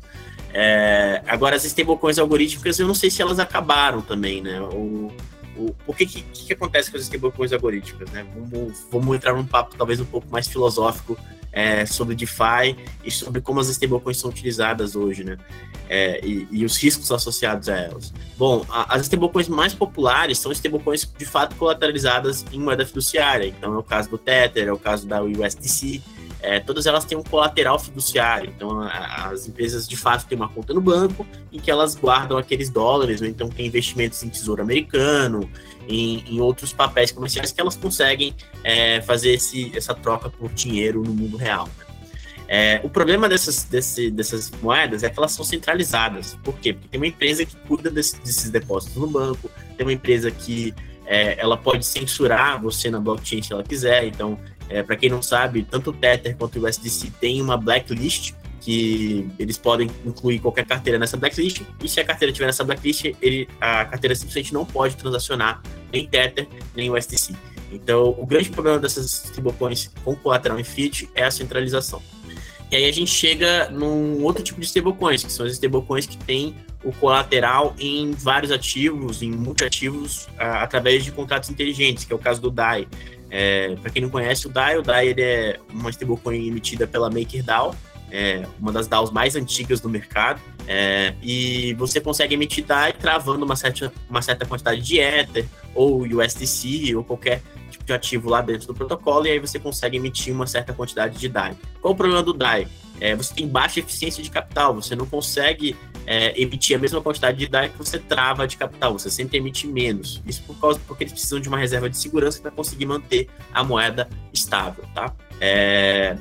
É, 0.59 1.21
agora, 1.27 1.55
as 1.55 1.67
stablecoins 1.67 2.19
algorítmicas, 2.19 2.79
eu 2.79 2.87
não 2.87 2.95
sei 2.95 3.11
se 3.11 3.21
elas 3.21 3.39
acabaram 3.39 4.01
também, 4.01 4.41
né? 4.41 4.59
O, 4.59 5.13
o, 5.55 5.77
o 5.87 5.93
que, 5.93 6.07
que, 6.07 6.23
que, 6.23 6.53
acontece 6.55 6.91
com 6.91 6.97
as 6.97 7.03
stablecoins 7.03 7.53
algorítmicas, 7.53 8.11
né? 8.11 8.27
Vamos, 8.35 8.87
vamos 8.91 9.17
entrar 9.17 9.35
num 9.35 9.45
papo 9.45 9.77
talvez 9.77 10.01
um 10.01 10.07
pouco 10.07 10.27
mais 10.31 10.49
filosófico 10.49 11.15
é, 11.53 11.85
sobre 11.85 12.15
DeFi 12.15 12.75
e 13.05 13.11
sobre 13.11 13.43
como 13.43 13.61
as 13.61 13.69
stablecoins 13.69 14.17
são 14.17 14.31
utilizadas 14.31 14.97
hoje, 14.97 15.25
né? 15.25 15.37
É, 15.91 16.25
e, 16.25 16.49
e, 16.51 16.65
os 16.65 16.83
riscos 16.83 17.13
associados 17.13 17.69
a 17.69 17.77
elas. 17.77 18.15
Bom, 18.39 18.65
a, 18.71 18.95
as 18.95 19.03
stablecoins 19.03 19.49
mais 19.49 19.75
populares 19.75 20.39
são 20.39 20.51
stablecoins 20.53 21.07
de 21.19 21.27
fato 21.27 21.55
colateralizadas 21.57 22.47
em 22.51 22.59
moeda 22.59 22.87
fiduciária. 22.87 23.47
Então 23.47 23.75
é 23.75 23.77
o 23.77 23.83
caso 23.83 24.09
do 24.09 24.17
Tether, 24.17 24.69
é 24.69 24.73
o 24.73 24.79
caso 24.79 25.07
da 25.07 25.23
USDC. 25.23 26.01
É, 26.41 26.61
todas 26.61 26.87
elas 26.87 27.05
têm 27.05 27.17
um 27.17 27.23
colateral 27.23 27.79
fiduciário. 27.79 28.53
Então, 28.55 28.81
a, 28.81 29.31
as 29.31 29.49
empresas 29.49 29.89
de 29.89 29.97
fato 29.97 30.27
têm 30.27 30.37
uma 30.37 30.49
conta 30.49 30.73
no 30.75 30.81
banco 30.81 31.27
em 31.53 31.59
que 31.59 31.71
elas 31.71 31.95
guardam 31.95 32.37
aqueles 32.37 32.71
dólares, 32.71 33.21
ou 33.21 33.27
então 33.27 33.49
tem 33.49 33.67
investimentos 33.67 34.23
em 34.23 34.29
tesouro 34.29 34.63
americano, 34.63 35.51
em, 35.89 36.25
em 36.29 36.41
outros 36.41 36.73
papéis 36.73 37.11
comerciais 37.11 37.53
que 37.53 37.61
elas 37.61 37.77
conseguem 37.77 38.35
é, 38.63 39.01
fazer 39.03 39.31
esse, 39.31 39.73
essa 39.77 39.95
troca 39.95 40.29
por 40.29 40.53
dinheiro 40.53 41.03
no 41.03 41.13
mundo 41.13 41.37
real. 41.37 41.69
É, 42.49 42.81
o 42.85 42.89
problema 42.89 43.29
dessas, 43.29 43.65
desse, 43.65 44.11
dessas 44.11 44.51
moedas 44.63 45.03
é 45.03 45.11
que 45.11 45.19
elas 45.19 45.33
são 45.33 45.45
centralizadas. 45.45 46.39
Por 46.45 46.55
quê? 46.59 46.73
Porque 46.73 46.89
tem 46.89 47.01
uma 47.01 47.07
empresa 47.07 47.45
que 47.45 47.57
cuida 47.67 47.91
desse, 47.91 48.21
desses 48.21 48.51
depósitos 48.51 48.97
no 48.97 49.09
banco, 49.09 49.51
tem 49.77 49.85
uma 49.85 49.93
empresa 49.93 50.31
que 50.31 50.73
é, 51.07 51.41
ela 51.41 51.57
pode 51.57 51.85
censurar 51.85 52.61
você 52.61 52.91
na 52.91 53.01
blockchain 53.01 53.43
se 53.43 53.53
ela 53.53 53.65
quiser. 53.65 54.07
Então, 54.07 54.39
é, 54.69 54.83
para 54.83 54.97
quem 54.97 55.09
não 55.09 55.23
sabe, 55.23 55.67
tanto 55.69 55.91
o 55.91 55.93
Tether 55.93 56.37
quanto 56.37 56.59
o 56.59 56.67
USDC 56.67 57.13
tem 57.21 57.41
uma 57.41 57.57
blacklist 57.57 58.35
que 58.61 59.29
eles 59.39 59.57
podem 59.57 59.89
incluir 60.05 60.41
qualquer 60.41 60.67
carteira 60.67 60.99
nessa 60.99 61.17
blacklist, 61.17 61.63
e 61.83 61.89
se 61.89 62.01
a 62.01 62.05
carteira 62.05 62.31
estiver 62.33 62.47
nessa 62.47 62.65
blacklist, 62.65 63.05
ele, 63.23 63.49
a 63.61 63.85
carteira 63.85 64.15
simplesmente 64.15 64.53
não 64.53 64.67
pode 64.67 64.97
transacionar 64.97 65.63
nem 65.93 66.05
Tether, 66.05 66.49
nem 66.75 66.91
USDC. 66.91 67.33
Então, 67.71 68.15
o 68.19 68.27
grande 68.27 68.51
problema 68.51 68.79
dessas 68.79 69.25
stablecoins 69.25 69.91
com 70.05 70.17
colateral 70.17 70.59
em 70.59 70.65
fiat 70.65 71.09
é 71.15 71.25
a 71.25 71.31
centralização. 71.31 72.03
E 72.69 72.75
aí 72.75 72.85
a 72.87 72.93
gente 72.93 73.11
chega 73.11 73.71
num 73.71 74.23
outro 74.25 74.43
tipo 74.43 74.61
de 74.61 74.67
stablecoins, 74.67 75.23
que 75.23 75.33
são 75.33 75.47
as 75.47 75.53
stablecoins 75.53 76.07
que 76.07 76.17
têm 76.17 76.57
o 76.83 76.93
colateral 76.93 77.75
em 77.79 78.11
vários 78.13 78.51
ativos, 78.51 79.23
em 79.23 79.31
multiativos, 79.31 80.29
através 80.39 81.05
de 81.05 81.13
contratos 81.13 81.51
inteligentes, 81.51 82.05
que 82.05 82.13
é 82.13 82.17
o 82.17 82.19
caso 82.19 82.41
do 82.41 82.51
DAI. 82.51 82.89
É, 83.31 83.75
Para 83.77 83.91
quem 83.91 84.03
não 84.03 84.09
conhece 84.09 84.47
o 84.47 84.51
DAI, 84.51 84.79
o 84.79 84.83
DAI 84.83 85.09
ele 85.09 85.23
é 85.23 85.61
uma 85.73 85.91
stablecoin 85.91 86.47
emitida 86.47 86.87
pela 86.87 87.11
MakerDAO, 87.11 87.75
é 88.11 88.47
uma 88.61 88.71
das 88.71 88.87
DAOs 88.87 89.11
mais 89.11 89.35
antigas 89.35 89.81
do 89.81 89.89
mercado, 89.89 90.41
é, 90.69 91.15
e 91.23 91.75
você 91.75 92.01
consegue 92.01 92.35
emitir 92.35 92.65
DAI 92.65 92.93
travando 92.93 93.45
uma 93.45 93.57
certa, 93.57 93.93
uma 94.09 94.23
certa 94.23 94.47
quantidade 94.47 94.81
de 94.81 94.99
Ether, 94.99 95.47
ou 95.75 96.03
USDC, 96.03 96.95
ou 96.95 97.03
qualquer 97.03 97.43
tipo 97.71 97.85
de 97.85 97.93
ativo 97.93 98.31
lá 98.31 98.41
dentro 98.41 98.69
do 98.69 98.75
protocolo, 98.75 99.27
e 99.27 99.31
aí 99.31 99.39
você 99.39 99.59
consegue 99.59 99.97
emitir 99.97 100.33
uma 100.33 100.47
certa 100.47 100.73
quantidade 100.73 101.19
de 101.19 101.29
DAI. 101.29 101.57
Qual 101.81 101.95
o 101.95 101.97
problema 101.97 102.23
do 102.23 102.33
DAI? 102.33 102.69
É, 103.01 103.15
você 103.15 103.35
tem 103.35 103.47
baixa 103.47 103.81
eficiência 103.81 104.23
de 104.23 104.31
capital, 104.31 104.75
você 104.75 104.97
não 104.97 105.07
consegue 105.07 105.77
é, 106.07 106.41
emitir 106.41 106.77
a 106.77 106.81
mesma 106.81 107.01
quantidade 107.01 107.37
de 107.39 107.49
DAI 107.49 107.69
que 107.69 107.79
você 107.79 107.99
trava 107.99 108.47
de 108.47 108.57
capital, 108.57 108.93
você 108.93 109.11
sempre 109.11 109.39
emite 109.39 109.67
menos. 109.67 110.23
Isso 110.27 110.43
por 110.45 110.59
causa, 110.61 110.81
porque 110.87 111.05
eles 111.05 111.13
precisam 111.13 111.41
de 111.41 111.49
uma 111.49 111.59
reserva 111.59 111.91
de 111.91 111.97
segurança 111.97 112.41
para 112.41 112.51
conseguir 112.51 112.87
manter 112.87 113.29
a 113.53 113.65
moeda 113.65 114.09
estável, 114.33 114.85
tá? 114.95 115.13
É, 115.41 116.17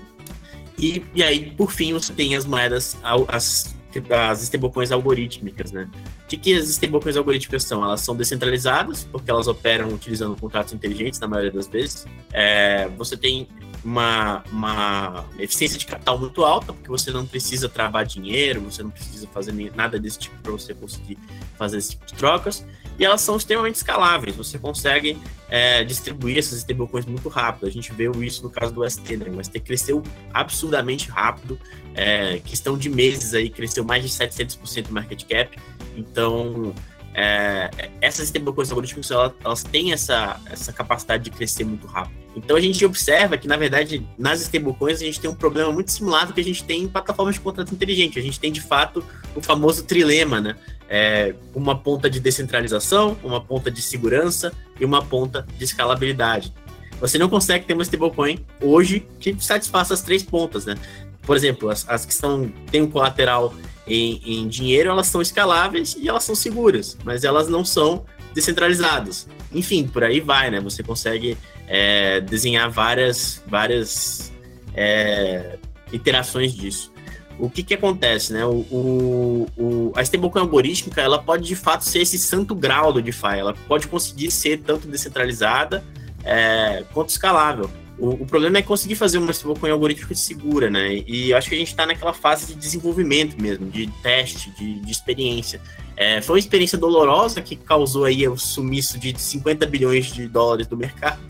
e, 0.78 1.04
e 1.14 1.24
aí, 1.24 1.52
por 1.52 1.72
fim, 1.72 1.94
você 1.94 2.14
tem 2.14 2.36
as 2.36 2.46
moedas, 2.46 2.98
as, 3.04 3.76
as 4.10 4.42
stablecoins 4.42 4.92
algorítmicas, 4.92 5.72
né? 5.72 5.90
O 6.24 6.28
que, 6.28 6.38
que 6.38 6.54
as 6.54 6.68
stablecoins 6.70 7.16
algorítmicas 7.16 7.64
são? 7.64 7.84
Elas 7.84 8.02
são 8.02 8.16
descentralizadas, 8.16 9.08
porque 9.10 9.30
elas 9.32 9.48
operam 9.48 9.90
utilizando 9.90 10.36
contratos 10.36 10.74
inteligentes, 10.74 11.20
na 11.20 11.28
maioria 11.28 11.52
das 11.52 11.68
vezes. 11.68 12.06
É, 12.34 12.90
você 12.98 13.16
tem 13.16 13.48
uma, 13.86 14.44
uma 14.52 15.26
eficiência 15.38 15.78
de 15.78 15.86
capital 15.86 16.18
muito 16.18 16.44
alta, 16.44 16.74
porque 16.74 16.90
você 16.90 17.12
não 17.12 17.24
precisa 17.24 17.70
travar 17.70 18.04
dinheiro, 18.04 18.62
você 18.62 18.82
não 18.82 18.90
precisa 18.90 19.28
fazer 19.28 19.54
nada 19.76 20.00
desse 20.00 20.18
tipo 20.18 20.36
para 20.42 20.52
você 20.52 20.74
conseguir 20.74 21.20
fazer 21.56 21.78
esse 21.78 21.92
tipo 21.92 22.06
de 22.08 22.14
trocas. 22.16 22.66
E 22.98 23.06
elas 23.06 23.22
são 23.22 23.36
extremamente 23.36 23.76
escaláveis, 23.76 24.36
você 24.36 24.58
consegue 24.58 25.18
é, 25.50 25.84
distribuir 25.84 26.38
essas 26.38 26.60
stablecoins 26.60 27.06
muito 27.06 27.30
rápido. 27.30 27.68
A 27.68 27.70
gente 27.70 27.92
vê 27.94 28.10
isso 28.26 28.42
no 28.42 28.50
caso 28.50 28.74
do 28.74 28.90
ST, 28.90 29.18
né? 29.18 29.30
O 29.30 29.44
ST 29.44 29.60
cresceu 29.60 30.02
absurdamente 30.34 31.10
rápido, 31.10 31.60
é, 31.94 32.40
questão 32.40 32.78
de 32.78 32.90
meses 32.90 33.34
aí, 33.34 33.50
cresceu 33.50 33.84
mais 33.84 34.02
de 34.02 34.10
700% 34.10 34.90
o 34.90 34.94
market 34.94 35.24
cap. 35.26 35.60
Então, 35.96 36.74
é, 37.18 37.70
essas 38.02 38.26
stablecoins 38.26 38.70
algorítmicas 38.70 39.10
elas, 39.10 39.32
elas 39.42 39.64
têm 39.64 39.94
essa, 39.94 40.38
essa 40.52 40.74
capacidade 40.74 41.24
de 41.24 41.30
crescer 41.30 41.64
muito 41.64 41.88
rápido. 41.88 42.14
Então 42.36 42.58
a 42.58 42.60
gente 42.60 42.86
observa 42.86 43.38
que, 43.38 43.48
na 43.48 43.56
verdade, 43.56 44.06
nas 44.20 44.42
stablecoins 44.42 45.02
a 45.02 45.06
gente 45.06 45.22
tem 45.22 45.30
um 45.30 45.36
problema 45.36 45.72
muito 45.72 45.90
similar 45.92 46.28
do 46.28 46.34
que 46.34 46.42
a 46.42 46.44
gente 46.44 46.62
tem 46.66 46.84
em 46.84 46.88
plataformas 46.90 47.36
de 47.36 47.42
contrato 47.42 47.74
inteligente. 47.74 48.20
A 48.20 48.22
gente 48.22 48.38
tem, 48.38 48.52
de 48.52 48.60
fato, 48.60 49.02
o 49.34 49.42
famoso 49.42 49.86
trilema, 49.86 50.42
né? 50.42 50.58
É, 50.90 51.34
uma 51.54 51.80
ponta 51.80 52.10
de 52.10 52.20
descentralização, 52.20 53.18
uma 53.24 53.42
ponta 53.42 53.72
de 53.72 53.82
segurança 53.82 54.52
e 54.78 54.84
uma 54.84 55.02
ponta 55.02 55.48
de 55.58 55.64
escalabilidade. 55.64 56.54
Você 57.00 57.18
não 57.18 57.30
consegue 57.30 57.66
ter 57.66 57.74
uma 57.74 57.84
stablecoin 57.84 58.46
hoje 58.62 59.08
que 59.22 59.36
satisfaça 59.40 59.94
as 59.94 60.02
três 60.02 60.22
pontas, 60.22 60.66
né? 60.66 60.76
Por 61.22 61.38
exemplo, 61.38 61.70
as, 61.70 61.88
as 61.88 62.06
que 62.06 62.14
são, 62.14 62.52
têm 62.70 62.82
um 62.82 62.92
colateral 62.92 63.54
em, 63.88 64.22
em 64.26 64.48
dinheiro, 64.48 64.90
elas 64.90 65.08
são 65.08 65.22
escaláveis 65.22 65.96
e 66.00 66.08
elas 66.08 66.24
são 66.24 66.36
seguras, 66.36 66.98
mas 67.04 67.24
elas 67.24 67.48
não 67.48 67.64
são 67.64 68.06
descentralizadas. 68.34 69.28
Enfim, 69.52 69.88
por 69.88 70.04
aí 70.04 70.20
vai, 70.20 70.50
né? 70.50 70.60
Você 70.60 70.84
consegue 70.84 71.38
é, 71.68 72.20
desenhar 72.22 72.70
várias, 72.70 73.42
várias 73.48 74.32
é, 74.74 75.58
iterações 75.92 76.54
disso. 76.54 76.92
O 77.38 77.50
que 77.50 77.64
que 77.64 77.74
acontece, 77.74 78.32
né? 78.32 78.46
O, 78.46 78.66
o, 78.72 79.48
o, 79.58 79.94
a 79.96 80.02
stablecoin 80.02 80.42
algorítmica, 80.42 81.02
ela 81.02 81.22
pode 81.22 81.48
de 81.48 81.56
fato 81.56 81.84
ser 81.84 82.00
esse 82.00 82.18
santo 82.18 82.56
grau 82.56 82.94
do 82.94 83.02
DeFi. 83.02 83.38
Ela 83.40 83.54
pode 83.68 83.88
conseguir 83.88 84.32
ser 84.32 84.60
tanto 84.60 84.88
descentralizada 84.88 85.84
é, 86.24 86.84
quanto 86.94 87.10
escalável. 87.10 87.70
O, 87.98 88.10
o, 88.10 88.26
problema 88.26 88.58
é 88.58 88.62
conseguir 88.62 88.96
fazer 88.96 89.18
uma 89.18 89.32
stablecoin 89.32 89.72
algorítmica 89.72 90.14
segura, 90.16 90.70
né? 90.70 91.04
E 91.08 91.34
acho 91.34 91.48
que 91.48 91.56
a 91.56 91.58
gente 91.58 91.70
está 91.70 91.86
naquela 91.86 92.14
fase 92.14 92.48
de 92.48 92.56
desenvolvimento 92.56 93.42
mesmo, 93.42 93.70
de 93.70 93.88
teste, 94.04 94.52
de, 94.52 94.82
de 94.82 94.92
experiência. 94.92 95.62
É, 95.96 96.22
foi 96.22 96.36
uma 96.36 96.40
experiência 96.40 96.78
dolorosa 96.78 97.42
que 97.42 97.56
causou 97.56 98.04
aí 98.04 98.28
o 98.28 98.38
sumiço 98.38 99.00
de 99.00 99.18
50 99.18 99.66
bilhões 99.66 100.08
de 100.08 100.28
dólares 100.28 100.68
do 100.68 100.76
mercado. 100.76 101.22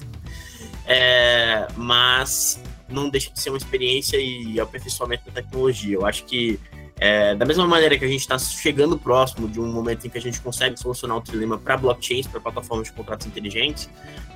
É, 0.88 1.68
mas 1.76 2.62
não 2.90 3.10
deixa 3.10 3.32
de 3.32 3.40
ser 3.40 3.50
uma 3.50 3.58
experiência 3.58 4.18
e 4.18 4.60
aperfeiçoamento 4.60 5.26
da 5.26 5.42
tecnologia. 5.42 5.96
Eu 5.96 6.06
acho 6.06 6.26
que 6.26 6.60
é, 6.98 7.36
da 7.36 7.46
mesma 7.46 7.68
maneira 7.68 7.98
que 7.98 8.06
a 8.06 8.08
gente 8.08 8.22
está 8.22 8.38
chegando 8.40 8.98
próximo 8.98 9.48
de 9.50 9.60
um 9.60 9.72
momento 9.72 10.08
em 10.08 10.10
que 10.10 10.18
a 10.18 10.22
gente 10.22 10.40
consegue 10.40 10.80
solucionar 10.80 11.18
o 11.18 11.22
trilema 11.22 11.58
para 11.58 11.76
blockchains, 11.76 12.28
para 12.28 12.40
plataformas 12.40 12.88
de 12.88 12.94
contratos 12.94 13.28
inteligentes, 13.28 13.90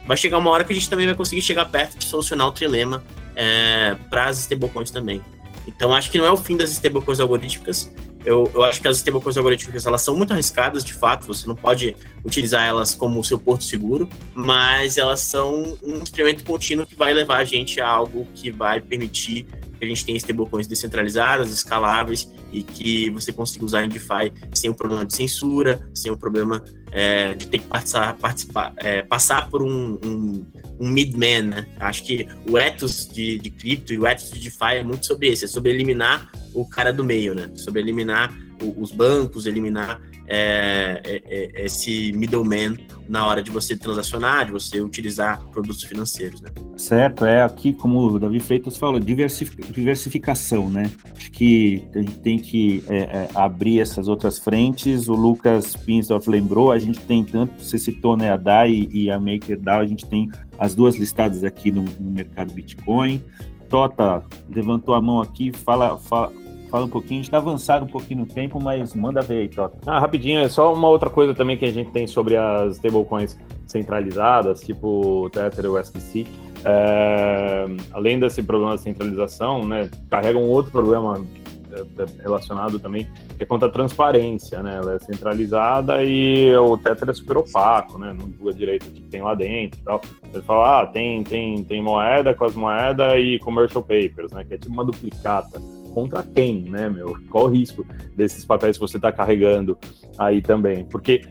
vai 0.05 0.17
chegar 0.17 0.37
uma 0.37 0.49
hora 0.49 0.63
que 0.63 0.73
a 0.73 0.75
gente 0.75 0.89
também 0.89 1.05
vai 1.05 1.15
conseguir 1.15 1.41
chegar 1.41 1.65
perto 1.65 1.97
de 1.97 2.05
solucionar 2.05 2.47
o 2.47 2.51
trilema 2.51 3.03
é, 3.35 3.95
para 4.09 4.25
as 4.25 4.39
stablecoins 4.39 4.91
também. 4.91 5.21
Então, 5.67 5.93
acho 5.93 6.11
que 6.11 6.17
não 6.17 6.25
é 6.25 6.31
o 6.31 6.37
fim 6.37 6.57
das 6.57 6.71
stablecoins 6.71 7.19
algorítmicas. 7.19 7.91
Eu, 8.25 8.51
eu 8.53 8.63
acho 8.63 8.81
que 8.81 8.87
as 8.87 8.97
stablecoins 8.97 9.37
algorítmicas 9.37 9.85
elas 9.85 10.01
são 10.01 10.15
muito 10.15 10.33
arriscadas, 10.33 10.83
de 10.83 10.93
fato. 10.93 11.25
Você 11.27 11.47
não 11.47 11.55
pode 11.55 11.95
utilizar 12.23 12.67
elas 12.67 12.93
como 12.93 13.23
seu 13.23 13.39
porto 13.39 13.63
seguro, 13.63 14.09
mas 14.33 14.97
elas 14.97 15.21
são 15.21 15.77
um 15.81 15.97
instrumento 15.97 16.43
contínuo 16.43 16.85
que 16.85 16.95
vai 16.95 17.13
levar 17.13 17.37
a 17.37 17.43
gente 17.43 17.79
a 17.79 17.87
algo 17.87 18.27
que 18.33 18.51
vai 18.51 18.81
permitir 18.81 19.47
que 19.79 19.85
a 19.85 19.87
gente 19.87 20.05
tenha 20.05 20.17
stablecoins 20.17 20.67
descentralizadas, 20.67 21.49
escaláveis 21.51 22.29
e 22.51 22.61
que 22.61 23.09
você 23.11 23.31
consiga 23.31 23.63
usar 23.63 23.85
em 23.85 23.89
DeFi 23.89 24.33
sem 24.53 24.69
o 24.69 24.75
problema 24.75 25.05
de 25.05 25.15
censura, 25.15 25.89
sem 25.93 26.11
o 26.11 26.17
problema 26.17 26.61
é, 26.91 27.33
de 27.33 27.47
ter 27.47 27.59
que 27.59 27.67
passar, 27.67 28.15
participar, 28.17 28.73
é, 28.77 29.01
passar 29.01 29.49
por 29.49 29.61
um, 29.61 29.99
um, 30.03 30.45
um 30.79 30.89
midman, 30.89 31.43
né? 31.43 31.67
Acho 31.79 32.03
que 32.03 32.27
o 32.47 32.57
ethos 32.57 33.07
de, 33.07 33.37
de 33.39 33.49
cripto 33.49 33.93
e 33.93 33.99
o 33.99 34.07
ethos 34.07 34.31
de 34.31 34.39
DeFi 34.39 34.77
é 34.77 34.83
muito 34.83 35.05
sobre 35.05 35.29
isso, 35.29 35.45
é 35.45 35.47
sobre 35.47 35.71
eliminar 35.71 36.31
o 36.53 36.65
cara 36.67 36.91
do 36.91 37.03
meio, 37.03 37.35
né? 37.35 37.49
Sobre 37.55 37.81
eliminar 37.81 38.33
o, 38.61 38.81
os 38.81 38.91
bancos, 38.91 39.45
eliminar 39.45 40.01
é, 40.31 41.01
é, 41.03 41.21
é, 41.27 41.65
esse 41.65 42.11
middleman 42.13 42.77
na 43.07 43.25
hora 43.25 43.41
de 43.41 43.49
você 43.49 43.75
transacionar, 43.75 44.45
de 44.45 44.51
você 44.51 44.79
utilizar 44.79 45.41
produtos 45.51 45.83
financeiros, 45.83 46.39
né? 46.39 46.51
Certo, 46.77 47.25
é 47.25 47.41
aqui, 47.41 47.73
como 47.73 47.99
o 48.01 48.19
Davi 48.19 48.39
Freitas 48.39 48.77
falou, 48.77 48.99
diversificação, 48.99 50.69
né? 50.69 50.91
Acho 51.17 51.31
que 51.31 51.83
a 51.95 51.99
gente 51.99 52.19
tem 52.19 52.37
que 52.37 52.83
é, 52.87 52.97
é, 52.97 53.29
abrir 53.33 53.79
essas 53.79 54.07
outras 54.07 54.37
frentes. 54.37 55.07
O 55.07 55.13
Lucas 55.13 55.75
Pinsdorf 55.75 56.29
lembrou, 56.29 56.71
a 56.71 56.77
gente 56.77 56.99
tem 56.99 57.23
tanto, 57.23 57.63
você 57.63 57.79
citou 57.79 58.15
né, 58.15 58.31
a 58.31 58.37
DAI 58.37 58.87
e 58.91 59.09
a 59.09 59.19
MakerDAO, 59.19 59.81
a 59.81 59.87
gente 59.87 60.05
tem 60.05 60.29
as 60.59 60.75
duas 60.75 60.95
listadas 60.95 61.43
aqui 61.43 61.71
no, 61.71 61.85
no 61.99 62.11
mercado 62.11 62.53
Bitcoin. 62.53 63.23
Tota 63.67 64.23
levantou 64.49 64.93
a 64.93 65.01
mão 65.01 65.21
aqui, 65.21 65.51
fala, 65.51 65.97
fala 65.97 66.31
Fala 66.69 66.85
um 66.85 66.89
pouquinho, 66.89 67.19
a 67.19 67.23
gente 67.23 67.31
tá 67.31 67.37
avançado 67.37 67.85
um 67.85 67.87
pouquinho 67.87 68.21
no 68.21 68.25
tempo, 68.27 68.61
mas 68.61 68.93
manda 68.93 69.21
ver 69.21 69.39
aí, 69.39 69.47
Tota. 69.49 69.75
Ah, 69.87 69.99
rapidinho, 69.99 70.39
é 70.39 70.47
só 70.47 70.71
uma 70.73 70.87
outra 70.87 71.09
coisa 71.09 71.33
também 71.33 71.57
que 71.57 71.65
a 71.65 71.71
gente 71.71 71.89
tem 71.89 72.05
sobre 72.05 72.37
as 72.37 72.75
stablecoins 72.75 73.37
centralizadas, 73.65 74.61
tipo 74.61 75.29
Tether 75.31 75.65
e 75.65 75.67
USDC. 75.67 76.27
É, 76.63 77.65
além 77.91 78.19
desse 78.19 78.43
problema 78.43 78.75
de 78.75 78.81
centralização, 78.81 79.65
né, 79.65 79.89
carrega 80.09 80.37
um 80.37 80.47
outro 80.47 80.71
problema 80.71 81.25
é, 81.71 81.81
é, 81.81 82.21
relacionado 82.21 82.79
também, 82.79 83.07
que 83.37 83.43
é 83.43 83.45
quanto 83.45 83.65
à 83.65 83.69
transparência, 83.69 84.61
né? 84.63 84.77
Ela 84.77 84.95
é 84.95 84.99
centralizada 84.99 86.03
e 86.03 86.55
o 86.55 86.77
Tether 86.77 87.09
é 87.09 87.13
super 87.13 87.37
opaco, 87.37 87.97
né? 87.97 88.13
Não 88.17 88.27
divulga 88.27 88.53
direito 88.53 88.87
o 88.87 88.91
que 88.91 89.01
tem 89.01 89.21
lá 89.21 89.35
dentro 89.35 89.79
e 89.79 89.83
tal. 89.83 90.01
Você 90.31 90.41
fala, 90.41 90.81
ah, 90.81 90.87
tem, 90.87 91.23
tem, 91.23 91.63
tem 91.63 91.81
moeda 91.81 92.33
com 92.33 92.45
as 92.45 92.55
moedas 92.55 93.13
e 93.17 93.39
commercial 93.39 93.83
papers, 93.83 94.31
né? 94.31 94.43
Que 94.43 94.55
é 94.55 94.57
tipo 94.57 94.73
uma 94.73 94.83
duplicata. 94.83 95.61
Contra 95.99 96.23
quem, 96.23 96.61
né, 96.61 96.87
meu? 96.87 97.17
Qual 97.29 97.43
o 97.43 97.49
risco 97.49 97.85
desses 98.15 98.45
papéis 98.45 98.77
que 98.77 98.81
você 98.81 98.95
está 98.95 99.11
carregando 99.11 99.77
aí 100.17 100.41
também? 100.41 100.85
Porque 100.85 101.23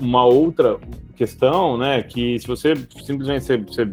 uma 0.00 0.24
outra 0.24 0.76
questão, 1.14 1.78
né, 1.78 2.02
que 2.02 2.36
se 2.40 2.48
você 2.48 2.74
simplesmente 3.04 3.44
você, 3.44 3.56
você 3.58 3.84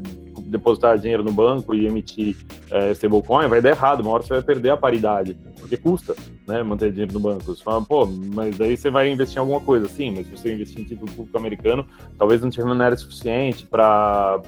depositar 0.48 0.98
dinheiro 0.98 1.24
no 1.24 1.32
banco 1.32 1.76
e 1.76 1.86
emitir 1.86 2.36
é, 2.72 2.90
stablecoin, 2.90 3.48
vai 3.48 3.62
dar 3.62 3.70
errado, 3.70 4.00
uma 4.00 4.10
hora 4.10 4.24
você 4.24 4.34
vai 4.34 4.42
perder 4.42 4.72
a 4.72 4.78
paridade, 4.78 5.38
porque 5.70 5.78
custa, 5.78 6.16
né, 6.48 6.64
manter 6.64 6.90
dinheiro 6.92 7.14
no 7.14 7.20
banco. 7.20 7.44
Você 7.44 7.64
fala, 7.64 7.82
pô, 7.82 8.08
mas 8.08 8.58
daí 8.58 8.76
você 8.76 8.90
vai 8.90 9.12
investir 9.12 9.38
em 9.38 9.40
alguma 9.40 9.62
coisa, 9.62 9.88
sim, 9.88 10.12
mas 10.12 10.26
se 10.26 10.32
você 10.32 10.54
investir 10.54 10.82
em 10.82 10.84
título 10.84 11.12
público 11.12 11.38
americano, 11.38 11.86
talvez 12.18 12.42
não 12.42 12.50
te 12.50 12.58
remunere 12.58 12.98
suficiente 12.98 13.68
para 13.68 14.42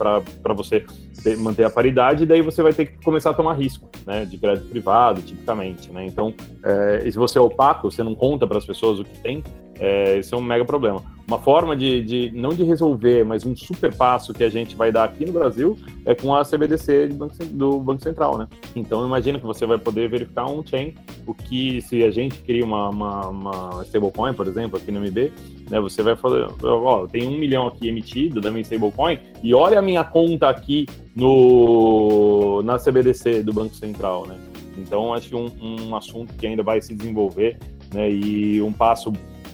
você 0.55 0.83
ter, 1.23 1.37
manter 1.37 1.63
a 1.63 1.69
paridade, 1.69 2.23
e 2.23 2.25
daí 2.25 2.41
você 2.41 2.63
vai 2.63 2.73
ter 2.73 2.87
que 2.87 3.03
começar 3.03 3.29
a 3.29 3.33
tomar 3.33 3.53
risco, 3.53 3.87
né, 4.05 4.25
de 4.25 4.37
crédito 4.37 4.67
privado, 4.67 5.21
tipicamente, 5.21 5.91
né, 5.91 6.05
então, 6.05 6.33
é, 6.63 7.09
se 7.09 7.17
você 7.17 7.37
é 7.37 7.41
opaco, 7.41 7.91
você 7.91 8.01
não 8.01 8.15
conta 8.15 8.47
para 8.47 8.57
as 8.57 8.65
pessoas 8.65 8.99
o 8.99 9.03
que 9.03 9.17
tem, 9.19 9.43
é, 9.79 10.17
esse 10.17 10.33
é 10.33 10.37
um 10.37 10.41
mega 10.41 10.65
problema. 10.65 11.03
Uma 11.31 11.39
forma 11.39 11.77
de, 11.77 12.03
de, 12.03 12.31
não 12.35 12.49
de 12.49 12.61
resolver, 12.61 13.23
mas 13.23 13.45
um 13.45 13.55
super 13.55 13.95
passo 13.95 14.33
que 14.33 14.43
a 14.43 14.49
gente 14.49 14.75
vai 14.75 14.91
dar 14.91 15.05
aqui 15.05 15.25
no 15.25 15.31
Brasil 15.31 15.77
é 16.05 16.13
com 16.13 16.35
a 16.35 16.43
CBDC 16.43 17.07
banco, 17.07 17.33
do 17.45 17.79
Banco 17.79 18.03
Central, 18.03 18.37
né? 18.37 18.49
Então, 18.75 19.05
imagina 19.05 19.39
que 19.39 19.45
você 19.45 19.65
vai 19.65 19.77
poder 19.77 20.09
verificar 20.09 20.47
um 20.47 20.61
chain, 20.61 20.93
o 21.25 21.33
que 21.33 21.81
se 21.83 22.03
a 22.03 22.11
gente 22.11 22.39
cria 22.39 22.65
uma, 22.65 22.89
uma, 22.89 23.27
uma 23.29 23.83
stablecoin, 23.85 24.33
por 24.33 24.45
exemplo, 24.45 24.77
aqui 24.77 24.91
no 24.91 24.99
MB, 24.99 25.31
né, 25.69 25.79
você 25.79 26.03
vai 26.03 26.17
falar, 26.17 26.49
ó, 26.61 27.07
tem 27.07 27.25
um 27.25 27.37
milhão 27.37 27.65
aqui 27.65 27.87
emitido 27.87 28.41
da 28.41 28.51
minha 28.51 28.63
stablecoin 28.63 29.17
e 29.41 29.53
olha 29.53 29.79
a 29.79 29.81
minha 29.81 30.03
conta 30.03 30.49
aqui 30.49 30.85
no, 31.15 32.61
na 32.61 32.77
CBDC 32.77 33.41
do 33.41 33.53
Banco 33.53 33.73
Central, 33.73 34.27
né? 34.27 34.35
Então, 34.77 35.13
acho 35.13 35.29
que 35.29 35.35
um, 35.37 35.49
um 35.61 35.95
assunto 35.95 36.33
que 36.33 36.45
ainda 36.45 36.61
vai 36.61 36.81
se 36.81 36.93
desenvolver 36.93 37.57
né, 37.93 38.11
e 38.11 38.61
um 38.61 38.73
passo 38.73 39.13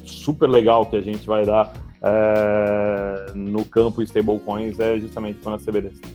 super 0.10 0.50
legal 0.50 0.86
que 0.86 0.96
a 0.96 1.02
gente 1.02 1.26
vai 1.26 1.46
dar 1.46 1.74
é, 2.02 3.32
no 3.34 3.66
campo 3.66 4.02
stablecoins 4.04 4.80
é 4.80 5.00
justamente 5.00 5.40
quando 5.42 5.56
as 5.56 5.64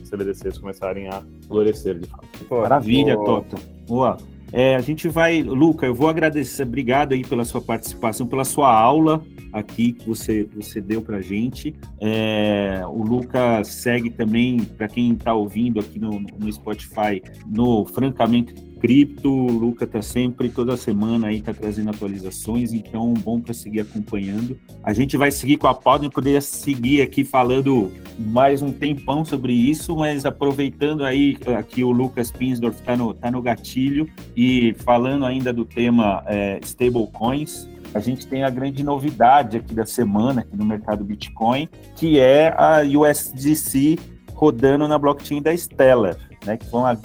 CBDCs 0.09 0.57
começarem 0.57 1.07
a 1.07 1.21
florescer, 1.47 1.99
de 1.99 2.07
fato. 2.07 2.27
Pô, 2.47 2.61
Maravilha, 2.61 3.15
pô. 3.17 3.41
Tota. 3.41 3.57
Boa. 3.87 4.17
É, 4.51 4.75
a 4.75 4.81
gente 4.81 5.09
vai, 5.09 5.41
Luca, 5.41 5.85
eu 5.85 5.95
vou 5.95 6.07
agradecer, 6.07 6.61
obrigado 6.61 7.13
aí 7.13 7.23
pela 7.23 7.43
sua 7.43 7.59
participação, 7.59 8.27
pela 8.27 8.45
sua 8.45 8.71
aula 8.71 9.23
aqui 9.51 9.93
que 9.93 10.07
você, 10.07 10.47
você 10.55 10.79
deu 10.79 11.01
para 11.01 11.17
a 11.17 11.21
gente. 11.21 11.75
É, 11.99 12.81
o 12.85 13.03
Luca 13.03 13.63
segue 13.63 14.11
também, 14.11 14.59
para 14.63 14.87
quem 14.87 15.13
está 15.13 15.33
ouvindo 15.33 15.79
aqui 15.79 15.99
no, 15.99 16.19
no 16.19 16.53
Spotify, 16.53 17.21
no 17.47 17.83
Francamente 17.85 18.53
cripto, 18.83 19.31
o 19.31 19.49
Luca 19.49 19.87
tá 19.87 20.01
sempre, 20.01 20.49
toda 20.49 20.75
semana 20.75 21.27
aí, 21.27 21.41
tá 21.41 21.53
trazendo 21.53 21.89
atualizações, 21.89 22.73
então 22.73 23.13
bom 23.13 23.39
para 23.39 23.53
seguir 23.53 23.79
acompanhando. 23.79 24.59
A 24.83 24.91
gente 24.91 25.15
vai 25.15 25.31
seguir 25.31 25.55
com 25.55 25.67
a 25.67 25.73
pauta 25.73 26.05
e 26.05 26.09
poderia 26.09 26.41
seguir 26.41 27.01
aqui 27.01 27.23
falando 27.23 27.89
mais 28.19 28.61
um 28.61 28.73
tempão 28.73 29.23
sobre 29.23 29.53
isso, 29.53 29.95
mas 29.95 30.25
aproveitando 30.25 31.05
aí 31.05 31.37
aqui 31.57 31.81
o 31.81 31.91
Lucas 31.91 32.29
Pinsdorf 32.29 32.81
tá 32.81 32.97
no, 32.97 33.13
tá 33.13 33.31
no 33.31 33.41
gatilho 33.41 34.05
e 34.35 34.75
falando 34.79 35.25
ainda 35.25 35.53
do 35.53 35.63
tema 35.63 36.21
é, 36.25 36.59
stablecoins, 36.61 37.69
a 37.93 38.01
gente 38.01 38.27
tem 38.27 38.43
a 38.43 38.49
grande 38.49 38.83
novidade 38.83 39.55
aqui 39.55 39.73
da 39.73 39.85
semana 39.85 40.41
aqui 40.41 40.57
no 40.57 40.65
mercado 40.65 41.05
Bitcoin, 41.05 41.69
que 41.95 42.19
é 42.19 42.53
a 42.57 42.81
USDC 42.81 43.97
rodando 44.33 44.89
na 44.89 44.97
blockchain 44.97 45.41
da 45.41 45.55
Stellar 45.55 46.17
né, 46.45 46.57
que 46.57 46.65
foi 46.65 46.79
uma, 46.79 46.99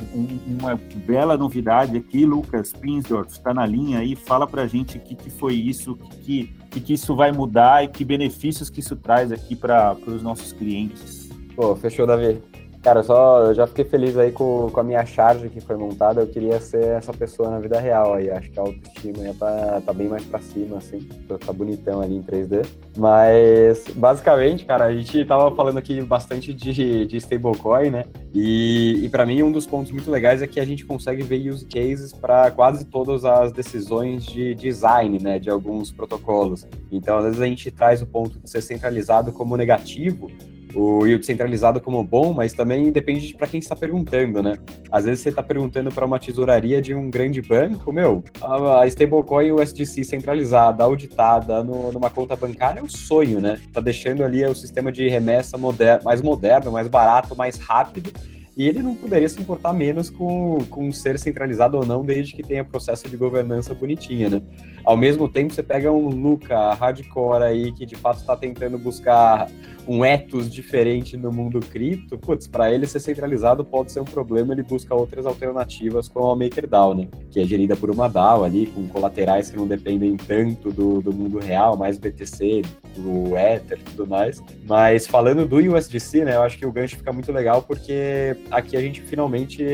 uma, 0.61 0.81
bela 1.07 1.37
novidade 1.37 1.97
aqui. 1.97 2.25
Lucas 2.25 2.73
Pinsdorf 2.73 3.31
está 3.31 3.55
na 3.55 3.67
linha 3.67 4.01
aí, 4.01 4.15
fala 4.17 4.47
para 4.47 4.63
a 4.63 4.67
gente 4.67 4.99
o 4.99 5.01
que, 5.01 5.15
que 5.15 5.31
foi 5.31 5.55
isso, 5.55 5.93
o 5.93 5.97
que, 5.97 6.55
que, 6.71 6.81
que 6.81 6.93
isso 6.93 7.15
vai 7.15 7.33
mudar 7.33 7.85
e 7.85 7.89
que 7.89 8.05
benefícios 8.05 8.69
que 8.71 8.81
isso 8.81 8.97
traz 8.97 9.33
aqui 9.33 9.55
para 9.55 9.97
os 10.07 10.23
nossos 10.23 10.53
clientes. 10.53 11.29
Pô, 11.55 11.75
fechou, 11.75 12.07
Davi. 12.07 12.41
Cara, 12.83 13.03
só 13.03 13.43
eu 13.43 13.55
já 13.55 13.67
fiquei 13.67 13.85
feliz 13.85 14.17
aí 14.17 14.31
com, 14.31 14.71
com 14.71 14.81
a 14.81 14.85
minha 14.85 15.05
charge 15.05 15.49
que 15.49 15.61
foi 15.61 15.77
montada. 15.77 16.21
Eu 16.21 16.29
queria 16.29 16.61
ser 16.61 16.85
essa 16.85 17.13
pessoa 17.13 17.51
na 17.51 17.59
vida 17.59 17.79
real 17.81 18.15
aí. 18.15 18.31
Acho 18.31 18.51
que 18.51 18.59
a 18.59 18.63
autoestima 18.63 19.25
ia 19.25 19.35
tá, 19.35 19.83
tá 19.85 19.93
bem 19.93 20.09
mais 20.09 20.25
pra 20.25 20.39
cima, 20.39 20.79
assim. 20.79 21.01
Tá 21.45 21.53
bonitão 21.53 22.01
ali 22.01 22.17
em 22.17 22.23
3D. 22.23 22.65
Mas, 22.97 23.85
basicamente, 23.95 24.65
cara, 24.65 24.85
a 24.85 24.95
gente 24.95 25.25
tava 25.25 25.55
falando 25.55 25.79
aqui 25.79 26.01
bastante 26.03 26.55
de, 26.55 27.05
de 27.07 27.17
stablecoin, 27.17 27.91
né? 27.91 28.05
E, 28.33 29.01
e 29.05 29.09
para 29.09 29.27
mim, 29.27 29.43
um 29.43 29.51
dos 29.51 29.67
pontos 29.67 29.91
muito 29.91 30.11
legais 30.11 30.41
é 30.41 30.47
que 30.47 30.61
a 30.61 30.65
gente 30.65 30.85
consegue 30.85 31.23
ver 31.23 31.51
use 31.51 31.65
cases 31.67 32.13
para 32.13 32.51
quase 32.53 32.85
todas 32.85 33.25
as 33.25 33.51
decisões 33.51 34.25
de 34.25 34.55
design, 34.55 35.19
né? 35.21 35.41
De 35.41 35.51
alguns 35.51 35.91
protocolos. 35.91 36.65
Então, 36.93 37.19
às 37.19 37.25
vezes 37.25 37.41
a 37.41 37.47
gente 37.47 37.71
traz 37.73 38.01
o 38.01 38.07
ponto 38.07 38.39
de 38.39 38.49
ser 38.49 38.61
centralizado 38.61 39.33
como 39.33 39.57
negativo, 39.57 40.31
o 40.75 41.07
yield 41.07 41.25
centralizado 41.25 41.81
como 41.81 42.03
bom, 42.05 42.33
mas 42.33 42.53
também 42.53 42.91
depende 42.91 43.27
de 43.27 43.35
para 43.35 43.47
quem 43.47 43.61
está 43.61 43.75
perguntando, 43.75 44.43
né? 44.43 44.59
Às 44.91 45.05
vezes 45.05 45.21
você 45.21 45.29
está 45.31 45.43
perguntando 45.43 45.91
para 45.91 46.05
uma 46.05 46.19
tesouraria 46.19 46.81
de 46.81 46.95
um 46.95 47.11
grande 47.11 47.41
banco, 47.41 47.93
meu, 47.93 48.23
a, 48.43 48.87
stablecoin 48.87 49.53
USDC 49.53 50.05
centralizada, 50.05 50.85
auditada 50.85 51.63
no, 51.63 51.93
numa 51.93 52.11
conta 52.11 52.37
bancária 52.37 52.81
é 52.81 52.83
um 52.83 52.89
sonho, 52.89 53.41
né? 53.41 53.61
Tá 53.73 53.81
deixando 53.81 54.25
ali 54.25 54.45
o 54.45 54.55
sistema 54.55 54.93
de 54.93 55.09
remessa 55.09 55.59
mais 56.05 56.23
moderno, 56.23 56.73
mais 56.73 56.89
barato, 56.89 57.37
mais 57.37 57.57
rápido 57.57 58.13
e 58.59 58.67
ele 58.67 58.83
não 58.83 58.93
poderia 58.93 59.29
se 59.29 59.41
importar 59.41 59.73
menos 59.73 60.11
com, 60.11 60.59
com 60.69 60.91
ser 60.91 61.17
centralizado 61.17 61.77
ou 61.79 61.87
não, 61.87 62.05
desde 62.05 62.35
que 62.35 62.43
tenha 62.43 62.65
processo 62.65 63.09
de 63.09 63.17
governança 63.17 63.73
bonitinha, 63.73 64.29
né? 64.29 64.43
Ao 64.85 64.97
mesmo 64.97 65.29
tempo, 65.29 65.55
você 65.55 65.63
pega 65.63 65.93
um 65.93 66.09
Luca 66.09 66.75
hardcore 66.75 67.45
aí, 67.45 67.71
que 67.71 67.87
de 67.87 67.95
fato 67.95 68.19
está 68.19 68.37
tentando 68.37 68.77
buscar 68.77 69.49
um 69.89 70.05
ethos 70.05 70.53
diferente 70.53 71.17
no 71.17 71.33
mundo 71.33 71.61
cripto, 71.61 72.19
putz, 72.19 72.47
para 72.47 72.71
ele 72.71 72.87
ser 72.87 73.01
centralizado 73.01 73.65
pode 73.65 73.91
ser 73.91 74.01
um 74.01 74.05
problema, 74.05 74.53
ele 74.53 74.63
busca 74.63 74.95
outras 74.95 75.25
alternativas 75.25 76.09
como 76.09 76.31
a 76.31 76.37
MakerDAO, 76.37 76.95
né? 76.95 77.09
Que 77.31 77.41
é 77.41 77.45
gerida 77.45 77.75
por 77.75 77.91
uma 77.91 78.07
DAO 78.07 78.45
ali, 78.45 78.67
com 78.67 78.87
colaterais 78.87 79.51
que 79.51 79.57
não 79.57 79.67
dependem 79.67 80.15
tanto 80.19 80.71
do, 80.71 81.01
do 81.01 81.11
mundo 81.11 81.39
real, 81.39 81.75
mais 81.75 81.97
BTC, 81.97 82.63
do 82.99 83.35
Ether 83.35 83.79
e 83.81 83.85
tudo 83.85 84.07
mais. 84.07 84.43
Mas 84.67 85.07
falando 85.07 85.47
do 85.47 85.57
USDC, 85.57 86.23
né, 86.23 86.37
eu 86.37 86.43
acho 86.43 86.59
que 86.59 86.67
o 86.67 86.73
gancho 86.73 86.99
fica 86.99 87.13
muito 87.13 87.33
legal 87.33 87.63
porque 87.63 88.37
aqui 88.51 88.77
a 88.77 88.81
gente 88.83 89.01
finalmente 89.01 89.65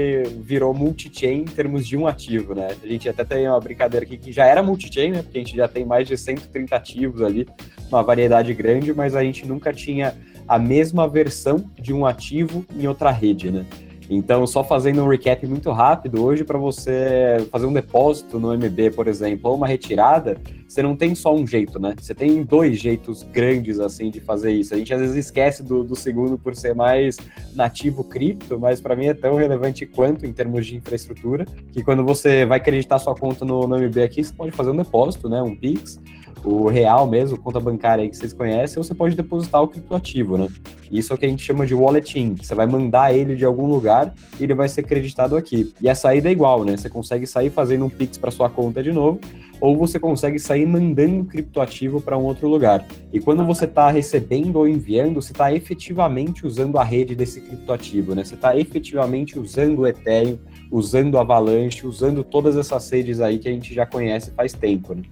virou 0.40 0.72
multi-chain 0.72 1.40
em 1.40 1.44
termos 1.44 1.88
de 1.88 1.96
um 1.96 2.06
ativo, 2.06 2.54
né? 2.54 2.68
A 2.80 2.86
gente 2.86 3.08
até 3.08 3.24
tem 3.24 3.48
uma 3.48 3.58
brincadeira 3.58 4.06
aqui 4.06 4.16
que 4.16 4.30
já 4.30 4.46
era 4.46 4.62
multi-chain, 4.62 5.10
né? 5.10 5.22
Porque 5.22 5.38
a 5.38 5.40
gente 5.40 5.56
já 5.56 5.66
tem 5.66 5.84
mais 5.84 6.06
de 6.06 6.16
130 6.16 6.76
ativos 6.76 7.20
ali, 7.20 7.48
uma 7.88 8.02
variedade 8.02 8.54
grande, 8.54 8.92
mas 8.94 9.16
a 9.16 9.22
gente 9.24 9.44
nunca 9.44 9.72
tinha 9.72 10.03
a 10.46 10.58
mesma 10.58 11.08
versão 11.08 11.64
de 11.78 11.92
um 11.92 12.04
ativo 12.04 12.64
em 12.76 12.86
outra 12.86 13.10
rede, 13.10 13.50
né? 13.50 13.64
Então, 14.08 14.46
só 14.46 14.62
fazendo 14.62 15.02
um 15.02 15.08
recap 15.08 15.46
muito 15.46 15.70
rápido, 15.70 16.22
hoje 16.22 16.44
para 16.44 16.58
você 16.58 17.46
fazer 17.50 17.66
um 17.66 17.72
depósito 17.72 18.38
no 18.38 18.52
MB, 18.52 18.90
por 18.94 19.08
exemplo, 19.08 19.50
ou 19.50 19.56
uma 19.56 19.66
retirada, 19.66 20.36
você 20.68 20.82
não 20.82 20.94
tem 20.94 21.14
só 21.14 21.34
um 21.34 21.46
jeito, 21.46 21.78
né? 21.78 21.94
Você 21.98 22.14
tem 22.14 22.42
dois 22.42 22.78
jeitos 22.78 23.22
grandes, 23.22 23.80
assim, 23.80 24.10
de 24.10 24.20
fazer 24.20 24.52
isso. 24.52 24.74
A 24.74 24.76
gente 24.76 24.92
às 24.92 25.00
vezes 25.00 25.16
esquece 25.16 25.62
do, 25.62 25.82
do 25.82 25.96
segundo 25.96 26.36
por 26.36 26.54
ser 26.54 26.74
mais 26.74 27.16
nativo 27.54 28.04
cripto, 28.04 28.58
mas 28.58 28.80
para 28.80 28.94
mim 28.94 29.06
é 29.06 29.14
tão 29.14 29.36
relevante 29.36 29.86
quanto 29.86 30.26
em 30.26 30.32
termos 30.32 30.66
de 30.66 30.76
infraestrutura, 30.76 31.46
que 31.72 31.82
quando 31.82 32.04
você 32.04 32.44
vai 32.44 32.58
acreditar 32.58 32.98
sua 32.98 33.14
conta 33.14 33.44
no, 33.44 33.66
no 33.66 33.78
MB 33.78 34.02
aqui, 34.02 34.22
você 34.22 34.34
pode 34.34 34.52
fazer 34.52 34.70
um 34.70 34.76
depósito, 34.76 35.28
né? 35.28 35.40
Um 35.40 35.56
PIX, 35.56 35.98
o 36.44 36.68
real 36.68 37.06
mesmo, 37.06 37.38
conta 37.38 37.58
bancária 37.58 38.02
aí 38.02 38.10
que 38.10 38.16
vocês 38.16 38.32
conhecem, 38.32 38.78
ou 38.78 38.84
você 38.84 38.94
pode 38.94 39.16
depositar 39.16 39.62
o 39.62 39.68
criptoativo, 39.68 40.36
né? 40.36 40.48
Isso 40.90 41.12
é 41.12 41.16
o 41.16 41.18
que 41.18 41.24
a 41.24 41.28
gente 41.28 41.42
chama 41.42 41.66
de 41.66 41.74
walleting. 41.74 42.36
Você 42.40 42.54
vai 42.54 42.66
mandar 42.66 43.14
ele 43.14 43.34
de 43.34 43.44
algum 43.44 43.66
lugar 43.66 44.14
e 44.38 44.44
ele 44.44 44.54
vai 44.54 44.68
ser 44.68 44.82
creditado 44.82 45.36
aqui. 45.36 45.72
E 45.80 45.88
a 45.88 45.94
saída 45.94 46.28
é 46.28 46.32
igual, 46.32 46.64
né? 46.64 46.76
Você 46.76 46.90
consegue 46.90 47.26
sair 47.26 47.50
fazendo 47.50 47.86
um 47.86 47.90
Pix 47.90 48.18
para 48.18 48.30
sua 48.30 48.50
conta 48.50 48.82
de 48.82 48.92
novo, 48.92 49.18
ou 49.60 49.76
você 49.76 49.98
consegue 49.98 50.38
sair 50.38 50.66
mandando 50.66 51.24
criptoativo 51.24 52.00
para 52.00 52.18
um 52.18 52.24
outro 52.24 52.46
lugar. 52.46 52.86
E 53.12 53.18
quando 53.18 53.44
você 53.44 53.64
está 53.64 53.90
recebendo 53.90 54.56
ou 54.56 54.68
enviando, 54.68 55.22
você 55.22 55.32
está 55.32 55.52
efetivamente 55.52 56.46
usando 56.46 56.76
a 56.78 56.84
rede 56.84 57.14
desse 57.14 57.40
criptoativo, 57.40 58.14
né? 58.14 58.22
Você 58.22 58.34
está 58.34 58.56
efetivamente 58.56 59.38
usando 59.38 59.80
o 59.80 59.86
Ethereum, 59.86 60.38
usando 60.70 61.18
Avalanche, 61.18 61.86
usando 61.86 62.22
todas 62.22 62.56
essas 62.56 62.88
redes 62.90 63.20
aí 63.20 63.38
que 63.38 63.48
a 63.48 63.52
gente 63.52 63.72
já 63.72 63.86
conhece 63.86 64.30
faz 64.32 64.52
tempo, 64.52 64.94
né? 64.94 65.02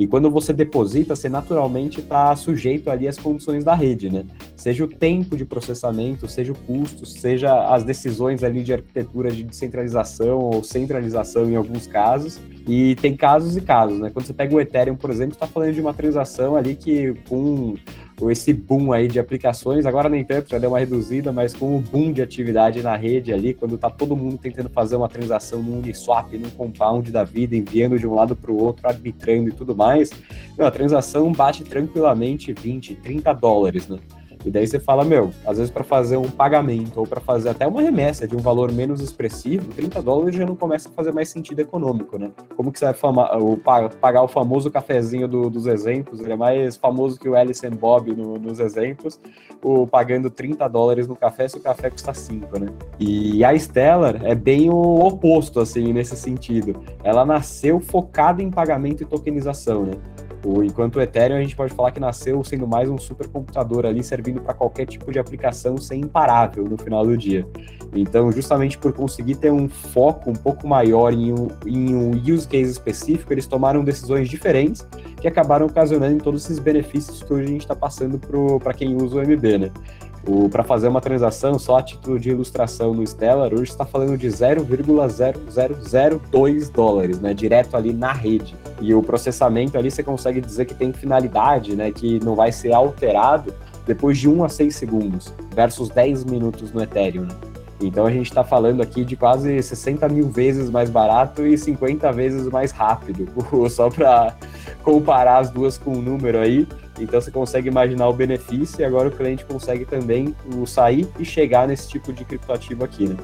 E 0.00 0.06
quando 0.06 0.30
você 0.30 0.54
deposita, 0.54 1.14
você 1.14 1.28
naturalmente 1.28 2.00
está 2.00 2.34
sujeito 2.34 2.88
ali 2.88 3.06
às 3.06 3.18
condições 3.18 3.62
da 3.62 3.74
rede, 3.74 4.08
né? 4.08 4.24
Seja 4.56 4.82
o 4.82 4.88
tempo 4.88 5.36
de 5.36 5.44
processamento, 5.44 6.26
seja 6.26 6.52
o 6.52 6.54
custo, 6.54 7.04
seja 7.04 7.68
as 7.68 7.84
decisões 7.84 8.42
ali 8.42 8.62
de 8.62 8.72
arquitetura 8.72 9.30
de 9.30 9.42
descentralização 9.42 10.38
ou 10.38 10.64
centralização 10.64 11.50
em 11.50 11.54
alguns 11.54 11.86
casos. 11.86 12.40
E 12.66 12.94
tem 12.94 13.14
casos 13.14 13.58
e 13.58 13.60
casos, 13.60 13.98
né? 14.00 14.08
Quando 14.08 14.24
você 14.24 14.32
pega 14.32 14.54
o 14.54 14.58
Ethereum, 14.58 14.96
por 14.96 15.10
exemplo, 15.10 15.34
está 15.34 15.46
falando 15.46 15.74
de 15.74 15.82
uma 15.82 15.92
transação 15.92 16.56
ali 16.56 16.74
que 16.76 17.12
com 17.28 17.74
esse 18.28 18.52
boom 18.52 18.92
aí 18.92 19.06
de 19.06 19.20
aplicações, 19.20 19.86
agora 19.86 20.08
nem 20.08 20.24
tanto, 20.24 20.50
já 20.50 20.58
deu 20.58 20.70
uma 20.70 20.80
reduzida, 20.80 21.30
mas 21.30 21.54
com 21.54 21.76
o 21.76 21.78
boom 21.78 22.12
de 22.12 22.20
atividade 22.20 22.82
na 22.82 22.96
rede 22.96 23.32
ali, 23.32 23.54
quando 23.54 23.78
tá 23.78 23.88
todo 23.88 24.16
mundo 24.16 24.36
tentando 24.36 24.68
fazer 24.68 24.96
uma 24.96 25.08
transação 25.08 25.62
no 25.62 25.78
Uniswap, 25.78 26.32
num 26.36 26.50
compound 26.50 27.12
da 27.12 27.22
vida, 27.22 27.54
enviando 27.54 27.96
de 28.00 28.06
um 28.08 28.14
lado 28.14 28.34
para 28.34 28.50
o 28.50 28.60
outro, 28.60 28.88
arbitrando 28.88 29.50
e 29.50 29.52
tudo 29.52 29.76
mais, 29.76 30.10
a 30.58 30.70
transação 30.72 31.30
bate 31.30 31.62
tranquilamente 31.62 32.52
20, 32.52 32.96
30 32.96 33.32
dólares, 33.32 33.86
né? 33.86 34.00
E 34.44 34.50
daí 34.50 34.66
você 34.66 34.80
fala, 34.80 35.04
meu, 35.04 35.30
às 35.46 35.58
vezes 35.58 35.70
para 35.70 35.84
fazer 35.84 36.16
um 36.16 36.30
pagamento 36.30 36.98
ou 36.98 37.06
para 37.06 37.20
fazer 37.20 37.50
até 37.50 37.66
uma 37.66 37.82
remessa 37.82 38.26
de 38.26 38.34
um 38.34 38.38
valor 38.38 38.72
menos 38.72 39.00
expressivo, 39.00 39.68
30 39.74 40.02
dólares 40.02 40.34
já 40.34 40.46
não 40.46 40.56
começa 40.56 40.88
a 40.88 40.92
fazer 40.92 41.12
mais 41.12 41.28
sentido 41.28 41.60
econômico, 41.60 42.18
né? 42.18 42.30
Como 42.56 42.72
que 42.72 42.78
você 42.78 42.86
vai 42.86 42.94
fama, 42.94 43.36
o, 43.36 43.58
pagar 44.00 44.22
o 44.22 44.28
famoso 44.28 44.70
cafezinho 44.70 45.28
do, 45.28 45.50
dos 45.50 45.66
exemplos? 45.66 46.20
Ele 46.20 46.32
é 46.32 46.36
mais 46.36 46.76
famoso 46.76 47.18
que 47.18 47.28
o 47.28 47.36
Alice 47.36 47.66
and 47.66 47.76
Bob 47.76 48.14
no, 48.14 48.38
nos 48.38 48.60
exemplos, 48.60 49.20
o 49.62 49.86
pagando 49.86 50.30
30 50.30 50.66
dólares 50.68 51.06
no 51.06 51.16
café 51.16 51.46
se 51.46 51.58
o 51.58 51.60
café 51.60 51.90
custa 51.90 52.14
5, 52.14 52.58
né? 52.58 52.68
E 52.98 53.44
a 53.44 53.56
Stellar 53.58 54.24
é 54.24 54.34
bem 54.34 54.70
o 54.70 55.00
oposto, 55.00 55.60
assim, 55.60 55.92
nesse 55.92 56.16
sentido. 56.16 56.82
Ela 57.04 57.24
nasceu 57.24 57.80
focada 57.80 58.42
em 58.42 58.50
pagamento 58.50 59.02
e 59.02 59.06
tokenização, 59.06 59.84
né? 59.84 59.92
O, 60.44 60.62
enquanto 60.62 60.96
o 60.96 61.00
Ethereum 61.00 61.36
a 61.36 61.42
gente 61.42 61.54
pode 61.54 61.74
falar 61.74 61.90
que 61.90 62.00
nasceu 62.00 62.42
sendo 62.42 62.66
mais 62.66 62.88
um 62.88 62.96
supercomputador 62.96 63.84
ali, 63.84 64.02
servindo 64.02 64.40
para 64.40 64.54
qualquer 64.54 64.86
tipo 64.86 65.12
de 65.12 65.18
aplicação 65.18 65.76
ser 65.76 65.96
imparável 65.96 66.64
no 66.64 66.78
final 66.78 67.04
do 67.04 67.16
dia. 67.16 67.46
Então, 67.92 68.30
justamente 68.30 68.78
por 68.78 68.92
conseguir 68.92 69.34
ter 69.34 69.50
um 69.50 69.68
foco 69.68 70.30
um 70.30 70.34
pouco 70.34 70.66
maior 70.66 71.12
em 71.12 71.32
um, 71.32 71.48
em 71.66 71.94
um 71.94 72.10
use 72.12 72.46
case 72.46 72.70
específico, 72.70 73.32
eles 73.32 73.46
tomaram 73.46 73.82
decisões 73.82 74.28
diferentes 74.28 74.86
que 75.20 75.26
acabaram 75.26 75.66
ocasionando 75.66 76.22
todos 76.22 76.44
esses 76.44 76.58
benefícios 76.58 77.22
que 77.22 77.32
hoje 77.32 77.44
a 77.44 77.48
gente 77.48 77.62
está 77.62 77.74
passando 77.74 78.18
para 78.60 78.72
quem 78.72 78.96
usa 78.96 79.16
o 79.16 79.20
MB, 79.20 79.58
né? 79.58 79.70
Para 80.50 80.62
fazer 80.62 80.88
uma 80.88 81.00
transação, 81.00 81.58
só 81.58 81.78
a 81.78 81.82
título 81.82 82.18
de 82.18 82.28
ilustração 82.30 82.92
no 82.92 83.06
Stellar, 83.06 83.54
hoje 83.54 83.70
está 83.70 83.86
falando 83.86 84.18
de 84.18 84.28
0,0002 84.28 86.70
dólares, 86.70 87.18
né? 87.20 87.32
Direto 87.32 87.76
ali 87.76 87.92
na 87.92 88.12
rede. 88.12 88.56
E 88.80 88.92
o 88.94 89.02
processamento 89.02 89.78
ali 89.78 89.90
você 89.90 90.02
consegue 90.02 90.40
dizer 90.40 90.64
que 90.66 90.74
tem 90.74 90.92
finalidade, 90.92 91.74
né? 91.74 91.90
Que 91.90 92.22
não 92.22 92.34
vai 92.34 92.52
ser 92.52 92.72
alterado 92.72 93.54
depois 93.86 94.18
de 94.18 94.28
1 94.28 94.44
a 94.44 94.48
6 94.48 94.76
segundos, 94.76 95.32
versus 95.54 95.88
10 95.88 96.24
minutos 96.24 96.70
no 96.72 96.82
Ethereum. 96.82 97.22
Né? 97.22 97.34
Então 97.80 98.06
a 98.06 98.10
gente 98.10 98.26
está 98.26 98.44
falando 98.44 98.82
aqui 98.82 99.04
de 99.04 99.16
quase 99.16 99.62
60 99.62 100.06
mil 100.08 100.28
vezes 100.28 100.68
mais 100.68 100.90
barato 100.90 101.46
e 101.46 101.56
50 101.56 102.12
vezes 102.12 102.46
mais 102.48 102.72
rápido, 102.72 103.26
só 103.70 103.88
para 103.88 104.34
comparar 104.82 105.38
as 105.38 105.50
duas 105.50 105.78
com 105.78 105.92
o 105.92 106.02
número 106.02 106.38
aí. 106.38 106.68
Então 107.02 107.20
você 107.20 107.30
consegue 107.30 107.68
imaginar 107.68 108.08
o 108.08 108.12
benefício 108.12 108.80
e 108.80 108.84
agora 108.84 109.08
o 109.08 109.10
cliente 109.10 109.44
consegue 109.44 109.84
também 109.84 110.34
o 110.54 110.66
sair 110.66 111.08
e 111.18 111.24
chegar 111.24 111.66
nesse 111.66 111.88
tipo 111.88 112.12
de 112.12 112.24
criptoativo 112.24 112.84
aqui, 112.84 113.08
né? 113.08 113.16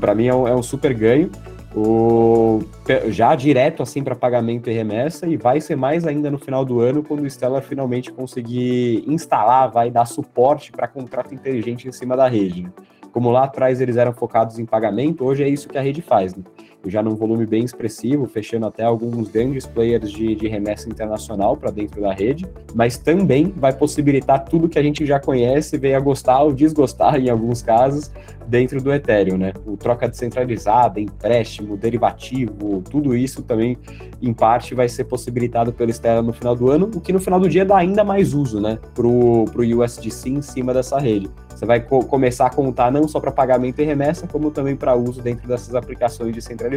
Para 0.00 0.14
mim 0.14 0.26
é 0.26 0.34
um, 0.34 0.48
é 0.48 0.54
um 0.54 0.62
super 0.62 0.94
ganho. 0.94 1.30
O, 1.76 2.60
já 3.08 3.34
direto 3.34 3.82
assim 3.82 4.04
para 4.04 4.14
pagamento 4.14 4.70
e 4.70 4.72
remessa 4.72 5.26
e 5.26 5.36
vai 5.36 5.60
ser 5.60 5.74
mais 5.74 6.06
ainda 6.06 6.30
no 6.30 6.38
final 6.38 6.64
do 6.64 6.78
ano 6.78 7.02
quando 7.02 7.24
o 7.24 7.30
Stellar 7.30 7.62
finalmente 7.62 8.12
conseguir 8.12 9.02
instalar, 9.08 9.68
vai 9.72 9.90
dar 9.90 10.04
suporte 10.04 10.70
para 10.70 10.86
contrato 10.86 11.34
inteligente 11.34 11.88
em 11.88 11.92
cima 11.92 12.16
da 12.16 12.28
rede. 12.28 12.62
Né? 12.62 12.70
Como 13.10 13.28
lá 13.30 13.44
atrás 13.44 13.80
eles 13.80 13.96
eram 13.96 14.12
focados 14.12 14.58
em 14.60 14.64
pagamento, 14.64 15.24
hoje 15.24 15.42
é 15.42 15.48
isso 15.48 15.68
que 15.68 15.76
a 15.76 15.82
rede 15.82 16.00
faz. 16.00 16.36
Né? 16.36 16.44
Já 16.86 17.02
num 17.02 17.14
volume 17.14 17.46
bem 17.46 17.64
expressivo, 17.64 18.26
fechando 18.26 18.66
até 18.66 18.84
alguns 18.84 19.28
grandes 19.28 19.66
players 19.66 20.10
de, 20.10 20.34
de 20.34 20.48
remessa 20.48 20.88
internacional 20.88 21.56
para 21.56 21.70
dentro 21.70 22.00
da 22.00 22.12
rede, 22.12 22.46
mas 22.74 22.98
também 22.98 23.52
vai 23.56 23.72
possibilitar 23.72 24.44
tudo 24.44 24.68
que 24.68 24.78
a 24.78 24.82
gente 24.82 25.06
já 25.06 25.18
conhece, 25.18 25.78
veio 25.78 25.96
a 25.96 26.00
gostar 26.00 26.42
ou 26.42 26.52
desgostar 26.52 27.16
em 27.16 27.30
alguns 27.30 27.62
casos, 27.62 28.10
dentro 28.46 28.80
do 28.80 28.92
Ethereum, 28.92 29.36
né? 29.36 29.52
O 29.66 29.76
troca 29.76 30.08
descentralizada, 30.08 31.00
empréstimo, 31.00 31.76
derivativo, 31.76 32.82
tudo 32.82 33.14
isso 33.14 33.42
também, 33.42 33.78
em 34.20 34.32
parte, 34.32 34.74
vai 34.74 34.88
ser 34.88 35.04
possibilitado 35.04 35.72
pelo 35.72 35.92
Stellar 35.92 36.22
no 36.22 36.32
final 36.32 36.54
do 36.54 36.70
ano, 36.70 36.90
o 36.94 37.00
que 37.00 37.12
no 37.12 37.20
final 37.20 37.40
do 37.40 37.48
dia 37.48 37.64
dá 37.64 37.76
ainda 37.76 38.04
mais 38.04 38.34
uso, 38.34 38.60
né? 38.60 38.78
Pro, 38.94 39.44
pro 39.46 39.62
USDC 39.62 40.28
em 40.28 40.42
cima 40.42 40.72
dessa 40.72 40.98
rede. 40.98 41.30
Você 41.54 41.64
vai 41.64 41.80
co 41.80 42.04
começar 42.04 42.46
a 42.46 42.50
contar 42.50 42.90
não 42.90 43.06
só 43.06 43.20
para 43.20 43.30
pagamento 43.30 43.80
e 43.80 43.84
remessa, 43.84 44.26
como 44.26 44.50
também 44.50 44.76
para 44.76 44.94
uso 44.94 45.22
dentro 45.22 45.46
dessas 45.46 45.74
aplicações 45.74 46.34
descentralizadas. 46.34 46.73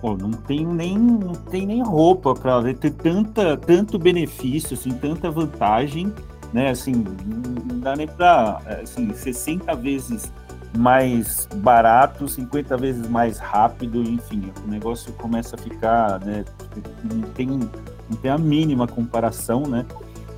Pô, 0.00 0.16
não 0.16 0.30
tem 0.30 0.66
nem, 0.66 0.98
não 0.98 1.34
tem 1.34 1.66
nem 1.66 1.82
roupa 1.82 2.34
para 2.34 2.62
ter 2.74 2.90
tanta, 2.90 3.56
tanto 3.56 3.98
benefício, 3.98 4.74
assim, 4.74 4.90
tanta 4.90 5.30
vantagem, 5.30 6.12
né? 6.52 6.70
Assim, 6.70 6.92
não 6.92 7.80
dá 7.80 7.96
nem 7.96 8.06
para 8.06 8.60
assim, 8.82 9.12
60 9.12 9.74
vezes 9.76 10.32
mais 10.76 11.48
barato, 11.56 12.28
50 12.28 12.76
vezes 12.76 13.08
mais 13.08 13.38
rápido, 13.38 14.02
enfim, 14.02 14.52
o 14.64 14.70
negócio 14.70 15.12
começa 15.14 15.56
a 15.56 15.58
ficar, 15.58 16.20
né? 16.20 16.44
Não 17.02 17.22
tem, 17.30 17.46
não 17.46 18.16
tem 18.20 18.30
a 18.30 18.38
mínima 18.38 18.86
comparação, 18.86 19.62
né? 19.62 19.86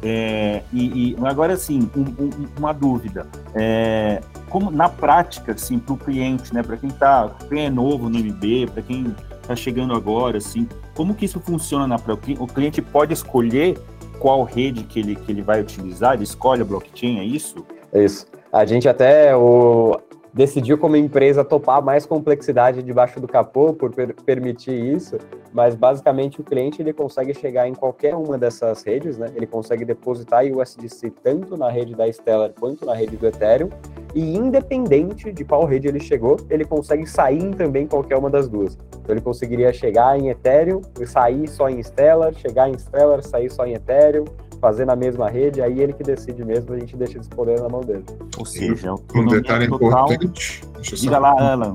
É, 0.03 0.63
e, 0.73 1.13
e, 1.13 1.17
agora, 1.27 1.55
assim, 1.55 1.91
um, 1.97 2.03
um, 2.03 2.31
uma 2.57 2.73
dúvida. 2.73 3.27
É, 3.55 4.21
como 4.49 4.71
na 4.71 4.89
prática, 4.89 5.53
assim, 5.53 5.79
para 5.79 5.95
o 5.95 5.97
cliente, 5.97 6.53
né, 6.55 6.63
para 6.63 6.77
quem 6.77 6.91
tá, 6.91 7.31
quem 7.49 7.67
é 7.67 7.71
novo 7.71 8.09
no 8.09 8.19
MB, 8.19 8.71
para 8.73 8.83
quem 8.83 9.15
está 9.41 9.55
chegando 9.55 9.95
agora, 9.95 10.39
assim, 10.39 10.69
como 10.95 11.15
que 11.15 11.25
isso 11.25 11.41
funciona 11.41 11.87
na 11.87 11.99
prática? 11.99 12.43
O 12.43 12.47
cliente 12.47 12.83
pode 12.83 13.13
escolher 13.13 13.79
qual 14.19 14.43
rede 14.43 14.83
que 14.83 14.99
ele, 14.99 15.15
que 15.15 15.31
ele 15.31 15.43
vai 15.43 15.61
utilizar? 15.61 16.15
Ele 16.15 16.25
escolhe 16.25 16.63
a 16.63 16.65
blockchain, 16.65 17.19
é 17.19 17.25
isso? 17.25 17.65
É 17.93 18.05
isso. 18.05 18.27
A 18.53 18.65
gente 18.65 18.89
até, 18.89 19.37
o, 19.37 19.99
decidiu 20.39 20.79
como 20.79 20.95
empresa 20.95 21.45
topar 21.45 21.83
mais 21.83 22.07
complexidade 22.07 22.81
debaixo 22.81 23.19
do 23.19 23.27
capô 23.27 23.75
por 23.75 23.93
per 23.93 24.15
permitir 24.25 24.71
isso, 24.71 25.19
mas 25.53 25.75
basicamente 25.75 26.41
o 26.41 26.45
cliente 26.45 26.81
ele 26.81 26.93
consegue 26.93 27.35
chegar 27.35 27.67
em 27.67 27.75
qualquer 27.75 28.15
uma 28.15 28.39
dessas 28.39 28.85
redes, 28.85 29.19
né? 29.19 29.27
Ele 29.35 29.49
consegue 29.49 29.85
depositar 29.85 30.45
USDC 30.45 31.11
tanto 31.25 31.57
na 31.57 31.69
rede 31.69 31.97
da 31.97 32.11
Stellar 32.13 32.53
quanto 32.53 32.87
na 32.87 32.95
rede 32.95 33.17
do 33.17 33.27
Ethereum, 33.27 33.69
e 34.15 34.37
independente 34.37 35.33
de 35.33 35.45
qual 35.45 35.65
rede 35.65 35.89
ele 35.89 35.99
chegou, 35.99 36.37
ele 36.49 36.65
consegue 36.65 37.05
sair 37.05 37.43
em 37.43 37.51
também 37.51 37.89
qualquer 37.89 38.17
uma 38.17 38.31
das 38.31 38.49
duas. 38.49 38.79
Então 39.03 39.17
ele 39.17 39.21
conseguiria 39.21 39.73
chegar 39.73 40.17
em 40.17 40.29
Ethereum 40.29 40.83
e 41.01 41.05
sair 41.05 41.49
só 41.49 41.69
em 41.69 41.83
Stellar, 41.83 42.33
chegar 42.33 42.69
em 42.69 42.79
Stellar, 42.79 43.25
sair 43.25 43.51
só 43.51 43.67
em 43.67 43.73
Ethereum, 43.73 44.25
fazer 44.61 44.85
na 44.85 44.97
mesma 44.97 45.29
rede, 45.29 45.61
aí 45.61 45.81
ele 45.81 45.93
que 45.93 46.03
decide 46.03 46.45
mesmo, 46.45 46.73
a 46.75 46.79
gente 46.79 46.97
deixa 46.97 47.19
esse 47.19 47.29
poder 47.29 47.61
na 47.61 47.69
mão 47.69 47.81
dele. 47.81 48.05
Ou 48.37 48.45
seja, 48.45 48.95
um 49.15 49.27
detalhe 49.27 49.69
total... 49.69 50.13
importante. 50.13 50.63
Diga 50.83 51.19
lá, 51.19 51.53
Alan. 51.53 51.75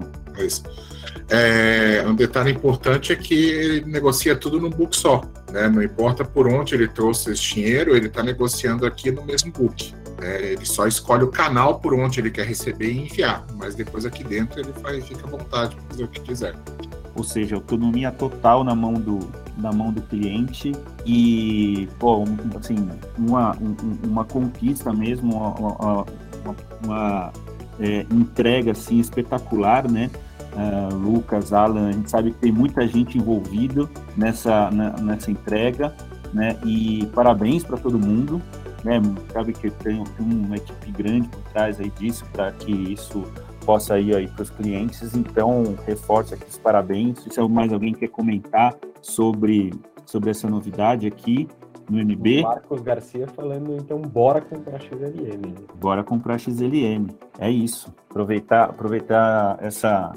É, 1.30 2.04
um 2.06 2.16
detalhe 2.16 2.52
importante 2.52 3.14
é 3.14 3.16
que 3.16 3.34
ele 3.34 3.86
negocia 3.86 4.36
tudo 4.36 4.60
num 4.60 4.70
book 4.70 4.96
só. 4.96 5.22
Né? 5.52 5.68
Não 5.70 5.82
importa 5.82 6.26
por 6.26 6.48
onde 6.48 6.76
ele 6.76 6.88
trouxe 6.88 7.32
esse 7.32 7.42
dinheiro, 7.42 7.96
ele 7.96 8.08
está 8.08 8.22
negociando 8.22 8.86
aqui 8.86 9.12
no 9.12 9.24
mesmo 9.24 9.52
book. 9.52 9.94
Né? 10.20 10.52
Ele 10.52 10.66
só 10.66 10.86
escolhe 10.88 11.24
o 11.24 11.30
canal 11.30 11.80
por 11.80 11.94
onde 11.94 12.20
ele 12.20 12.32
quer 12.32 12.46
receber 12.46 12.92
e 12.92 13.06
enviar, 13.06 13.46
mas 13.56 13.76
depois 13.76 14.06
aqui 14.06 14.24
dentro 14.24 14.60
ele 14.60 14.74
faz, 14.74 15.06
fica 15.06 15.26
à 15.26 15.30
vontade 15.30 15.76
para 15.76 15.86
fazer 15.90 16.04
o 16.04 16.08
que 16.08 16.20
quiser 16.22 16.54
ou 17.16 17.24
seja, 17.24 17.56
autonomia 17.56 18.12
total 18.12 18.64
na 18.64 18.74
mão 18.74 18.94
do, 18.94 19.20
na 19.58 19.72
mão 19.72 19.92
do 19.92 20.02
cliente 20.02 20.72
e, 21.06 21.88
pô, 22.00 22.24
assim, 22.60 22.90
uma, 23.18 23.56
uma 24.04 24.26
conquista 24.26 24.92
mesmo, 24.92 25.36
uma, 25.36 25.50
uma, 25.50 26.06
uma 26.84 27.34
é, 27.80 28.06
entrega, 28.12 28.72
assim, 28.72 29.00
espetacular, 29.00 29.90
né? 29.90 30.10
Uh, 30.54 30.96
Lucas, 30.96 31.52
Alan, 31.52 31.90
a 31.90 31.92
gente 31.92 32.12
sabe 32.12 32.32
que 32.32 32.38
tem 32.38 32.52
muita 32.52 32.88
gente 32.88 33.18
envolvida 33.18 33.90
nessa, 34.16 34.70
nessa 35.02 35.32
entrega, 35.32 35.94
né? 36.32 36.56
E 36.64 37.08
parabéns 37.14 37.64
para 37.64 37.78
todo 37.78 37.98
mundo, 37.98 38.40
né? 38.84 39.02
Sabe 39.32 39.54
que 39.54 39.72
tem, 39.72 40.04
tem 40.04 40.26
uma 40.26 40.56
equipe 40.56 40.92
grande 40.92 41.28
por 41.28 41.42
trás 41.52 41.80
aí 41.80 41.92
disso 41.98 42.24
para 42.32 42.52
que 42.52 42.72
isso 42.72 43.26
possa 43.64 44.00
ir 44.00 44.16
aí 44.16 44.28
para 44.28 44.44
os 44.44 44.50
clientes. 44.50 45.16
Então, 45.16 45.76
reforço 45.86 46.34
aqui 46.34 46.46
os 46.48 46.58
parabéns. 46.58 47.20
Se 47.20 47.42
mais 47.48 47.72
alguém 47.72 47.94
quer 47.94 48.08
comentar 48.08 48.76
sobre, 49.02 49.74
sobre 50.06 50.30
essa 50.30 50.48
novidade 50.48 51.08
aqui 51.08 51.48
no 51.90 51.98
MB. 51.98 52.44
Marcos 52.44 52.82
Garcia 52.82 53.28
falando, 53.28 53.76
então, 53.76 54.02
bora 54.02 54.42
comprar 54.42 54.80
XLM. 54.82 55.54
Bora 55.76 56.04
comprar 56.04 56.38
XLM. 56.38 57.08
É 57.40 57.50
isso. 57.50 57.94
Aproveitar, 58.10 58.66
aproveitar 58.66 59.58
essa, 59.62 60.14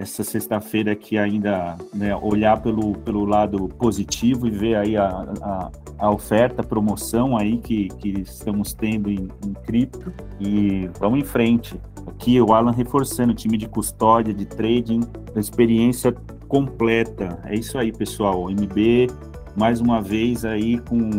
essa 0.00 0.24
sexta-feira 0.24 0.92
aqui 0.92 1.18
ainda 1.18 1.76
né, 1.92 2.16
olhar 2.16 2.58
pelo, 2.62 2.94
pelo 3.00 3.26
lado 3.26 3.68
positivo 3.68 4.46
e 4.46 4.50
ver 4.50 4.74
aí 4.76 4.96
a, 4.96 5.06
a, 5.42 5.70
a 5.98 6.10
oferta, 6.10 6.62
a 6.62 6.64
promoção 6.64 7.36
aí 7.36 7.58
que, 7.58 7.88
que 7.88 8.08
estamos 8.20 8.72
tendo 8.72 9.10
em, 9.10 9.28
em 9.46 9.52
cripto 9.52 10.10
e 10.40 10.88
vamos 10.98 11.18
em 11.18 11.24
frente. 11.24 11.78
Aqui 12.06 12.40
o 12.40 12.54
Alan 12.54 12.72
reforçando 12.72 13.32
o 13.32 13.34
time 13.34 13.58
de 13.58 13.68
custódia, 13.68 14.32
de 14.32 14.46
trading, 14.46 15.02
a 15.36 15.38
experiência 15.38 16.16
completa. 16.48 17.38
É 17.44 17.54
isso 17.54 17.76
aí, 17.76 17.92
pessoal. 17.92 18.44
O 18.44 18.50
MB, 18.50 19.08
mais 19.54 19.82
uma 19.82 20.00
vez 20.00 20.46
aí 20.46 20.78
com 20.78 21.10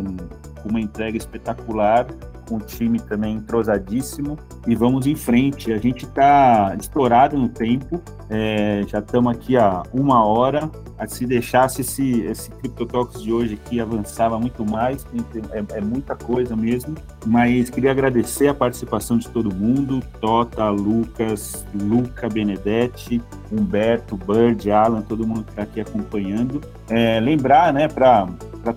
uma 0.65 0.81
entrega 0.81 1.15
espetacular 1.15 2.07
com 2.51 2.57
o 2.57 2.59
time 2.59 2.99
também 2.99 3.35
entrosadíssimo 3.35 4.37
e 4.67 4.75
vamos 4.75 5.07
em 5.07 5.15
frente. 5.15 5.71
A 5.71 5.77
gente 5.77 6.03
está 6.03 6.75
estourado 6.77 7.37
no 7.37 7.47
tempo, 7.47 8.01
é, 8.29 8.83
já 8.87 8.99
estamos 8.99 9.31
aqui 9.31 9.55
há 9.55 9.83
uma 9.93 10.25
hora. 10.25 10.69
Se 11.07 11.25
deixasse 11.25 11.81
esse, 11.81 12.21
esse 12.21 12.51
CryptoTalks 12.51 13.23
de 13.23 13.33
hoje 13.33 13.55
aqui 13.55 13.79
avançava 13.79 14.37
muito 14.37 14.63
mais, 14.63 15.03
é, 15.51 15.77
é, 15.77 15.81
muita 15.81 16.15
coisa 16.15 16.55
mesmo. 16.55 16.93
Mas 17.25 17.69
queria 17.69 17.89
agradecer 17.89 18.49
a 18.49 18.53
participação 18.53 19.17
de 19.17 19.27
todo 19.29 19.55
mundo: 19.55 20.03
Tota, 20.19 20.69
Lucas, 20.69 21.65
Luca 21.73 22.29
Benedetti, 22.29 23.19
Humberto, 23.51 24.15
Bird, 24.15 24.69
Alan, 24.69 25.01
todo 25.01 25.25
mundo 25.25 25.43
que 25.43 25.51
está 25.51 25.63
aqui 25.63 25.81
acompanhando. 25.81 26.61
É, 26.87 27.19
lembrar 27.19 27.73
né, 27.73 27.87
para 27.87 28.27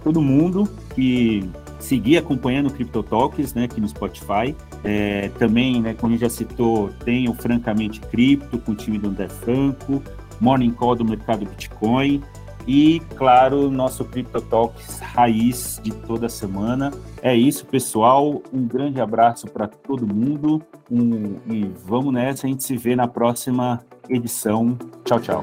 todo 0.02 0.22
mundo 0.22 0.66
que 0.94 1.46
seguir 1.84 2.18
acompanhando 2.18 2.68
o 2.68 2.72
Crypto 2.72 3.02
Talks, 3.02 3.54
né, 3.54 3.64
aqui 3.64 3.80
no 3.80 3.88
Spotify. 3.88 4.54
É, 4.82 5.30
também, 5.38 5.80
né, 5.80 5.94
como 5.94 6.12
a 6.12 6.16
gente 6.16 6.22
já 6.22 6.30
citou, 6.30 6.90
tem 7.04 7.28
o 7.28 7.34
Francamente 7.34 8.00
Cripto, 8.00 8.58
com 8.58 8.72
o 8.72 8.74
time 8.74 8.98
do 8.98 9.08
André 9.08 9.28
Franco, 9.28 10.02
Morning 10.40 10.72
Call 10.72 10.96
do 10.96 11.04
mercado 11.04 11.44
Bitcoin 11.44 12.22
e, 12.66 13.00
claro, 13.16 13.70
nosso 13.70 14.04
Crypto 14.04 14.40
Talks 14.40 14.98
raiz 15.00 15.80
de 15.82 15.92
toda 15.92 16.28
semana. 16.28 16.90
É 17.22 17.34
isso, 17.34 17.66
pessoal. 17.66 18.42
Um 18.52 18.66
grande 18.66 19.00
abraço 19.00 19.46
para 19.46 19.68
todo 19.68 20.06
mundo 20.06 20.62
um, 20.90 21.36
e 21.46 21.70
vamos 21.84 22.12
nessa. 22.12 22.46
A 22.46 22.50
gente 22.50 22.64
se 22.64 22.76
vê 22.76 22.96
na 22.96 23.06
próxima 23.06 23.80
edição. 24.08 24.78
Tchau, 25.04 25.20
tchau. 25.20 25.42